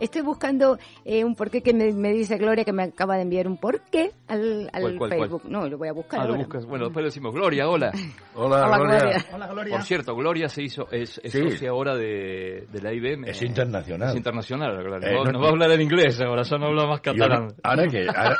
Estoy 0.00 0.22
buscando 0.22 0.78
eh, 1.04 1.24
un 1.24 1.34
porqué 1.34 1.62
que 1.62 1.72
me, 1.74 1.92
me 1.92 2.12
dice 2.12 2.36
Gloria 2.38 2.64
que 2.64 2.72
me 2.72 2.84
acaba 2.84 3.16
de 3.16 3.22
enviar 3.22 3.46
un 3.48 3.56
porqué 3.58 4.12
al, 4.28 4.70
al 4.72 4.82
¿Cuál, 4.82 4.96
cuál, 4.98 5.10
cuál? 5.10 5.20
Facebook. 5.20 5.42
No, 5.48 5.68
lo 5.68 5.78
voy 5.78 5.88
a 5.88 5.92
buscar 5.92 6.20
Ah, 6.20 6.24
lo 6.26 6.36
buscas. 6.36 6.64
Bueno, 6.66 6.86
después 6.86 7.02
le 7.02 7.08
decimos 7.08 7.34
Gloria, 7.34 7.68
hola. 7.68 7.90
Hola, 8.34 8.66
Hola, 8.66 8.78
Gloria. 8.78 8.98
Gloria. 9.00 9.24
Hola, 9.34 9.46
Gloria. 9.48 9.72
Por 9.74 9.82
cierto, 9.84 10.14
Gloria 10.14 10.48
se 10.48 10.62
hizo, 10.62 10.88
es, 10.92 11.20
es 11.24 11.32
Sí. 11.32 11.42
socia 11.50 11.70
ahora 11.70 11.96
de, 11.96 12.66
de 12.70 12.80
la 12.82 12.92
IBM. 12.92 13.28
Es 13.28 13.42
internacional. 13.42 14.10
Es 14.10 14.16
internacional, 14.16 14.82
Gloria. 14.82 15.10
Eh, 15.10 15.14
no, 15.14 15.24
no- 15.32 15.40
va 15.40 15.46
a 15.46 15.50
hablar 15.50 15.70
en 15.72 15.80
inglés 15.82 16.20
ahora, 16.20 16.42
ya 16.42 16.56
no 16.58 16.66
habla 16.66 16.86
más 16.86 17.00
catalán. 17.00 17.48
ahora 17.62 17.86
que 17.88 18.06
ahora, 18.08 18.36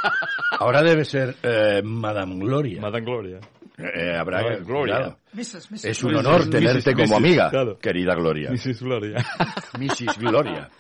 ahora 0.61 0.82
debe 0.82 1.04
ser 1.04 1.34
eh, 1.42 1.82
Madame 1.82 2.36
Gloria. 2.36 2.80
Madame 2.80 3.04
Gloria. 3.04 3.40
Eh, 3.78 4.16
habrá 4.16 4.42
No, 4.42 4.48
que- 4.48 4.64
Gloria. 4.64 5.16
Mrs., 5.32 5.70
Mrs. 5.70 5.84
Es 5.84 6.02
un 6.02 6.16
honor 6.16 6.40
Mrs., 6.46 6.50
tenerte 6.50 6.90
Mrs., 6.94 7.02
como 7.04 7.16
amiga, 7.16 7.50
claro. 7.50 7.78
querida 7.78 8.14
Gloria. 8.14 8.50
Mrs. 8.50 8.82
Gloria. 8.82 9.24
Mrs. 9.78 10.18
Gloria. 10.18 10.68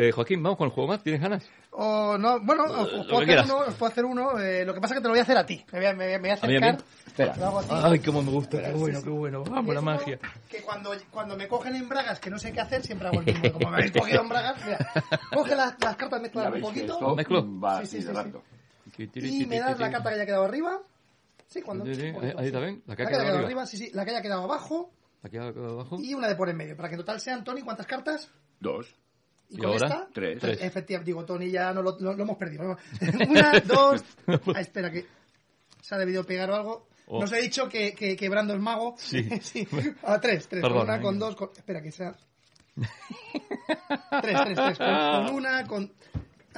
Eh, 0.00 0.12
Joaquín, 0.12 0.40
vamos 0.40 0.56
con 0.58 0.66
el 0.66 0.72
juego 0.72 0.90
más, 0.90 1.02
¿tienes 1.02 1.20
ganas? 1.20 1.44
O 1.72 2.16
no, 2.18 2.38
bueno, 2.40 2.64
os, 2.66 2.92
os 2.92 2.92
lo 3.06 3.08
puedo 3.14 3.26
que 3.26 3.32
hacer 3.34 3.44
uno, 3.52 3.64
os 3.66 3.74
puedo 3.74 3.90
hacer 3.90 4.04
uno. 4.04 4.38
eh, 4.38 4.64
lo 4.64 4.72
que 4.72 4.80
pasa 4.80 4.94
es 4.94 4.98
que 4.98 5.02
te 5.02 5.08
lo 5.08 5.12
voy 5.12 5.18
a 5.18 5.22
hacer 5.22 5.36
a 5.36 5.44
ti. 5.44 5.64
Me 5.72 5.78
voy 5.80 5.88
a, 5.88 5.92
me 5.92 6.04
voy 6.04 6.14
a- 6.14 6.18
me 6.20 6.28
voy 6.28 6.30
a 6.30 6.34
¿A 6.34 6.46
mí, 6.46 6.56
a 6.56 6.60
mí? 6.60 6.66
acercar. 6.68 6.84
Espera. 7.06 7.34
Ay, 7.88 7.98
cómo 7.98 8.22
me 8.22 8.30
gusta, 8.30 8.62
qué 8.62 8.72
bueno, 8.74 9.02
qué 9.02 9.10
bueno. 9.10 9.42
Vamos, 9.42 9.74
la 9.74 9.80
magia. 9.80 10.18
Que 10.48 10.62
cuando, 10.62 10.92
cuando 11.10 11.36
me 11.36 11.48
cogen 11.48 11.74
en 11.74 11.88
bragas, 11.88 12.20
que 12.20 12.30
no 12.30 12.38
sé 12.38 12.52
qué 12.52 12.60
hacer, 12.60 12.82
siempre 12.84 13.08
hago 13.08 13.18
el 13.20 13.26
mismo. 13.26 13.52
Como 13.52 13.70
me 13.70 13.76
habéis 13.78 13.90
cogido 13.98 14.22
en 14.22 14.28
bragas, 14.28 14.64
mira, 14.64 14.78
coge 15.34 15.56
las, 15.56 15.74
las 15.82 15.96
cartas, 15.96 16.20
mezcla 16.22 16.48
un 16.48 16.60
poquito 16.60 17.14
Mezclo. 17.16 17.40
Sí, 17.80 17.86
sí, 17.86 18.02
sí, 18.02 19.10
sí. 19.20 19.42
y 19.42 19.46
me 19.46 19.58
das 19.58 19.80
la 19.80 19.90
carta 19.90 20.10
que 20.10 20.14
haya 20.14 20.26
quedado 20.26 20.44
arriba. 20.44 20.78
Sí, 21.48 21.62
cuando. 21.62 21.84
Sí, 21.86 21.94
sí, 21.94 22.02
ahí 22.36 22.50
sí. 22.50 22.56
bien, 22.56 22.82
la 22.86 22.94
que 22.96 23.02
ha 23.02 23.06
haya 23.06 23.16
quedado 23.18 23.28
arriba. 23.30 23.44
arriba, 23.46 23.66
sí, 23.66 23.76
sí, 23.78 23.90
la 23.94 24.04
que 24.04 24.10
haya 24.12 24.22
quedado 24.22 24.42
abajo 24.44 24.92
Aquí 25.22 25.36
abajo. 25.38 25.96
y 26.00 26.14
una 26.14 26.28
de 26.28 26.36
por 26.36 26.48
en 26.48 26.56
medio. 26.56 26.76
Para 26.76 26.88
que 26.88 26.94
en 26.94 27.00
total 27.00 27.20
sean, 27.20 27.42
Tony, 27.42 27.62
¿cuántas 27.62 27.86
cartas? 27.86 28.30
Dos. 28.60 28.94
¿Y, 29.48 29.54
¿Y 29.54 29.58
con 29.58 29.66
ahora? 29.70 29.86
esta? 29.86 30.08
Tres. 30.12 30.42
Efectivamente, 30.60 31.06
digo, 31.10 31.24
Tony, 31.24 31.50
ya 31.50 31.72
no 31.72 31.82
lo, 31.82 31.98
lo- 31.98 32.12
lo 32.14 32.22
hemos 32.22 32.36
perdido. 32.36 32.76
Una, 33.28 33.60
dos. 33.60 34.04
Ah, 34.54 34.60
espera, 34.60 34.90
que 34.92 35.06
se 35.80 35.94
ha 35.94 35.98
debido 35.98 36.22
pegar 36.24 36.50
o 36.50 36.54
algo. 36.54 36.88
Oh. 37.06 37.20
Nos 37.20 37.32
he 37.32 37.40
dicho 37.40 37.66
que, 37.70 37.94
que, 37.94 38.14
que 38.14 38.28
Brando 38.28 38.52
es 38.52 38.60
mago. 38.60 38.94
Sí. 38.98 39.26
A 40.02 40.20
tres, 40.20 40.46
tres. 40.48 40.60
Perdona, 40.62 40.70
con 40.70 40.82
una, 40.84 40.96
eh. 40.96 41.00
con 41.00 41.18
dos, 41.18 41.34
con... 41.36 41.50
Espera, 41.56 41.80
que 41.80 41.90
sea... 41.90 42.14
tres, 44.20 44.36
tres, 44.44 44.56
tres. 44.56 44.78
Con, 44.78 45.26
con 45.26 45.34
una, 45.34 45.66
con... 45.66 45.92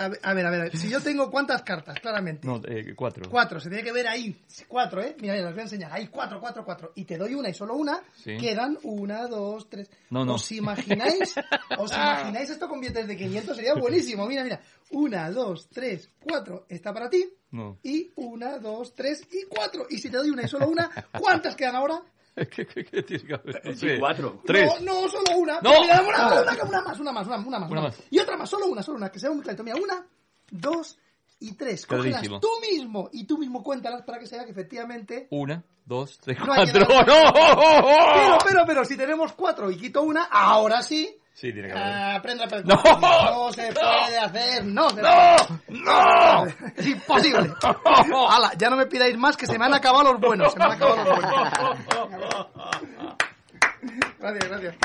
A 0.00 0.08
ver, 0.08 0.18
a 0.22 0.32
ver, 0.32 0.46
a 0.46 0.50
ver. 0.50 0.76
Si 0.78 0.88
yo 0.88 0.98
tengo 1.02 1.30
cuántas 1.30 1.60
cartas, 1.60 2.00
claramente. 2.00 2.48
No, 2.48 2.58
eh, 2.66 2.94
cuatro. 2.96 3.28
Cuatro, 3.30 3.60
se 3.60 3.68
tiene 3.68 3.84
que 3.84 3.92
ver 3.92 4.08
ahí. 4.08 4.34
Cuatro, 4.66 5.02
¿eh? 5.02 5.14
Mira, 5.20 5.34
mira, 5.34 5.48
os 5.48 5.52
voy 5.52 5.60
a 5.60 5.64
enseñar. 5.64 5.92
Ahí, 5.92 6.06
cuatro, 6.06 6.40
cuatro, 6.40 6.64
cuatro. 6.64 6.92
Y 6.94 7.04
te 7.04 7.18
doy 7.18 7.34
una 7.34 7.50
y 7.50 7.54
solo 7.54 7.74
una. 7.74 8.00
Sí. 8.14 8.38
Quedan 8.38 8.78
una, 8.82 9.26
dos, 9.26 9.68
tres. 9.68 9.90
No, 10.08 10.24
no. 10.24 10.36
¿Os 10.36 10.52
imagináis? 10.52 11.34
¿Os 11.78 11.92
imagináis 11.92 12.48
esto 12.48 12.66
con 12.66 12.80
billetes 12.80 13.06
de 13.06 13.14
500? 13.14 13.54
Sería 13.54 13.74
buenísimo. 13.74 14.26
Mira, 14.26 14.42
mira. 14.42 14.62
Una, 14.92 15.30
dos, 15.30 15.68
tres, 15.68 16.08
cuatro. 16.18 16.64
Está 16.70 16.94
para 16.94 17.10
ti. 17.10 17.30
No. 17.50 17.76
Y 17.82 18.10
una, 18.16 18.58
dos, 18.58 18.94
tres 18.94 19.28
y 19.30 19.44
cuatro. 19.48 19.84
Y 19.90 19.98
si 19.98 20.08
te 20.08 20.16
doy 20.16 20.30
una 20.30 20.44
y 20.44 20.48
solo 20.48 20.66
una, 20.66 20.90
¿cuántas 21.18 21.54
quedan 21.54 21.76
ahora? 21.76 22.00
¿Qué, 22.50 22.66
qué, 22.66 22.84
qué 22.84 23.02
tiene 23.02 23.24
que 23.24 23.34
haber? 23.34 23.62
No 23.64 23.72
Sí, 23.72 23.78
sé. 23.78 23.98
cuatro. 23.98 24.40
Tres. 24.46 24.70
No, 24.82 25.02
no, 25.02 25.08
solo 25.08 25.38
una. 25.38 25.60
No. 25.60 25.70
Mira, 25.80 26.00
una, 26.02 26.26
una, 26.26 26.42
una, 26.42 26.62
una 26.64 26.80
más, 26.82 26.98
una 27.00 27.12
más, 27.12 27.26
una, 27.26 27.36
una 27.38 27.58
más. 27.58 27.70
Una 27.70 27.80
más. 27.82 27.96
Y 28.10 28.18
otra 28.18 28.36
más, 28.36 28.48
solo 28.48 28.66
una, 28.66 28.82
solo 28.82 28.98
una. 28.98 29.10
Que 29.10 29.18
sea 29.18 29.30
muy 29.30 29.42
clarito. 29.42 29.62
Mira, 29.64 29.76
una, 29.76 30.06
dos 30.50 30.98
y 31.40 31.54
tres. 31.54 31.86
Cógelas 31.86 32.20
Clarísimo. 32.20 32.40
tú 32.40 32.48
mismo 32.60 33.08
y 33.12 33.24
tú 33.24 33.38
mismo 33.38 33.62
cuéntalas 33.62 34.02
para 34.02 34.18
que 34.18 34.26
se 34.26 34.36
vea 34.36 34.44
que 34.44 34.52
efectivamente 34.52 35.26
Una, 35.30 35.62
dos, 35.84 36.18
tres, 36.20 36.38
No 36.38 36.52
hay 36.52 36.66
cuatro. 36.70 36.86
dar- 36.86 37.06
¡No! 37.06 37.32
Pero, 38.14 38.38
pero, 38.46 38.62
pero, 38.66 38.84
si 38.84 38.96
tenemos 38.96 39.32
cuatro 39.32 39.70
y 39.70 39.76
quito 39.76 40.02
una, 40.02 40.24
ahora 40.24 40.82
sí. 40.82 41.16
Sí, 41.32 41.52
tiene 41.52 41.68
que 41.68 41.74
haber. 41.74 41.86
Ah, 41.86 42.14
Aprende 42.16 42.44
a. 42.44 42.46
¡No! 42.62 42.82
No 43.46 43.52
se 43.52 43.72
puede 43.72 44.18
hacer. 44.18 44.64
No 44.66 44.90
se 44.90 45.00
¡No! 45.00 45.08
puede. 45.08 45.80
¡No! 45.80 46.44
Es 46.76 46.86
imposible. 46.86 47.54
Hala, 48.28 48.52
ya 48.58 48.68
no 48.68 48.76
me 48.76 48.86
pidáis 48.86 49.16
más 49.16 49.36
que 49.36 49.46
se 49.46 49.58
me 49.58 49.64
han 49.64 49.72
acabado 49.74 50.12
los 50.12 50.20
buenos. 50.20 50.52
Se 50.52 50.58
me 50.58 50.64
han 50.66 50.72
acabado 50.72 50.96
los 51.04 51.20
buenos. 51.20 52.46
Gracias, 54.20 54.48
gracias. 54.48 54.76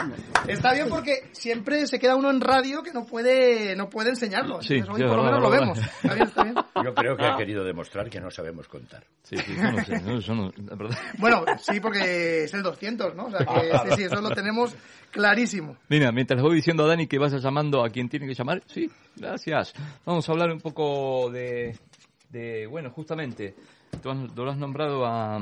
Está 0.48 0.74
bien 0.74 0.88
porque 0.90 1.28
siempre 1.34 1.86
se 1.88 2.00
queda 2.00 2.16
uno 2.16 2.30
en 2.30 2.40
radio 2.40 2.82
que 2.82 2.94
no 2.94 3.06
puede, 3.06 3.76
no 3.76 3.90
puede 3.90 4.12
enseñarlo. 4.12 4.62
Sí, 4.62 4.76
Entonces 4.76 4.96
hoy 4.96 5.02
sí, 5.02 5.08
por 5.08 5.18
lo 5.18 5.24
menos 5.24 5.42
lo 5.42 5.50
vemos. 5.50 5.78
Está 5.78 6.14
bien, 6.14 6.28
está 6.28 6.44
bien. 6.44 6.56
Yo 6.84 6.94
creo 6.94 7.18
que 7.18 7.26
ha 7.26 7.36
querido 7.36 7.66
demostrar 7.66 8.10
que 8.10 8.22
no 8.22 8.32
sabemos 8.32 8.70
contar. 8.70 9.04
Sí, 9.24 9.36
sí, 9.38 9.54
no 9.58 10.22
sé, 10.22 10.34
no, 10.34 10.52
no. 10.56 10.90
Bueno, 11.18 11.44
sí, 11.60 11.82
porque 11.82 12.46
es 12.46 12.54
el 12.54 12.64
200, 12.64 13.14
¿no? 13.14 13.26
O 13.26 13.32
sea 13.32 13.40
que 13.40 13.90
sí, 13.90 13.96
sí, 13.98 14.04
eso 14.04 14.22
lo 14.22 14.30
tenemos 14.30 14.74
clarísimo. 15.12 15.76
Mira, 15.90 16.12
mientras 16.12 16.42
voy 16.42 16.56
diciendo 16.56 16.86
a 16.86 16.88
Dani 16.88 17.08
que 17.08 17.20
vaya 17.20 17.38
llamando 17.38 17.84
a 17.84 17.90
quien 17.90 18.08
tiene 18.08 18.28
que 18.28 18.34
llamar, 18.34 18.64
sí, 18.68 18.90
gracias. 19.18 19.74
Vamos 20.06 20.28
a 20.28 20.32
hablar 20.32 20.52
un 20.52 20.62
poco 20.62 21.30
de, 21.30 21.78
de 22.30 22.68
bueno, 22.68 22.90
justamente, 22.92 23.56
tú 24.02 24.12
has, 24.12 24.34
tú 24.34 24.46
lo 24.46 24.52
has 24.52 24.58
nombrado 24.58 25.06
a... 25.06 25.40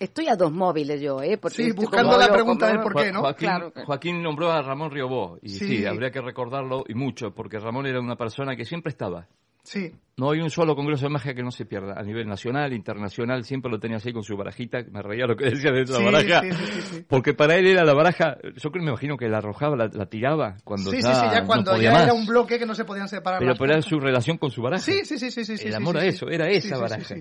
Estoy 0.00 0.28
a 0.28 0.34
dos 0.34 0.50
móviles 0.50 1.00
yo, 1.00 1.22
¿eh? 1.22 1.36
Porque 1.36 1.56
Sí, 1.62 1.72
buscando 1.72 2.16
la 2.18 2.32
pregunta 2.32 2.66
del 2.68 2.80
por 2.80 2.94
qué, 2.96 3.12
¿no? 3.12 3.20
Joaquín, 3.20 3.48
Claro. 3.48 3.72
Joaquín 3.84 4.22
nombró 4.22 4.50
a 4.50 4.62
Ramón 4.62 4.90
Riobó, 4.90 5.38
y 5.42 5.50
sí. 5.50 5.66
Sí. 5.66 5.86
habría 5.86 6.10
que 6.10 6.20
recordarlo 6.22 6.84
y 6.88 6.94
mucho, 6.94 7.32
porque 7.34 7.58
Ramón 7.58 7.86
era 7.86 8.00
una 8.00 8.16
persona 8.16 8.56
que 8.56 8.64
siempre 8.64 8.90
estaba. 8.90 9.28
Sí. 9.62 9.92
No 10.16 10.30
hay 10.30 10.40
un 10.40 10.48
solo 10.48 10.74
congreso 10.74 11.04
de 11.04 11.10
magia 11.10 11.34
que 11.34 11.42
no 11.42 11.50
se 11.50 11.66
pierda. 11.66 11.92
A 11.98 12.02
nivel 12.02 12.26
nacional, 12.26 12.72
internacional, 12.72 13.44
siempre 13.44 13.70
lo 13.70 13.78
tenía 13.78 13.98
así 13.98 14.10
con 14.10 14.22
su 14.22 14.34
barajita. 14.34 14.78
Me 14.90 15.02
reía 15.02 15.26
lo 15.26 15.36
que 15.36 15.44
decía 15.50 15.70
de 15.70 15.82
esa 15.82 15.98
Sí, 15.98 16.04
baraja. 16.04 16.40
sí, 16.40 16.50
sí, 16.52 16.64
sí, 16.64 16.82
sí. 16.82 17.04
Porque 17.06 17.34
para 17.34 17.56
él 17.56 17.66
era 17.66 17.84
la 17.84 17.92
baraja, 17.92 18.38
yo 18.56 18.70
creo, 18.70 18.82
me 18.82 18.90
imagino 18.90 19.18
que 19.18 19.28
la 19.28 19.38
arrojaba, 19.38 19.76
la, 19.76 19.88
la 19.92 20.06
tiraba 20.06 20.56
cuando 20.64 20.90
Sí, 20.90 21.02
ya, 21.02 21.14
sí, 21.14 21.20
sí, 21.20 21.26
ya 21.34 21.40
no 21.42 21.46
cuando 21.46 21.72
podía 21.72 21.90
ya 21.90 21.92
más. 21.92 22.02
era 22.04 22.14
un 22.14 22.26
bloque 22.26 22.58
que 22.58 22.64
no 22.66 22.74
se 22.74 22.84
podían 22.86 23.08
separar. 23.08 23.38
Pero, 23.38 23.50
las 23.50 23.58
pero 23.58 23.72
era 23.74 23.82
su 23.82 24.00
relación 24.00 24.38
con 24.38 24.50
su 24.50 24.62
baraja. 24.62 24.82
Sí, 24.82 25.04
sí, 25.04 25.18
sí, 25.18 25.30
sí, 25.30 25.44
sí. 25.44 25.58
sí, 25.58 25.68
El 25.68 25.74
amor 25.74 25.92
sí, 25.96 25.98
a 25.98 26.02
sí. 26.02 26.08
eso, 26.08 26.28
era 26.30 26.46
Sí, 26.46 26.52
esa 26.56 26.76
sí, 26.76 26.80
baraja. 26.82 27.14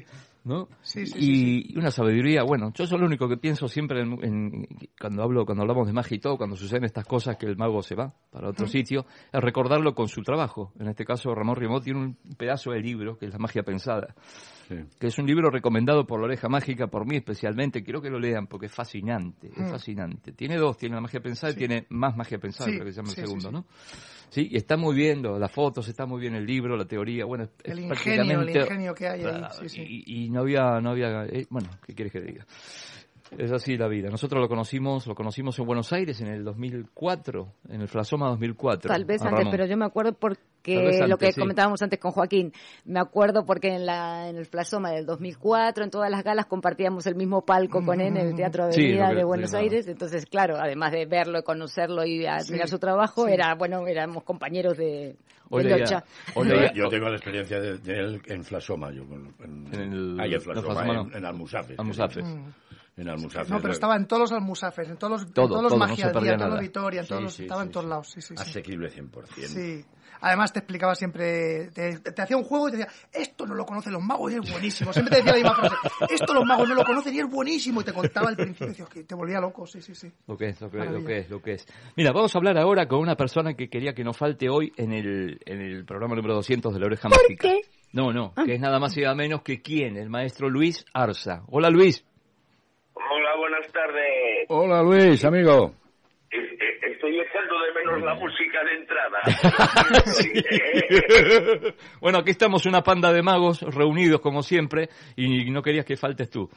¿No? 0.49 0.67
Sí, 0.81 1.05
sí, 1.05 1.17
y, 1.19 1.61
sí, 1.71 1.77
una 1.77 1.91
sabiduría, 1.91 2.43
bueno, 2.43 2.73
yo 2.75 2.85
soy 2.85 2.99
lo 2.99 3.05
único 3.05 3.29
que 3.29 3.37
pienso 3.37 3.67
siempre 3.69 4.01
en, 4.01 4.17
en- 4.23 4.67
cuando 4.99 5.23
hablo 5.23 5.45
cuando 5.45 5.61
hablamos 5.61 5.87
de 5.87 5.93
magia 5.93 6.15
y 6.15 6.19
todo, 6.19 6.37
cuando 6.37 6.55
suceden 6.57 6.83
estas 6.83 7.05
cosas 7.05 7.37
que 7.37 7.45
el 7.45 7.55
mago 7.55 7.81
se 7.83 7.95
va 7.95 8.13
para 8.31 8.49
otro 8.49 8.65
sitio, 8.67 9.05
es 9.31 9.39
recordarlo 9.41 9.93
con 9.95 10.07
su 10.09 10.21
trabajo. 10.23 10.73
En 10.79 10.87
este 10.89 11.05
caso, 11.05 11.33
Ramón 11.33 11.55
Rimó 11.55 11.79
tiene 11.79 11.99
un 11.99 12.17
pedazo 12.35 12.71
de 12.71 12.81
libro 12.81 13.17
que 13.17 13.27
es 13.27 13.31
La 13.31 13.37
magia 13.39 13.63
pensada, 13.63 14.15
que 14.99 15.07
es 15.07 15.17
un 15.19 15.25
libro 15.27 15.49
recomendado 15.49 16.05
por 16.05 16.19
la 16.19 16.25
oreja 16.25 16.49
mágica, 16.49 16.87
por 16.87 17.05
mí 17.05 17.15
especialmente, 17.17 17.83
quiero 17.83 18.01
que 18.01 18.09
lo 18.09 18.19
lean 18.19 18.47
porque 18.47 18.65
es 18.65 18.73
fascinante, 18.73 19.47
es 19.47 19.67
Mm. 19.67 19.71
fascinante. 19.71 20.31
Tiene 20.33 20.57
dos, 20.57 20.77
tiene 20.77 20.95
la 20.95 21.01
magia 21.01 21.21
pensada 21.21 21.53
y 21.53 21.55
tiene 21.55 21.85
más 21.89 22.17
magia 22.17 22.39
pensada, 22.39 22.71
que 22.71 22.91
se 22.91 22.91
llama 22.91 23.09
el 23.09 23.15
segundo. 23.15 23.51
¿no? 23.51 23.65
Sí, 24.29 24.47
y 24.51 24.57
está 24.57 24.77
muy 24.77 24.95
bien 24.95 25.23
las 25.23 25.51
fotos, 25.51 25.87
está 25.87 26.05
muy 26.05 26.21
bien 26.21 26.35
el 26.35 26.45
libro, 26.45 26.77
la 26.77 26.85
teoría, 26.85 27.25
bueno, 27.25 27.45
es- 27.45 27.49
El 27.63 27.79
es 27.79 27.85
ingenio, 27.85 27.89
el 27.89 28.27
prácticamente- 28.27 28.59
ingenio 28.59 28.93
que 28.95 29.07
hay 29.07 29.21
ahí. 29.23 29.37
Claro, 29.39 29.53
Sí, 29.61 29.69
sí. 29.69 29.81
Y, 30.07 30.25
y 30.25 30.29
no 30.29 30.41
había, 30.41 30.79
no 30.81 30.91
había, 30.91 31.25
eh, 31.25 31.47
bueno, 31.49 31.67
¿qué 31.85 31.95
quieres 31.95 32.13
que 32.13 32.21
diga? 32.21 32.45
Es 33.37 33.51
así 33.51 33.77
la 33.77 33.87
vida. 33.87 34.09
Nosotros 34.09 34.41
lo 34.41 34.47
conocimos, 34.49 35.05
lo 35.07 35.13
conocimos 35.15 35.57
en 35.59 35.65
Buenos 35.65 35.93
Aires 35.93 36.19
en 36.21 36.27
el 36.27 36.43
2004, 36.43 37.47
en 37.69 37.81
el 37.81 37.87
Flasoma 37.87 38.27
2004. 38.29 38.89
Tal 38.89 39.05
vez 39.05 39.21
antes, 39.21 39.37
Ramón. 39.37 39.51
pero 39.51 39.65
yo 39.67 39.77
me 39.77 39.85
acuerdo 39.85 40.13
porque 40.13 40.39
antes, 40.77 41.07
lo 41.07 41.17
que 41.17 41.31
sí. 41.31 41.39
comentábamos 41.39 41.81
antes 41.81 41.99
con 41.99 42.11
Joaquín, 42.11 42.51
me 42.85 42.99
acuerdo 42.99 43.45
porque 43.45 43.69
en 43.75 43.85
la 43.85 44.29
en 44.29 44.37
el 44.37 44.47
Plasoma 44.47 44.91
del 44.91 45.05
2004, 45.05 45.83
en 45.83 45.91
todas 45.91 46.09
las 46.09 46.23
galas 46.23 46.47
compartíamos 46.47 47.05
el 47.07 47.15
mismo 47.15 47.45
palco 47.45 47.85
con 47.85 48.01
él 48.01 48.07
en 48.07 48.17
el 48.17 48.35
Teatro 48.35 48.71
Sí, 48.71 48.81
Avenida 48.85 49.09
que- 49.09 49.15
de 49.17 49.23
Buenos 49.23 49.49
sí, 49.51 49.55
no. 49.55 49.61
Aires, 49.61 49.87
entonces 49.87 50.25
claro, 50.25 50.55
además 50.57 50.91
de 50.91 51.05
verlo, 51.05 51.43
conocerlo 51.43 52.03
y 52.05 52.25
admirar 52.25 52.67
Sí, 52.67 52.71
su 52.71 52.79
trabajo, 52.79 53.25
sí. 53.27 53.33
era 53.33 53.53
bueno, 53.55 53.85
éramos 53.87 54.23
compañeros 54.23 54.75
de, 54.77 55.15
Locha. 55.51 56.03
hoy 56.35 56.47
Yo, 56.75 56.89
tengo 56.89 57.09
la 57.09 57.15
experiencia 57.15 57.59
de, 57.59 57.77
de 57.79 57.93
él 57.99 58.21
en 58.25 58.43
Flasoma. 58.43 58.91
Yo, 58.91 59.03
en, 59.03 59.33
en, 59.73 59.93
el- 59.93 60.19
ahí 60.19 60.29
en 60.33 60.35
no, 60.35 60.41
Flasoma, 60.41 60.73
Flasoma 60.73 60.93
en, 61.01 61.09
no. 61.09 61.17
en 61.17 61.25
Almusafes. 61.25 61.79
Almusafes. 61.79 62.25
En 62.99 63.07
Almusafes. 63.09 63.49
No, 63.49 63.61
pero 63.61 63.71
estaba 63.73 63.95
en 63.95 64.05
todos 64.07 64.23
los 64.23 64.31
almusafes, 64.33 64.89
en 64.89 64.97
todos 64.97 65.11
los, 65.11 65.21
en 65.23 65.33
Todo, 65.33 65.47
todos 65.47 65.63
los 65.63 65.69
todo, 65.71 65.79
no 65.79 65.85
Magia 65.87 66.11
Día, 66.11 66.33
en 66.33 66.37
todos 66.37 66.51
los. 66.51 66.59
Vitoria, 66.59 67.01
en 67.01 67.07
todos 67.07 67.19
Sí, 67.19 67.23
los, 67.23 67.33
sí, 67.33 67.43
estaba 67.43 67.61
sí, 67.61 67.65
en 67.67 67.71
todos 67.71 67.83
sí. 67.85 67.89
lados. 67.89 68.07
Sí, 68.11 68.21
sí, 68.21 68.35
sí. 68.35 68.41
Asequible 68.41 68.89
100%. 68.89 69.25
Sí. 69.47 69.85
Además 70.21 70.51
te 70.51 70.59
explicaba 70.59 70.95
siempre, 70.95 71.69
te, 71.71 71.97
te 71.99 72.21
hacía 72.21 72.35
un 72.35 72.43
juego 72.43 72.67
y 72.67 72.71
te 72.71 72.77
decía, 72.79 72.91
esto 73.13 73.45
no 73.45 73.55
lo 73.55 73.65
conocen 73.65 73.93
los 73.93 74.03
magos 74.03 74.33
y 74.33 74.35
es 74.35 74.51
buenísimo. 74.51 74.91
Siempre 74.91 75.11
te 75.15 75.23
decía 75.23 75.31
la 75.31 75.37
misma 75.37 75.55
frase, 75.55 76.13
esto 76.13 76.33
los 76.33 76.43
magos 76.45 76.67
no 76.67 76.75
lo 76.75 76.83
conocen 76.83 77.15
y 77.15 77.19
es 77.19 77.29
buenísimo. 77.29 77.79
Y 77.79 77.83
te 77.85 77.93
contaba 77.93 78.27
al 78.27 78.35
principio, 78.35 78.85
que 78.89 79.05
te 79.05 79.15
volvía 79.15 79.39
loco, 79.39 79.65
sí, 79.65 79.81
sí, 79.81 79.95
sí. 79.95 80.11
Lo 80.27 80.35
que 80.35 80.49
es, 80.49 80.59
lo 80.59 80.69
que, 80.69 80.77
lo 80.77 80.83
Maravilla. 80.83 81.07
que 81.07 81.17
es, 81.19 81.29
lo 81.29 81.41
que 81.41 81.51
es. 81.53 81.65
Mira, 81.95 82.11
vamos 82.11 82.35
a 82.35 82.37
hablar 82.37 82.57
ahora 82.57 82.85
con 82.89 82.99
una 82.99 83.15
persona 83.15 83.53
que 83.53 83.69
quería 83.69 83.93
que 83.93 84.03
nos 84.03 84.17
falte 84.17 84.49
hoy 84.49 84.73
en 84.75 84.91
el, 84.91 85.39
en 85.45 85.61
el 85.61 85.85
programa 85.85 86.15
número 86.15 86.33
200 86.35 86.73
de 86.73 86.79
la 86.81 86.85
Oreja 86.87 87.07
Mágica. 87.07 87.47
qué? 87.47 87.61
No, 87.93 88.11
no, 88.11 88.33
que 88.33 88.55
es 88.55 88.59
nada 88.59 88.77
más 88.77 88.97
y 88.97 89.01
nada 89.01 89.15
menos 89.15 89.41
que 89.41 89.61
quién, 89.61 89.95
el 89.95 90.09
maestro 90.09 90.49
Luis 90.49 90.83
Arza. 90.93 91.43
Hola 91.47 91.69
Luis. 91.69 92.05
Hola, 93.59 93.67
buenas 93.67 93.71
tardes. 93.73 94.45
Hola 94.47 94.81
Luis, 94.83 95.25
amigo. 95.25 95.73
Estoy 96.31 97.19
echando 97.19 97.55
de 97.59 97.73
menos 97.73 98.01
la 98.03 98.13
música 98.15 98.63
de 98.63 98.75
entrada. 98.75 99.19
bueno, 102.01 102.19
aquí 102.19 102.31
estamos 102.31 102.65
una 102.65 102.81
panda 102.83 103.11
de 103.11 103.21
magos 103.21 103.61
reunidos 103.61 104.21
como 104.21 104.43
siempre 104.43 104.87
y 105.17 105.49
no 105.51 105.61
querías 105.61 105.85
que 105.85 105.97
faltes 105.97 106.29
tú. 106.29 106.49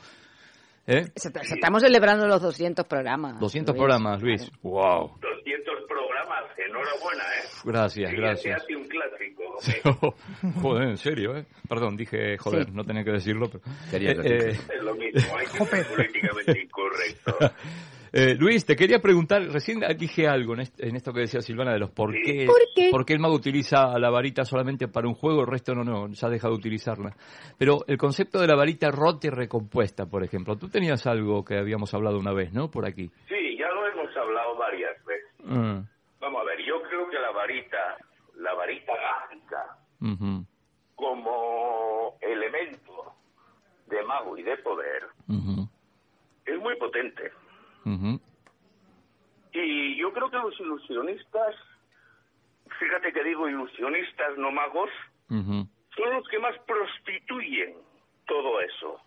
¿Eh? 0.86 1.06
Se- 1.16 1.30
se- 1.30 1.54
Estamos 1.54 1.82
celebrando 1.82 2.26
los 2.26 2.40
200 2.42 2.86
programas. 2.86 3.38
200 3.40 3.74
Luis. 3.74 3.80
programas, 3.84 4.22
Luis. 4.22 4.50
Wow. 4.62 5.16
200 5.20 5.74
programas, 5.88 6.44
enhorabuena, 6.58 7.22
¿eh? 7.24 7.48
Gracias, 7.64 8.10
Sí, 8.10 8.16
gracias. 8.16 8.42
Se 8.42 8.52
hace 8.64 8.76
un 8.76 8.86
clásico. 8.88 9.41
joder, 10.62 10.88
en 10.88 10.96
serio, 10.96 11.36
¿eh? 11.36 11.44
Perdón, 11.68 11.96
dije 11.96 12.36
joder, 12.38 12.66
Sí. 12.66 12.72
no 12.74 12.84
tenía 12.84 13.04
que 13.04 13.12
decirlo. 13.12 13.48
Pero... 13.50 13.64
Quería 13.90 14.10
Eh, 14.12 14.22
eh, 14.24 14.48
Es 14.50 14.82
lo 14.82 14.94
mismo, 14.94 15.36
hay 15.36 15.46
que 15.46 15.64
ser 15.64 15.86
políticamente 15.86 16.60
incorrecto. 16.60 17.36
eh, 18.12 18.34
Luis, 18.38 18.64
te 18.66 18.76
quería 18.76 18.98
preguntar, 19.00 19.42
recién 19.50 19.80
dije 19.98 20.26
algo 20.28 20.54
en, 20.54 20.60
est- 20.60 20.80
en 20.82 20.96
esto 20.96 21.12
que 21.12 21.20
decía 21.20 21.40
Silvana 21.40 21.72
de 21.72 21.78
los 21.78 21.90
por 21.90 22.12
qué, 22.12 22.46
¿Por 22.46 22.60
qué? 22.74 22.88
por 22.90 23.04
qué 23.06 23.12
el 23.14 23.20
mago 23.20 23.34
utiliza 23.34 23.98
la 23.98 24.10
varita 24.10 24.44
solamente 24.44 24.88
para 24.88 25.08
un 25.08 25.14
juego, 25.14 25.40
el 25.42 25.46
resto 25.46 25.74
no, 25.74 25.84
no, 25.84 26.08
ya 26.08 26.28
deja 26.28 26.48
de 26.48 26.54
utilizarla. 26.54 27.14
Pero 27.58 27.78
el 27.86 27.96
concepto 27.96 28.40
de 28.40 28.46
la 28.48 28.56
varita 28.56 28.90
rota 28.90 29.26
y 29.28 29.30
recompuesta, 29.30 30.06
por 30.06 30.24
ejemplo, 30.24 30.56
tú 30.56 30.68
tenías 30.68 31.06
algo 31.06 31.44
que 31.44 31.56
habíamos 31.56 31.92
hablado 31.94 32.18
una 32.18 32.32
vez, 32.32 32.52
¿no? 32.52 32.70
Por 32.70 32.86
aquí. 32.86 33.10
Sí, 33.28 33.56
ya 33.58 33.68
lo 33.68 33.86
hemos 33.88 34.16
hablado 34.16 34.56
varias 34.56 35.04
veces. 35.04 35.28
Ah, 35.46 35.82
Vamos 36.20 36.40
a 36.42 36.44
ver, 36.44 36.58
yo 36.64 36.80
creo 36.88 37.08
que 37.10 37.18
la 37.18 37.32
varita 37.32 37.96
como 40.96 42.16
elemento 42.20 43.14
de 43.86 44.02
mago 44.02 44.36
y 44.36 44.42
de 44.42 44.56
poder, 44.58 45.06
es 46.44 46.58
muy 46.58 46.76
potente. 46.76 47.32
Y 49.52 49.96
yo 49.96 50.12
creo 50.12 50.30
que 50.30 50.38
los 50.38 50.58
ilusionistas, 50.58 51.54
fíjate 52.78 53.12
que 53.12 53.24
digo 53.24 53.48
ilusionistas, 53.48 54.36
no 54.38 54.50
magos, 54.50 54.90
son 55.28 56.10
los 56.10 56.26
que 56.28 56.38
más 56.38 56.58
prostituyen 56.66 57.76
todo 58.26 58.60
eso. 58.60 59.00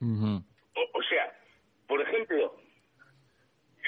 o 0.00 1.02
sea, 1.08 1.32
por 1.86 2.00
ejemplo, 2.00 2.54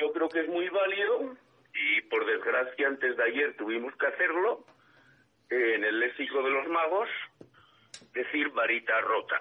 yo 0.00 0.12
creo 0.12 0.28
que 0.28 0.40
es 0.40 0.48
muy 0.48 0.68
válido, 0.68 1.36
y 1.74 2.00
por 2.02 2.24
desgracia 2.24 2.88
antes 2.88 3.16
de 3.16 3.22
ayer 3.22 3.56
tuvimos 3.56 3.94
que 3.96 4.06
hacerlo, 4.06 4.64
en 5.54 5.84
el 5.84 6.00
léxico 6.00 6.42
de 6.42 6.50
los 6.50 6.66
magos, 6.68 7.08
decir 8.12 8.48
varita 8.50 9.00
rota. 9.00 9.40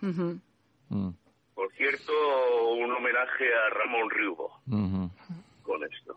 Mm, 0.00 1.10
Por 1.54 1.72
cierto, 1.74 2.72
un 2.72 2.90
homenaje 2.92 3.54
a 3.54 3.70
Ramón 3.70 4.10
Riugo 4.10 4.60
ujú. 4.66 5.10
con 5.62 5.84
esto. 5.84 6.16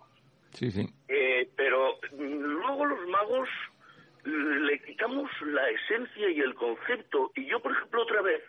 Sí, 0.54 0.72
sí. 0.72 0.88
Eh, 1.08 1.50
pero 1.56 2.00
luego 2.18 2.86
los 2.86 3.08
magos 3.10 3.50
le 4.24 4.80
quitamos 4.84 5.30
la 5.42 5.70
esencia 5.70 6.30
y 6.30 6.40
el 6.40 6.56
concepto. 6.56 7.32
Y 7.36 7.46
yo, 7.46 7.60
por 7.62 7.74
ejemplo, 7.74 8.02
otra 8.04 8.22
vez, 8.22 8.42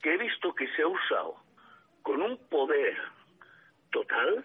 que 0.00 0.14
he 0.14 0.16
visto 0.16 0.54
que 0.54 0.66
se 0.74 0.82
ha 0.82 0.86
usado 0.86 1.34
con 2.02 2.22
un 2.22 2.38
poder 2.48 2.96
total, 3.90 4.44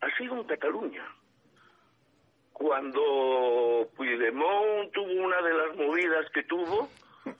ha 0.00 0.16
sido 0.18 0.34
en 0.36 0.44
Cataluña. 0.44 1.06
Cuando 2.58 3.88
Puigdemont 3.96 4.90
tuvo 4.92 5.12
una 5.24 5.40
de 5.42 5.54
las 5.54 5.76
movidas 5.76 6.28
que 6.34 6.42
tuvo, 6.42 6.88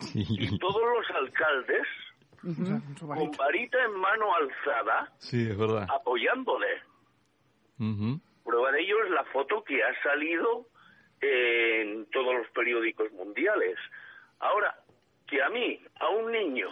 Sí, 0.00 0.24
y 0.28 0.58
todos 0.58 0.82
los 0.82 1.10
alcaldes, 1.10 1.86
con 3.00 3.30
varita 3.36 3.82
en 3.84 3.92
mano 3.98 4.32
alzada, 4.34 5.12
sí, 5.18 5.50
es 5.50 5.58
verdad. 5.58 5.86
apoyándole. 5.90 6.82
Prueba 8.44 8.72
de 8.72 8.80
ello 8.80 9.04
es 9.04 9.10
la 9.10 9.24
foto 9.24 9.64
que 9.64 9.82
ha 9.82 10.02
salido 10.02 10.66
en 11.20 12.06
todos 12.10 12.34
los 12.34 12.48
periódicos 12.50 13.10
mundiales. 13.12 13.76
Ahora, 14.38 14.74
que 15.26 15.42
a 15.42 15.48
mí, 15.48 15.80
a 16.00 16.08
un 16.10 16.30
niño, 16.30 16.68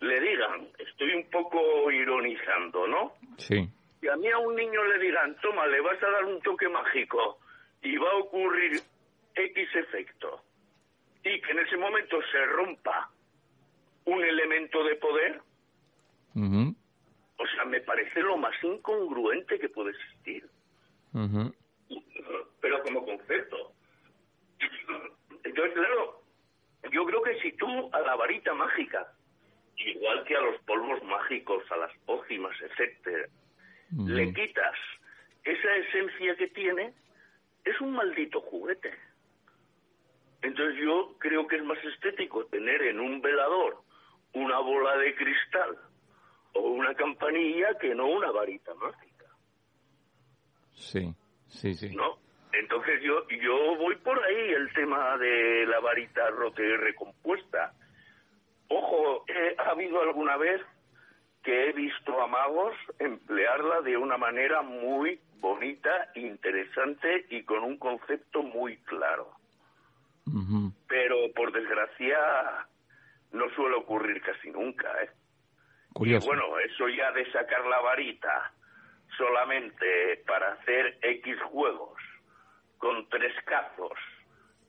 le 0.00 0.18
digan, 0.20 0.68
estoy 0.78 1.14
un 1.14 1.28
poco 1.30 1.90
ironizando, 1.90 2.86
¿no? 2.86 3.12
Sí. 3.36 3.68
Que 4.00 4.10
a 4.10 4.16
mí 4.16 4.28
a 4.30 4.38
un 4.38 4.54
niño 4.56 4.82
le 4.84 4.98
digan, 4.98 5.36
toma, 5.42 5.66
le 5.66 5.80
vas 5.82 6.02
a 6.02 6.10
dar 6.10 6.24
un 6.24 6.40
toque 6.40 6.68
mágico 6.70 7.38
y 7.82 7.96
va 7.96 8.10
a 8.10 8.16
ocurrir 8.16 8.80
X 9.34 9.68
efecto. 9.74 10.42
Y 11.24 11.40
que 11.40 11.52
en 11.52 11.58
ese 11.60 11.76
momento 11.76 12.18
se 12.30 12.44
rompa 12.46 13.10
un 14.06 14.24
elemento 14.24 14.82
de 14.84 14.96
poder, 14.96 15.40
o 16.34 17.46
sea, 17.54 17.64
me 17.64 17.80
parece 17.80 18.20
lo 18.20 18.36
más 18.36 18.54
incongruente 18.62 19.58
que 19.58 19.68
puede 19.68 19.90
existir. 19.90 20.48
pero 22.60 22.82
como 22.82 23.04
concepto. 23.04 23.72
Entonces, 25.44 25.74
claro, 25.74 26.22
yo 26.92 27.04
creo 27.04 27.22
que 27.22 27.40
si 27.40 27.52
tú 27.52 27.90
a 27.92 28.00
la 28.00 28.16
varita 28.16 28.54
mágica, 28.54 29.12
igual 29.76 30.24
que 30.24 30.36
a 30.36 30.40
los 30.40 30.60
polvos 30.62 31.02
mágicos, 31.04 31.64
a 31.70 31.76
las 31.76 31.96
pócimas, 32.06 32.56
etcétera, 32.60 33.28
le 34.06 34.32
quitas 34.32 34.76
esa 35.44 35.76
esencia 35.76 36.36
que 36.36 36.48
tiene, 36.48 36.94
es 37.64 37.80
un 37.80 37.92
maldito 37.92 38.40
juguete. 38.40 38.92
Entonces 40.42 40.80
yo 40.82 41.16
creo 41.18 41.46
que 41.46 41.56
es 41.56 41.64
más 41.64 41.78
estético 41.84 42.46
tener 42.46 42.82
en 42.82 43.00
un 43.00 43.20
velador 43.20 43.82
una 44.32 44.58
bola 44.58 44.96
de 44.96 45.14
cristal 45.14 45.78
o 46.54 46.60
una 46.60 46.94
campanilla 46.94 47.76
que 47.78 47.94
no 47.94 48.06
una 48.06 48.30
varita 48.30 48.74
mágica. 48.74 49.26
Sí, 50.72 51.14
sí, 51.48 51.74
sí. 51.74 51.94
¿no? 51.94 52.18
Entonces 52.52 53.02
yo 53.02 53.28
yo 53.28 53.76
voy 53.76 53.96
por 53.96 54.22
ahí 54.24 54.50
el 54.50 54.72
tema 54.72 55.16
de 55.18 55.66
la 55.66 55.80
varita 55.80 56.30
rota 56.30 56.62
y 56.62 56.76
recompuesta. 56.76 57.74
Ojo, 58.68 59.24
eh, 59.28 59.56
ha 59.58 59.70
habido 59.70 60.00
alguna 60.00 60.36
vez 60.36 60.60
que 61.42 61.68
he 61.68 61.72
visto 61.72 62.20
a 62.20 62.26
magos 62.26 62.74
emplearla 62.98 63.82
de 63.82 63.96
una 63.96 64.16
manera 64.16 64.62
muy 64.62 65.20
bonita, 65.40 66.10
interesante 66.14 67.26
y 67.30 67.42
con 67.42 67.64
un 67.64 67.78
concepto 67.78 68.42
muy 68.42 68.76
claro. 68.78 69.32
Pero 70.86 71.32
por 71.34 71.52
desgracia 71.52 72.18
no 73.32 73.50
suele 73.54 73.76
ocurrir 73.76 74.20
casi 74.22 74.50
nunca, 74.50 74.88
¿eh? 75.02 75.10
Curioso. 75.92 76.26
Y 76.26 76.28
bueno, 76.28 76.58
eso 76.58 76.88
ya 76.88 77.10
de 77.12 77.30
sacar 77.32 77.66
la 77.66 77.80
varita 77.80 78.52
solamente 79.16 80.22
para 80.26 80.52
hacer 80.52 80.98
X 81.02 81.36
juegos 81.50 82.00
con 82.78 83.08
tres 83.08 83.34
cazos, 83.44 83.92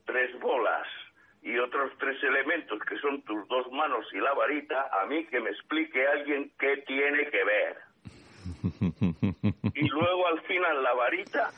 tres 0.04 0.38
bolas 0.40 0.86
y 1.42 1.58
otros 1.58 1.92
tres 1.98 2.22
elementos 2.22 2.78
que 2.80 2.98
son 2.98 3.22
tus 3.22 3.46
dos 3.48 3.70
manos 3.72 4.06
y 4.12 4.18
la 4.18 4.32
varita, 4.34 4.88
a 5.00 5.06
mí 5.06 5.24
que 5.26 5.40
me 5.40 5.50
explique 5.50 6.06
alguien 6.06 6.52
qué 6.58 6.76
tiene 6.86 7.30
que 7.30 7.44
ver. 7.44 7.76
Y 9.84 9.88
luego 9.88 10.26
al 10.28 10.40
final 10.42 10.82
la 10.82 10.94
varita 10.94 11.50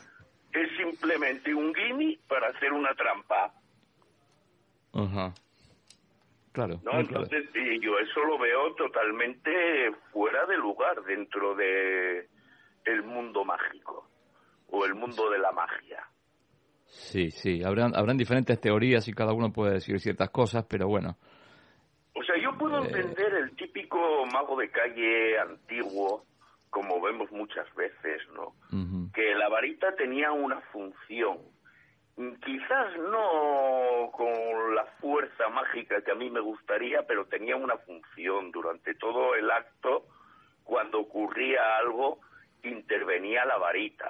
es 0.53 0.69
simplemente 0.77 1.53
un 1.53 1.73
gimme 1.75 2.17
para 2.27 2.47
hacer 2.49 2.71
una 2.71 2.93
trampa. 2.95 3.53
Ajá. 4.93 5.33
Claro. 6.53 6.75
¿no? 6.75 6.91
claro. 6.91 6.99
Entonces, 7.01 7.49
y 7.53 7.79
yo 7.81 7.99
eso 7.99 8.21
lo 8.23 8.37
veo 8.37 8.73
totalmente 8.75 9.91
fuera 10.13 10.45
de 10.45 10.55
lugar 10.57 11.03
dentro 11.03 11.53
de 11.55 12.27
el 12.85 13.03
mundo 13.03 13.43
mágico 13.43 14.07
o 14.69 14.85
el 14.85 14.95
mundo 14.95 15.29
de 15.29 15.39
la 15.39 15.51
magia. 15.51 16.07
Sí, 16.85 17.29
sí. 17.31 17.61
Habrán, 17.63 17.93
habrán 17.95 18.15
diferentes 18.15 18.59
teorías 18.61 19.07
y 19.09 19.13
cada 19.13 19.33
uno 19.33 19.51
puede 19.51 19.73
decir 19.73 19.99
ciertas 19.99 20.29
cosas, 20.29 20.65
pero 20.69 20.87
bueno. 20.87 21.17
O 22.13 22.23
sea, 22.23 22.35
yo 22.41 22.57
puedo 22.57 22.81
Eh. 22.81 22.87
entender 22.87 23.33
el 23.33 23.55
típico 23.57 23.97
mago 24.31 24.55
de 24.57 24.69
calle 24.69 25.37
antiguo, 25.37 26.23
como 26.75 26.99
vemos 26.99 27.31
muchas 27.31 27.73
veces, 27.73 28.21
¿no? 28.33 28.53
Que 29.13 29.33
la 29.33 29.47
varita 29.47 29.95
tenía 29.95 30.33
una 30.33 30.59
función. 30.73 31.37
Quizás 32.43 32.97
no 32.97 34.11
con 34.11 34.75
la 34.75 34.83
fuerza 34.99 35.47
mágica 35.47 36.01
que 36.01 36.11
a 36.11 36.15
mí 36.15 36.29
me 36.29 36.41
gustaría, 36.41 37.07
pero 37.07 37.27
tenía 37.27 37.55
una 37.55 37.77
función 37.77 38.51
durante 38.51 38.93
todo 38.95 39.35
el 39.35 39.49
acto. 39.51 40.05
Cuando 40.65 40.99
ocurría 40.99 41.77
algo, 41.77 42.19
intervenía 42.63 43.45
la 43.45 43.57
varita. 43.57 44.09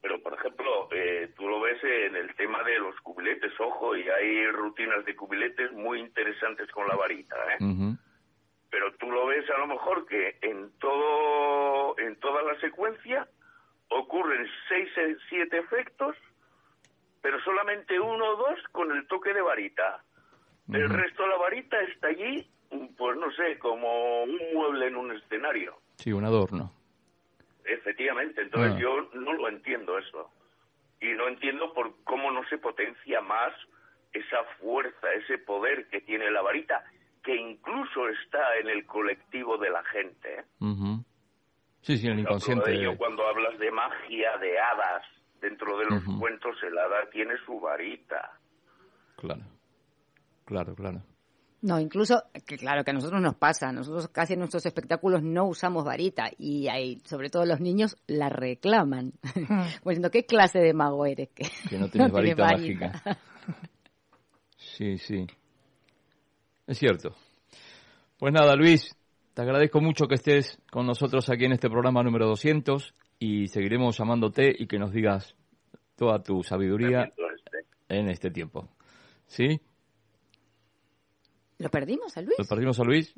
Pero, 0.00 0.22
por 0.22 0.32
ejemplo, 0.32 0.88
eh, 0.92 1.34
tú 1.36 1.46
lo 1.50 1.60
ves 1.60 1.84
en 1.84 2.16
el 2.16 2.34
tema 2.34 2.62
de 2.62 2.78
los 2.78 2.98
cubiletes, 3.02 3.52
ojo, 3.60 3.94
y 3.94 4.08
hay 4.08 4.46
rutinas 4.46 5.04
de 5.04 5.14
cubiletes 5.14 5.70
muy 5.72 6.00
interesantes 6.00 6.70
con 6.70 6.88
la 6.88 6.96
varita, 6.96 7.36
¿eh? 7.52 7.58
Pero 8.70 8.92
tú 8.94 9.10
lo 9.10 9.26
ves 9.26 9.48
a 9.50 9.58
lo 9.58 9.66
mejor 9.66 10.06
que 10.06 10.38
en 10.42 10.70
todo, 10.78 11.98
en 11.98 12.16
toda 12.20 12.42
la 12.42 12.58
secuencia 12.60 13.26
ocurren 13.88 14.46
seis, 14.68 14.88
eh, 14.96 15.16
siete 15.28 15.58
efectos, 15.58 16.16
pero 17.20 17.40
solamente 17.42 17.98
uno 17.98 18.24
o 18.24 18.36
dos 18.36 18.58
con 18.72 18.90
el 18.92 19.06
toque 19.08 19.32
de 19.34 19.42
varita. 19.42 20.02
El 20.72 20.88
resto 20.88 21.24
de 21.24 21.28
la 21.30 21.36
varita 21.36 21.80
está 21.80 22.08
allí, 22.08 22.48
pues 22.96 23.16
no 23.18 23.28
sé, 23.32 23.58
como 23.58 24.22
un 24.22 24.38
mueble 24.54 24.86
en 24.86 24.94
un 24.96 25.10
escenario. 25.16 25.76
Sí, 25.96 26.12
un 26.12 26.24
adorno. 26.24 26.72
Efectivamente, 27.64 28.40
entonces 28.42 28.74
Ah. 28.76 28.78
yo 28.78 29.10
no 29.14 29.32
lo 29.32 29.48
entiendo 29.48 29.98
eso. 29.98 30.30
Y 31.00 31.08
no 31.14 31.26
entiendo 31.26 31.74
por 31.74 31.92
cómo 32.04 32.30
no 32.30 32.44
se 32.48 32.58
potencia 32.58 33.20
más 33.20 33.52
esa 34.12 34.44
fuerza, 34.60 35.12
ese 35.14 35.38
poder 35.38 35.88
que 35.88 36.00
tiene 36.02 36.30
la 36.30 36.42
varita, 36.42 36.84
que 37.22 37.36
incluso 37.36 38.08
está 38.08 38.56
en 38.60 38.68
el 38.68 38.86
colectivo 38.86 39.58
de 39.58 39.70
la 39.70 39.82
gente. 39.84 40.44
Ujú. 40.60 41.04
Sí, 41.82 41.96
sí, 41.96 42.06
en 42.06 42.14
el 42.14 42.20
inconsciente. 42.20 42.70
de 42.70 42.76
ello 42.76 42.96
cuando 42.96 43.26
hablas 43.26 43.58
de 43.58 43.70
magia, 43.70 44.36
de 44.38 44.58
hadas, 44.58 45.02
dentro 45.40 45.78
de 45.78 45.86
los 45.86 46.02
cuentos 46.18 46.56
el 46.62 46.76
hada 46.78 47.08
tiene 47.10 47.34
su 47.46 47.58
varita. 47.60 48.38
Claro. 49.16 49.42
Claro, 50.44 50.74
claro. 50.74 51.02
No, 51.62 51.78
incluso, 51.78 52.22
que 52.46 52.56
claro, 52.56 52.84
que 52.84 52.90
a 52.90 52.94
nosotros 52.94 53.20
nos 53.20 53.34
pasa, 53.34 53.70
nosotros 53.70 54.08
casi 54.08 54.32
en 54.32 54.38
nuestros 54.38 54.64
espectáculos 54.64 55.22
no 55.22 55.44
usamos 55.46 55.84
varita 55.84 56.30
y 56.38 56.68
hay, 56.68 57.00
sobre 57.04 57.28
todo 57.28 57.44
los 57.44 57.60
niños, 57.60 57.96
la 58.06 58.30
reclaman. 58.30 59.12
Pues 59.82 59.96
diciendo, 59.96 60.10
¿qué 60.10 60.24
clase 60.24 60.58
de 60.58 60.72
mago 60.72 61.04
eres? 61.04 61.28
Que, 61.30 61.44
Que 61.68 61.78
no 61.78 61.88
tienes 61.90 62.12
tiene 62.12 62.34
varita 62.34 62.44
mágica. 62.44 63.02
Sí, 64.56 64.96
sí. 64.98 65.26
Es 66.70 66.78
cierto. 66.78 67.16
Pues 68.16 68.32
nada, 68.32 68.54
Luis, 68.54 68.96
te 69.34 69.42
agradezco 69.42 69.80
mucho 69.80 70.06
que 70.06 70.14
estés 70.14 70.56
con 70.70 70.86
nosotros 70.86 71.28
aquí 71.28 71.44
en 71.46 71.50
este 71.50 71.68
programa 71.68 72.04
número 72.04 72.28
200 72.28 72.94
y 73.18 73.48
seguiremos 73.48 73.98
llamándote 73.98 74.54
y 74.56 74.68
que 74.68 74.78
nos 74.78 74.92
digas 74.92 75.34
toda 75.96 76.22
tu 76.22 76.44
sabiduría 76.44 77.10
en 77.88 78.08
este 78.08 78.30
tiempo. 78.30 78.68
¿Sí? 79.26 79.60
¿Lo 81.58 81.68
perdimos 81.70 82.16
a 82.16 82.22
Luis? 82.22 82.38
¿Lo 82.38 82.44
perdimos 82.44 82.78
a 82.78 82.84
Luis? 82.84 83.12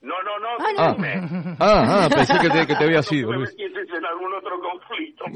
No, 0.00 0.14
no, 0.24 0.40
no, 0.40 0.48
Ah, 0.58 0.96
no. 0.98 1.56
Ah, 1.60 2.06
ah, 2.06 2.08
pensé 2.12 2.34
que 2.40 2.50
te, 2.50 2.66
que 2.66 2.74
te 2.74 2.84
había 2.84 3.02
sido, 3.02 3.32
Luis. 3.32 3.54
en 3.56 4.04
algún 4.04 4.34
otro 4.34 4.58
conflicto. 4.60 5.26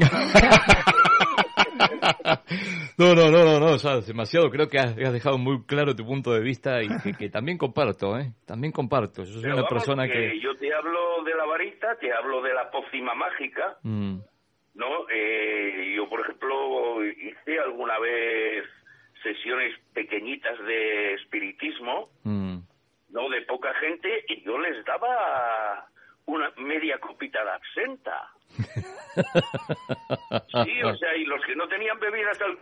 No, 2.99 3.15
no, 3.15 3.31
no, 3.31 3.45
no, 3.45 3.61
no, 3.61 3.79
sabes, 3.79 4.07
demasiado. 4.07 4.51
Creo 4.51 4.69
que 4.69 4.79
has, 4.79 4.97
has 4.99 5.13
dejado 5.13 5.39
muy 5.39 5.65
claro 5.65 5.97
tu 5.97 6.05
punto 6.05 6.33
de 6.33 6.41
vista 6.41 6.83
y 6.83 6.89
que, 7.03 7.13
que 7.15 7.31
también 7.31 7.59
comparto, 7.59 8.19
¿eh? 8.19 8.33
También 8.47 8.73
comparto. 8.73 9.23
Yo 9.25 9.33
soy 9.33 9.43
Pero 9.43 9.55
una 9.55 9.63
vamos, 9.63 9.73
persona 9.73 10.09
que... 10.09 10.39
Yo 10.41 10.55
te 10.57 10.73
hablo 10.75 11.23
de 11.25 11.35
la 11.35 11.45
varita, 11.47 11.97
te 11.97 12.13
hablo 12.13 12.43
de 12.43 12.53
la 12.55 12.71
pócima 12.71 13.15
mágica, 13.15 13.79
Mm, 13.83 14.19
¿no? 14.75 15.07
Eh, 15.13 15.93
yo, 15.97 16.09
por 16.09 16.21
ejemplo, 16.21 17.05
hice 17.05 17.59
alguna 17.59 17.99
vez 17.99 18.65
sesiones 19.23 19.79
pequeñitas 19.93 20.59
de 20.65 21.15
espiritismo, 21.15 22.11
mm. 22.25 22.59
¿no? 23.11 23.29
De 23.29 23.43
poca 23.43 23.73
gente, 23.75 24.25
y 24.29 24.43
yo 24.43 24.59
les 24.59 24.85
daba 24.85 25.87
una 26.27 26.51
media 26.57 26.99
copita 26.99 27.43
de 27.45 27.51
absenta. 27.51 28.31
Sí, 30.65 30.83
o 30.85 30.97
sea, 30.97 31.17
y 31.17 31.25
los 31.25 31.45
que 31.45 31.57
no 31.57 31.67
tenían 31.69 31.99
bebidas 31.99 32.41
al... 32.43 32.57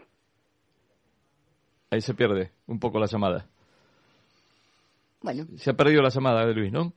Ahí 1.91 2.01
se 2.01 2.15
pierde 2.15 2.53
un 2.67 2.79
poco 2.79 2.99
la 2.99 3.07
llamada. 3.07 3.47
Bueno, 5.21 5.47
Se 5.57 5.71
ha 5.71 5.75
perdido 5.75 6.03
la 6.03 6.11
llamada 6.11 6.47
de 6.47 6.55
Luis, 6.55 6.73
¿no? 6.73 6.93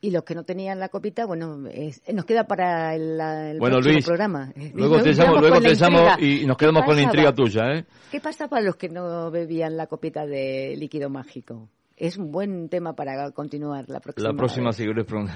y 0.00 0.12
los 0.12 0.22
que 0.22 0.36
no 0.36 0.44
tenían 0.44 0.78
la 0.78 0.90
copita, 0.90 1.26
bueno, 1.26 1.66
es- 1.66 2.00
nos 2.14 2.24
queda 2.24 2.44
para 2.44 2.94
el, 2.94 3.20
el 3.20 3.58
Bueno, 3.58 3.76
próximo 3.78 3.92
Luis, 3.94 4.04
programa. 4.06 4.52
Luego 4.74 5.02
te 5.02 5.12
llamo, 5.12 5.36
luego 5.40 5.58
llamo 5.58 6.06
y 6.20 6.46
nos 6.46 6.56
¿Qué 6.56 6.60
quedamos 6.66 6.84
con 6.84 6.94
la 6.94 7.02
intriga 7.02 7.34
tuya, 7.34 7.72
¿eh? 7.74 7.84
¿Qué 8.12 8.20
pasa 8.20 8.46
para 8.46 8.62
los 8.62 8.76
que 8.76 8.88
no 8.88 9.28
bebían 9.32 9.76
la 9.76 9.88
copita 9.88 10.24
de 10.24 10.76
líquido 10.76 11.10
mágico? 11.10 11.68
Es 11.98 12.16
un 12.16 12.30
buen 12.30 12.68
tema 12.68 12.94
para 12.94 13.30
continuar 13.32 13.84
la 13.88 14.00
próxima. 14.00 14.28
La 14.30 14.36
próxima 14.36 14.72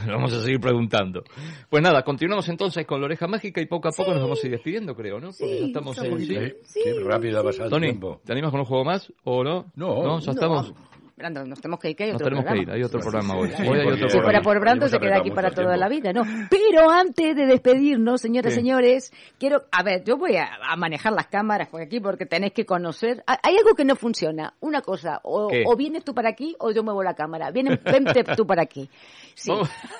vamos 0.06 0.32
a 0.32 0.40
seguir 0.40 0.60
preguntando. 0.60 1.24
Pues 1.68 1.82
nada, 1.82 2.02
continuamos 2.04 2.48
entonces 2.48 2.86
con 2.86 3.00
la 3.00 3.06
oreja 3.06 3.26
mágica 3.26 3.60
y 3.60 3.66
poco 3.66 3.88
a 3.88 3.92
poco 3.92 4.12
nos 4.12 4.22
vamos 4.22 4.42
a 4.42 4.46
ir 4.46 4.52
despidiendo, 4.52 4.94
creo, 4.94 5.18
¿no? 5.18 5.28
Porque 5.28 5.54
ya 5.54 5.58
Sí, 5.58 5.64
estamos 5.66 5.96
somos- 5.96 6.20
en... 6.20 6.26
¿sí? 6.26 6.56
Sí, 6.62 6.80
qué 6.84 6.94
rápido 7.04 7.40
ha 7.40 7.42
pasado 7.44 7.64
el 7.64 7.70
Tony, 7.70 7.86
tiempo. 7.88 8.20
¿te 8.24 8.32
animas 8.32 8.50
con 8.52 8.60
un 8.60 8.66
juego 8.66 8.84
más 8.84 9.12
o 9.24 9.42
no? 9.42 9.72
No. 9.74 10.02
No, 10.02 10.18
ya 10.20 10.26
No, 10.26 10.32
estamos. 10.32 10.72
Brandon, 11.16 11.48
nos 11.48 11.60
tenemos 11.60 11.78
que 11.80 11.90
ir, 11.90 11.96
que 11.96 12.04
hay 12.04 12.12
Nos 12.12 12.22
otro 12.22 12.28
tenemos 12.36 12.44
que 12.50 12.58
ir, 12.58 12.64
programa. 12.64 12.76
hay 12.76 12.82
otro 12.84 13.00
programa 13.00 13.34
hoy. 13.36 13.48
sí, 13.50 13.54
Hoy 13.62 13.78
hay 13.78 13.84
porque- 13.84 13.94
otro 14.04 14.08
Si 14.08 14.12
fuera 14.18 14.22
programa. 14.22 14.42
por 14.44 14.60
Brando, 14.60 14.88
se 14.88 14.98
queda 14.98 15.16
aquí 15.18 15.30
para 15.30 15.50
toda 15.50 15.76
la 15.76 15.88
vida, 15.88 16.12
¿no? 16.12 16.22
Pero 16.50 16.90
antes 16.90 17.36
de 17.36 17.46
despedirnos, 17.46 18.20
señoras 18.20 18.52
y 18.52 18.56
señores, 18.56 19.12
quiero, 19.38 19.62
a 19.70 19.82
ver, 19.82 20.04
yo 20.04 20.16
voy 20.16 20.36
a, 20.36 20.48
a 20.68 20.76
manejar 20.76 21.12
las 21.12 21.26
cámaras 21.26 21.68
por 21.68 21.80
aquí 21.82 22.00
porque 22.00 22.26
tenéis 22.26 22.52
que 22.54 22.64
conocer. 22.64 23.22
Hay 23.26 23.56
algo 23.56 23.74
que 23.74 23.84
no 23.84 23.94
funciona. 23.94 24.54
Una 24.60 24.80
cosa, 24.80 25.20
o, 25.22 25.50
vienes 25.76 26.04
tú 26.04 26.14
para 26.14 26.30
aquí 26.30 26.56
o 26.58 26.70
yo 26.72 26.82
muevo 26.82 27.02
la 27.02 27.14
cámara. 27.14 27.50
Vienen, 27.50 27.78
vente 27.84 28.24
tú 28.36 28.46
para 28.46 28.62
aquí. 28.62 28.88
Sí. 29.34 29.52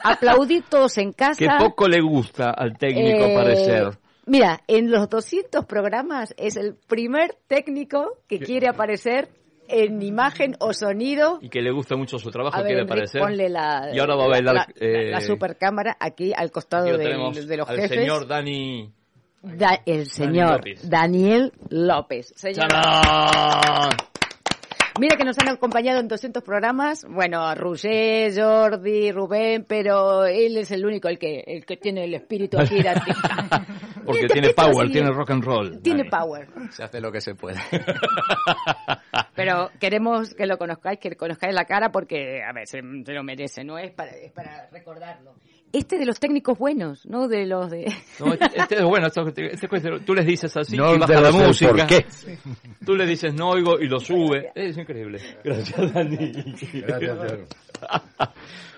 Aplaudid 0.02 0.64
todos 0.68 0.96
en 0.98 1.12
casa. 1.12 1.38
Que 1.38 1.48
poco 1.58 1.88
le 1.88 2.00
gusta 2.00 2.50
al 2.50 2.76
técnico 2.76 3.24
Eh, 3.26 3.34
parecer. 3.34 3.98
Mira, 4.26 4.60
en 4.68 4.90
los 4.90 5.08
200 5.08 5.64
programas 5.64 6.32
es 6.36 6.56
el 6.56 6.74
primer 6.86 7.36
técnico 7.48 8.18
que 8.28 8.38
quiere 8.38 8.68
aparecer 8.68 9.28
en 9.68 10.02
imagen 10.02 10.56
o 10.60 10.72
sonido. 10.72 11.38
Y 11.40 11.48
que 11.48 11.60
le 11.62 11.70
gusta 11.70 11.96
mucho 11.96 12.18
su 12.18 12.30
trabajo, 12.30 12.56
A 12.56 12.60
ver, 12.60 12.66
quiere 12.68 12.82
Enrique, 12.82 12.94
parecer. 13.00 13.20
ponle 13.20 13.48
la, 13.48 13.90
y 13.94 13.98
ahora 13.98 14.16
va 14.16 14.24
a 14.24 14.28
la- 14.28 14.32
bailar. 14.32 14.54
la, 14.54 14.66
eh, 14.78 15.10
la 15.10 15.20
supercámara 15.20 15.96
aquí 15.98 16.32
al 16.36 16.50
costado 16.50 16.84
aquí 16.84 16.92
lo 16.92 16.98
del- 16.98 17.46
de 17.48 17.56
los 17.56 17.68
al 17.68 17.76
jefes. 17.76 17.98
señor 17.98 18.26
Dani. 18.26 18.92
Da- 19.42 19.80
el 19.86 20.06
señor 20.06 20.58
López. 20.58 20.88
Daniel 20.88 21.52
López. 21.70 22.32
Señor, 22.36 22.68
¡Tarán! 22.68 23.90
Mira 25.00 25.16
que 25.16 25.24
nos 25.24 25.38
han 25.38 25.48
acompañado 25.48 26.00
en 26.00 26.06
200 26.06 26.42
programas. 26.44 27.06
Bueno, 27.08 27.54
Roger, 27.54 28.30
Jordi, 28.38 29.10
Rubén, 29.10 29.64
pero 29.66 30.26
él 30.26 30.58
es 30.58 30.70
el 30.70 30.84
único 30.84 31.08
el 31.08 31.18
que 31.18 31.42
el 31.46 31.64
que 31.64 31.78
tiene 31.78 32.04
el 32.04 32.12
espíritu 32.14 32.58
aquí. 32.60 32.76
Porque 34.06 34.26
tiene 34.26 34.52
power, 34.52 34.90
tiene 34.90 35.10
rock 35.10 35.30
and 35.30 35.44
roll. 35.44 35.80
Tiene 35.80 36.00
Dani. 36.04 36.10
power. 36.10 36.46
Se 36.70 36.82
hace 36.84 37.00
lo 37.00 37.10
que 37.10 37.20
se 37.22 37.34
puede. 37.34 37.58
Pero 39.34 39.70
queremos 39.80 40.34
que 40.34 40.46
lo 40.46 40.58
conozcáis, 40.58 40.98
que 40.98 41.16
conozcáis 41.16 41.54
la 41.54 41.64
cara 41.64 41.90
porque, 41.90 42.42
a 42.42 42.52
ver, 42.52 42.66
se, 42.66 42.80
se 42.80 43.12
lo 43.12 43.22
merece, 43.22 43.64
¿no? 43.64 43.78
Es 43.78 43.90
para, 43.92 44.10
es 44.12 44.30
para 44.32 44.68
recordarlo. 44.70 45.32
Este 45.72 45.96
de 45.96 46.04
los 46.04 46.20
técnicos 46.20 46.58
buenos, 46.58 47.06
¿no? 47.06 47.28
De 47.28 47.46
los 47.46 47.70
de... 47.70 47.90
No, 48.20 48.34
este, 48.34 48.58
este 48.60 48.74
es 48.76 48.84
bueno, 48.84 49.06
esto, 49.06 49.26
este, 49.26 49.54
este- 49.54 50.00
tú 50.00 50.14
les 50.14 50.26
dices 50.26 50.54
así 50.54 50.76
No 50.76 50.94
y 50.94 50.98
baja 50.98 51.18
la 51.18 51.32
música. 51.32 51.70
por 51.70 51.86
qué. 51.86 52.04
Tú 52.84 52.94
le 52.94 53.06
dices 53.06 53.32
no 53.32 53.48
oigo 53.50 53.80
y 53.80 53.88
lo 53.88 53.98
sube. 53.98 54.52
Es 54.54 54.76
increíble. 54.76 55.18
Gracias, 55.42 55.92
Dani. 55.94 56.32
Gracias. 56.74 57.18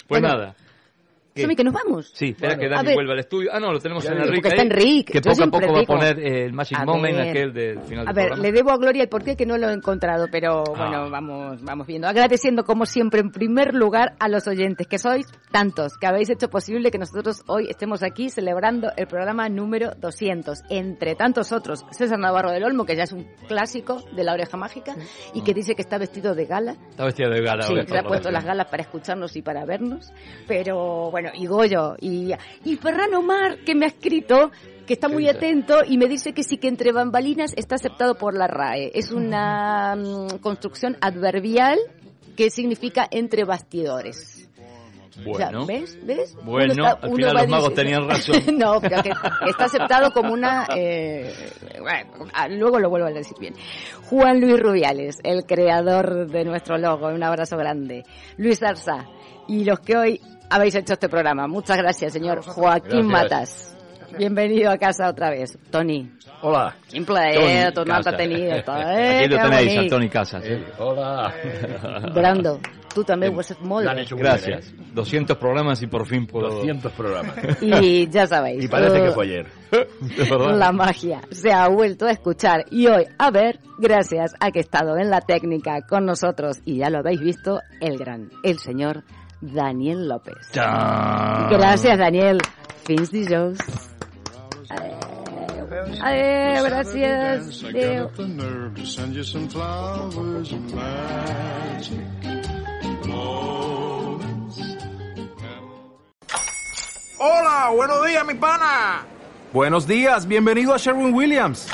Pues 0.06 0.20
Bueno, 0.20 0.28
nada. 0.28 0.54
¿Qué? 1.34 1.42
Sumi, 1.42 1.56
que 1.56 1.64
nos 1.64 1.74
vamos. 1.74 2.12
Sí, 2.14 2.28
espera 2.28 2.56
que 2.56 2.66
A 2.66 2.68
Dani 2.68 2.86
ver. 2.86 2.94
vuelva 2.94 3.12
al 3.14 3.18
estudio. 3.18 3.50
Ah, 3.52 3.58
no, 3.58 3.72
lo 3.72 3.80
tenemos 3.80 4.04
en 4.06 4.18
Enrique. 4.18 4.48
está 4.48 4.62
Que 5.04 5.20
poco 5.20 5.42
a 5.42 5.46
poco 5.48 5.72
va 5.72 5.80
a 5.80 5.84
poner 5.84 6.18
eh, 6.20 6.44
el 6.44 6.52
Magic 6.52 6.78
A 6.78 6.84
Moment, 6.84 7.16
ver. 7.16 7.28
aquel 7.28 7.52
del 7.52 7.80
final 7.80 8.06
A 8.06 8.12
del 8.12 8.14
ver, 8.14 8.26
programa. 8.28 8.42
le 8.42 8.52
debo 8.52 8.70
a 8.70 8.76
Gloria 8.76 9.02
el 9.02 9.08
porqué 9.08 9.34
que 9.36 9.44
no 9.44 9.58
lo 9.58 9.68
he 9.68 9.72
encontrado, 9.72 10.28
pero 10.30 10.62
bueno, 10.62 11.06
Ah. 11.06 11.08
vamos, 11.10 11.60
vamos 11.64 11.88
viendo. 11.88 12.06
Agradeciendo 12.06 12.62
como 12.62 12.86
siempre 12.86 13.18
en 13.18 13.30
primer 13.32 13.74
lugar 13.74 14.14
a 14.20 14.28
los 14.28 14.46
oyentes, 14.46 14.86
que 14.86 14.98
sois 15.00 15.26
tantos, 15.50 15.98
que 15.98 16.06
habéis 16.06 16.30
hecho 16.30 16.48
posible 16.48 16.92
que 16.92 16.98
nosotros 16.98 17.42
hoy 17.48 17.66
estemos 17.68 18.04
aquí 18.04 18.30
celebrando 18.30 18.92
el 18.96 19.08
programa 19.08 19.48
número 19.48 19.90
200. 20.00 20.60
Entre 20.70 21.16
tantos 21.16 21.50
otros, 21.50 21.84
César 21.90 22.20
Navarro 22.20 22.52
del 22.52 22.62
Olmo, 22.62 22.84
que 22.86 22.94
ya 22.94 23.02
es 23.02 23.12
un 23.12 23.26
clásico 23.48 24.04
de 24.14 24.22
la 24.22 24.34
oreja 24.34 24.56
mágica 24.56 24.94
y 25.34 25.42
que 25.42 25.52
dice 25.52 25.74
que 25.74 25.82
está 25.82 25.98
vestido 25.98 26.36
de 26.36 26.46
gala. 26.46 26.76
Está 26.90 27.06
vestida 27.06 27.28
de 27.28 27.40
gala. 27.42 27.64
Sí, 27.64 27.74
se 27.88 27.98
ha 27.98 28.04
puesto 28.04 28.30
las 28.30 28.44
galas 28.44 28.68
para 28.68 28.84
escucharnos 28.84 29.34
y 29.34 29.42
para 29.42 29.64
vernos. 29.64 30.12
Pero 30.46 31.10
bueno, 31.10 31.23
y 31.34 31.46
Goyo, 31.46 31.96
y, 32.00 32.32
y 32.64 32.76
Ferran 32.76 33.14
Omar, 33.14 33.58
que 33.64 33.74
me 33.74 33.86
ha 33.86 33.88
escrito, 33.88 34.50
que 34.86 34.94
está 34.94 35.08
¿Qué 35.08 35.14
muy 35.14 35.28
atento 35.28 35.78
y 35.86 35.98
me 35.98 36.06
dice 36.06 36.32
que 36.32 36.42
sí 36.42 36.58
que 36.58 36.68
entre 36.68 36.92
bambalinas 36.92 37.54
está 37.56 37.76
aceptado 37.76 38.16
por 38.16 38.36
la 38.36 38.46
RAE. 38.46 38.90
Es 38.94 39.10
una 39.12 39.96
mm, 39.96 40.38
construcción 40.40 40.96
adverbial 41.00 41.78
que 42.36 42.50
significa 42.50 43.06
entre 43.10 43.44
bastidores. 43.44 44.48
O 45.26 45.34
sea, 45.36 45.46
Bueno. 45.46 45.66
¿Ves? 45.66 45.96
¿Ves? 46.04 46.36
Bueno, 46.42 46.86
al 47.00 47.14
final 47.14 47.34
los 47.34 47.48
magos 47.48 47.74
tenían 47.74 48.08
razón. 48.08 48.42
no, 48.58 48.80
que 48.80 48.88
está 49.46 49.64
aceptado 49.66 50.10
como 50.12 50.32
una... 50.32 50.66
eh, 50.74 51.32
bueno, 51.80 52.30
ah, 52.32 52.48
luego 52.48 52.80
lo 52.80 52.90
vuelvo 52.90 53.06
a 53.06 53.12
decir 53.12 53.36
bien. 53.38 53.54
Juan 54.10 54.40
Luis 54.40 54.58
Rubiales, 54.58 55.20
el 55.22 55.44
creador 55.44 56.26
de 56.28 56.44
nuestro 56.44 56.78
logo, 56.78 57.06
un 57.06 57.22
abrazo 57.22 57.56
grande. 57.56 58.02
Luis 58.36 58.60
Arza 58.62 59.06
y 59.46 59.64
los 59.64 59.78
que 59.80 59.96
hoy 59.96 60.20
habéis 60.50 60.74
hecho 60.74 60.94
este 60.94 61.08
programa. 61.08 61.46
Muchas 61.46 61.76
gracias, 61.78 62.12
señor 62.12 62.42
Joaquín 62.42 63.08
Gracias. 63.08 63.30
Matas. 63.30 63.76
Bienvenido 64.16 64.70
a 64.70 64.78
casa 64.78 65.08
otra 65.08 65.30
vez. 65.30 65.58
Tony, 65.70 66.08
Hola. 66.42 66.76
un 66.96 67.04
placer, 67.04 67.72
Tony 67.72 67.90
Casas. 67.90 68.16
tenido. 68.16 68.62
todo, 68.64 68.76
Aquí 68.76 68.88
eh, 68.96 69.28
lo 69.28 69.36
qué 69.36 69.42
tenéis, 69.42 69.72
a. 69.72 69.88
Tony 69.88 70.08
Casas. 70.08 70.44
Eh, 70.46 70.64
hola. 70.78 71.34
Brando, 72.14 72.60
tú 72.94 73.02
también 73.02 73.42
ser 73.42 73.56
han 73.60 73.66
molde. 73.66 74.02
hecho 74.02 74.14
muy 74.14 74.22
bien, 74.22 74.32
Gracias. 74.36 74.68
¿eh? 74.68 74.84
200 74.94 75.36
programas 75.36 75.82
y 75.82 75.88
por 75.88 76.06
fin 76.06 76.28
puedo... 76.28 76.48
200 76.48 76.92
programas. 76.92 77.34
Y 77.60 78.08
ya 78.08 78.28
sabéis. 78.28 78.64
Y 78.64 78.68
parece 78.68 79.00
que 79.00 79.08
eh, 79.08 79.12
fue 79.12 79.24
ayer. 79.24 79.46
La 80.56 80.70
magia 80.70 81.20
se 81.32 81.52
ha 81.52 81.66
vuelto 81.66 82.06
a 82.06 82.12
escuchar 82.12 82.66
y 82.70 82.86
hoy, 82.86 83.06
a 83.18 83.32
ver, 83.32 83.58
gracias 83.78 84.34
a 84.38 84.52
que 84.52 84.60
ha 84.60 84.62
estado 84.62 84.96
en 84.96 85.10
la 85.10 85.22
técnica 85.22 85.82
con 85.88 86.04
nosotros 86.06 86.60
y 86.64 86.76
ya 86.78 86.90
lo 86.90 86.98
habéis 86.98 87.20
visto, 87.20 87.60
el 87.80 87.98
gran, 87.98 88.30
el 88.44 88.60
señor 88.60 89.02
Daniel 89.52 90.08
López. 90.08 90.50
Gracias, 91.50 91.98
Daniel. 91.98 92.38
Fins 92.84 93.10
dijous. 93.10 93.58
Adéu, 96.00 96.64
gràcies. 96.64 97.64
Adéu. 97.64 98.10
Hola, 107.18 107.70
buenos 107.74 108.06
días, 108.06 108.26
mi 108.26 108.34
pana. 108.34 109.06
Buenos 109.52 109.86
días, 109.86 110.26
bienvenido 110.26 110.74
a 110.74 110.78
Sherwin 110.78 111.14
Williams. 111.14 111.68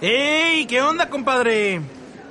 ¡Ey! 0.00 0.66
¿Qué 0.66 0.82
onda, 0.82 1.08
compadre? 1.08 1.80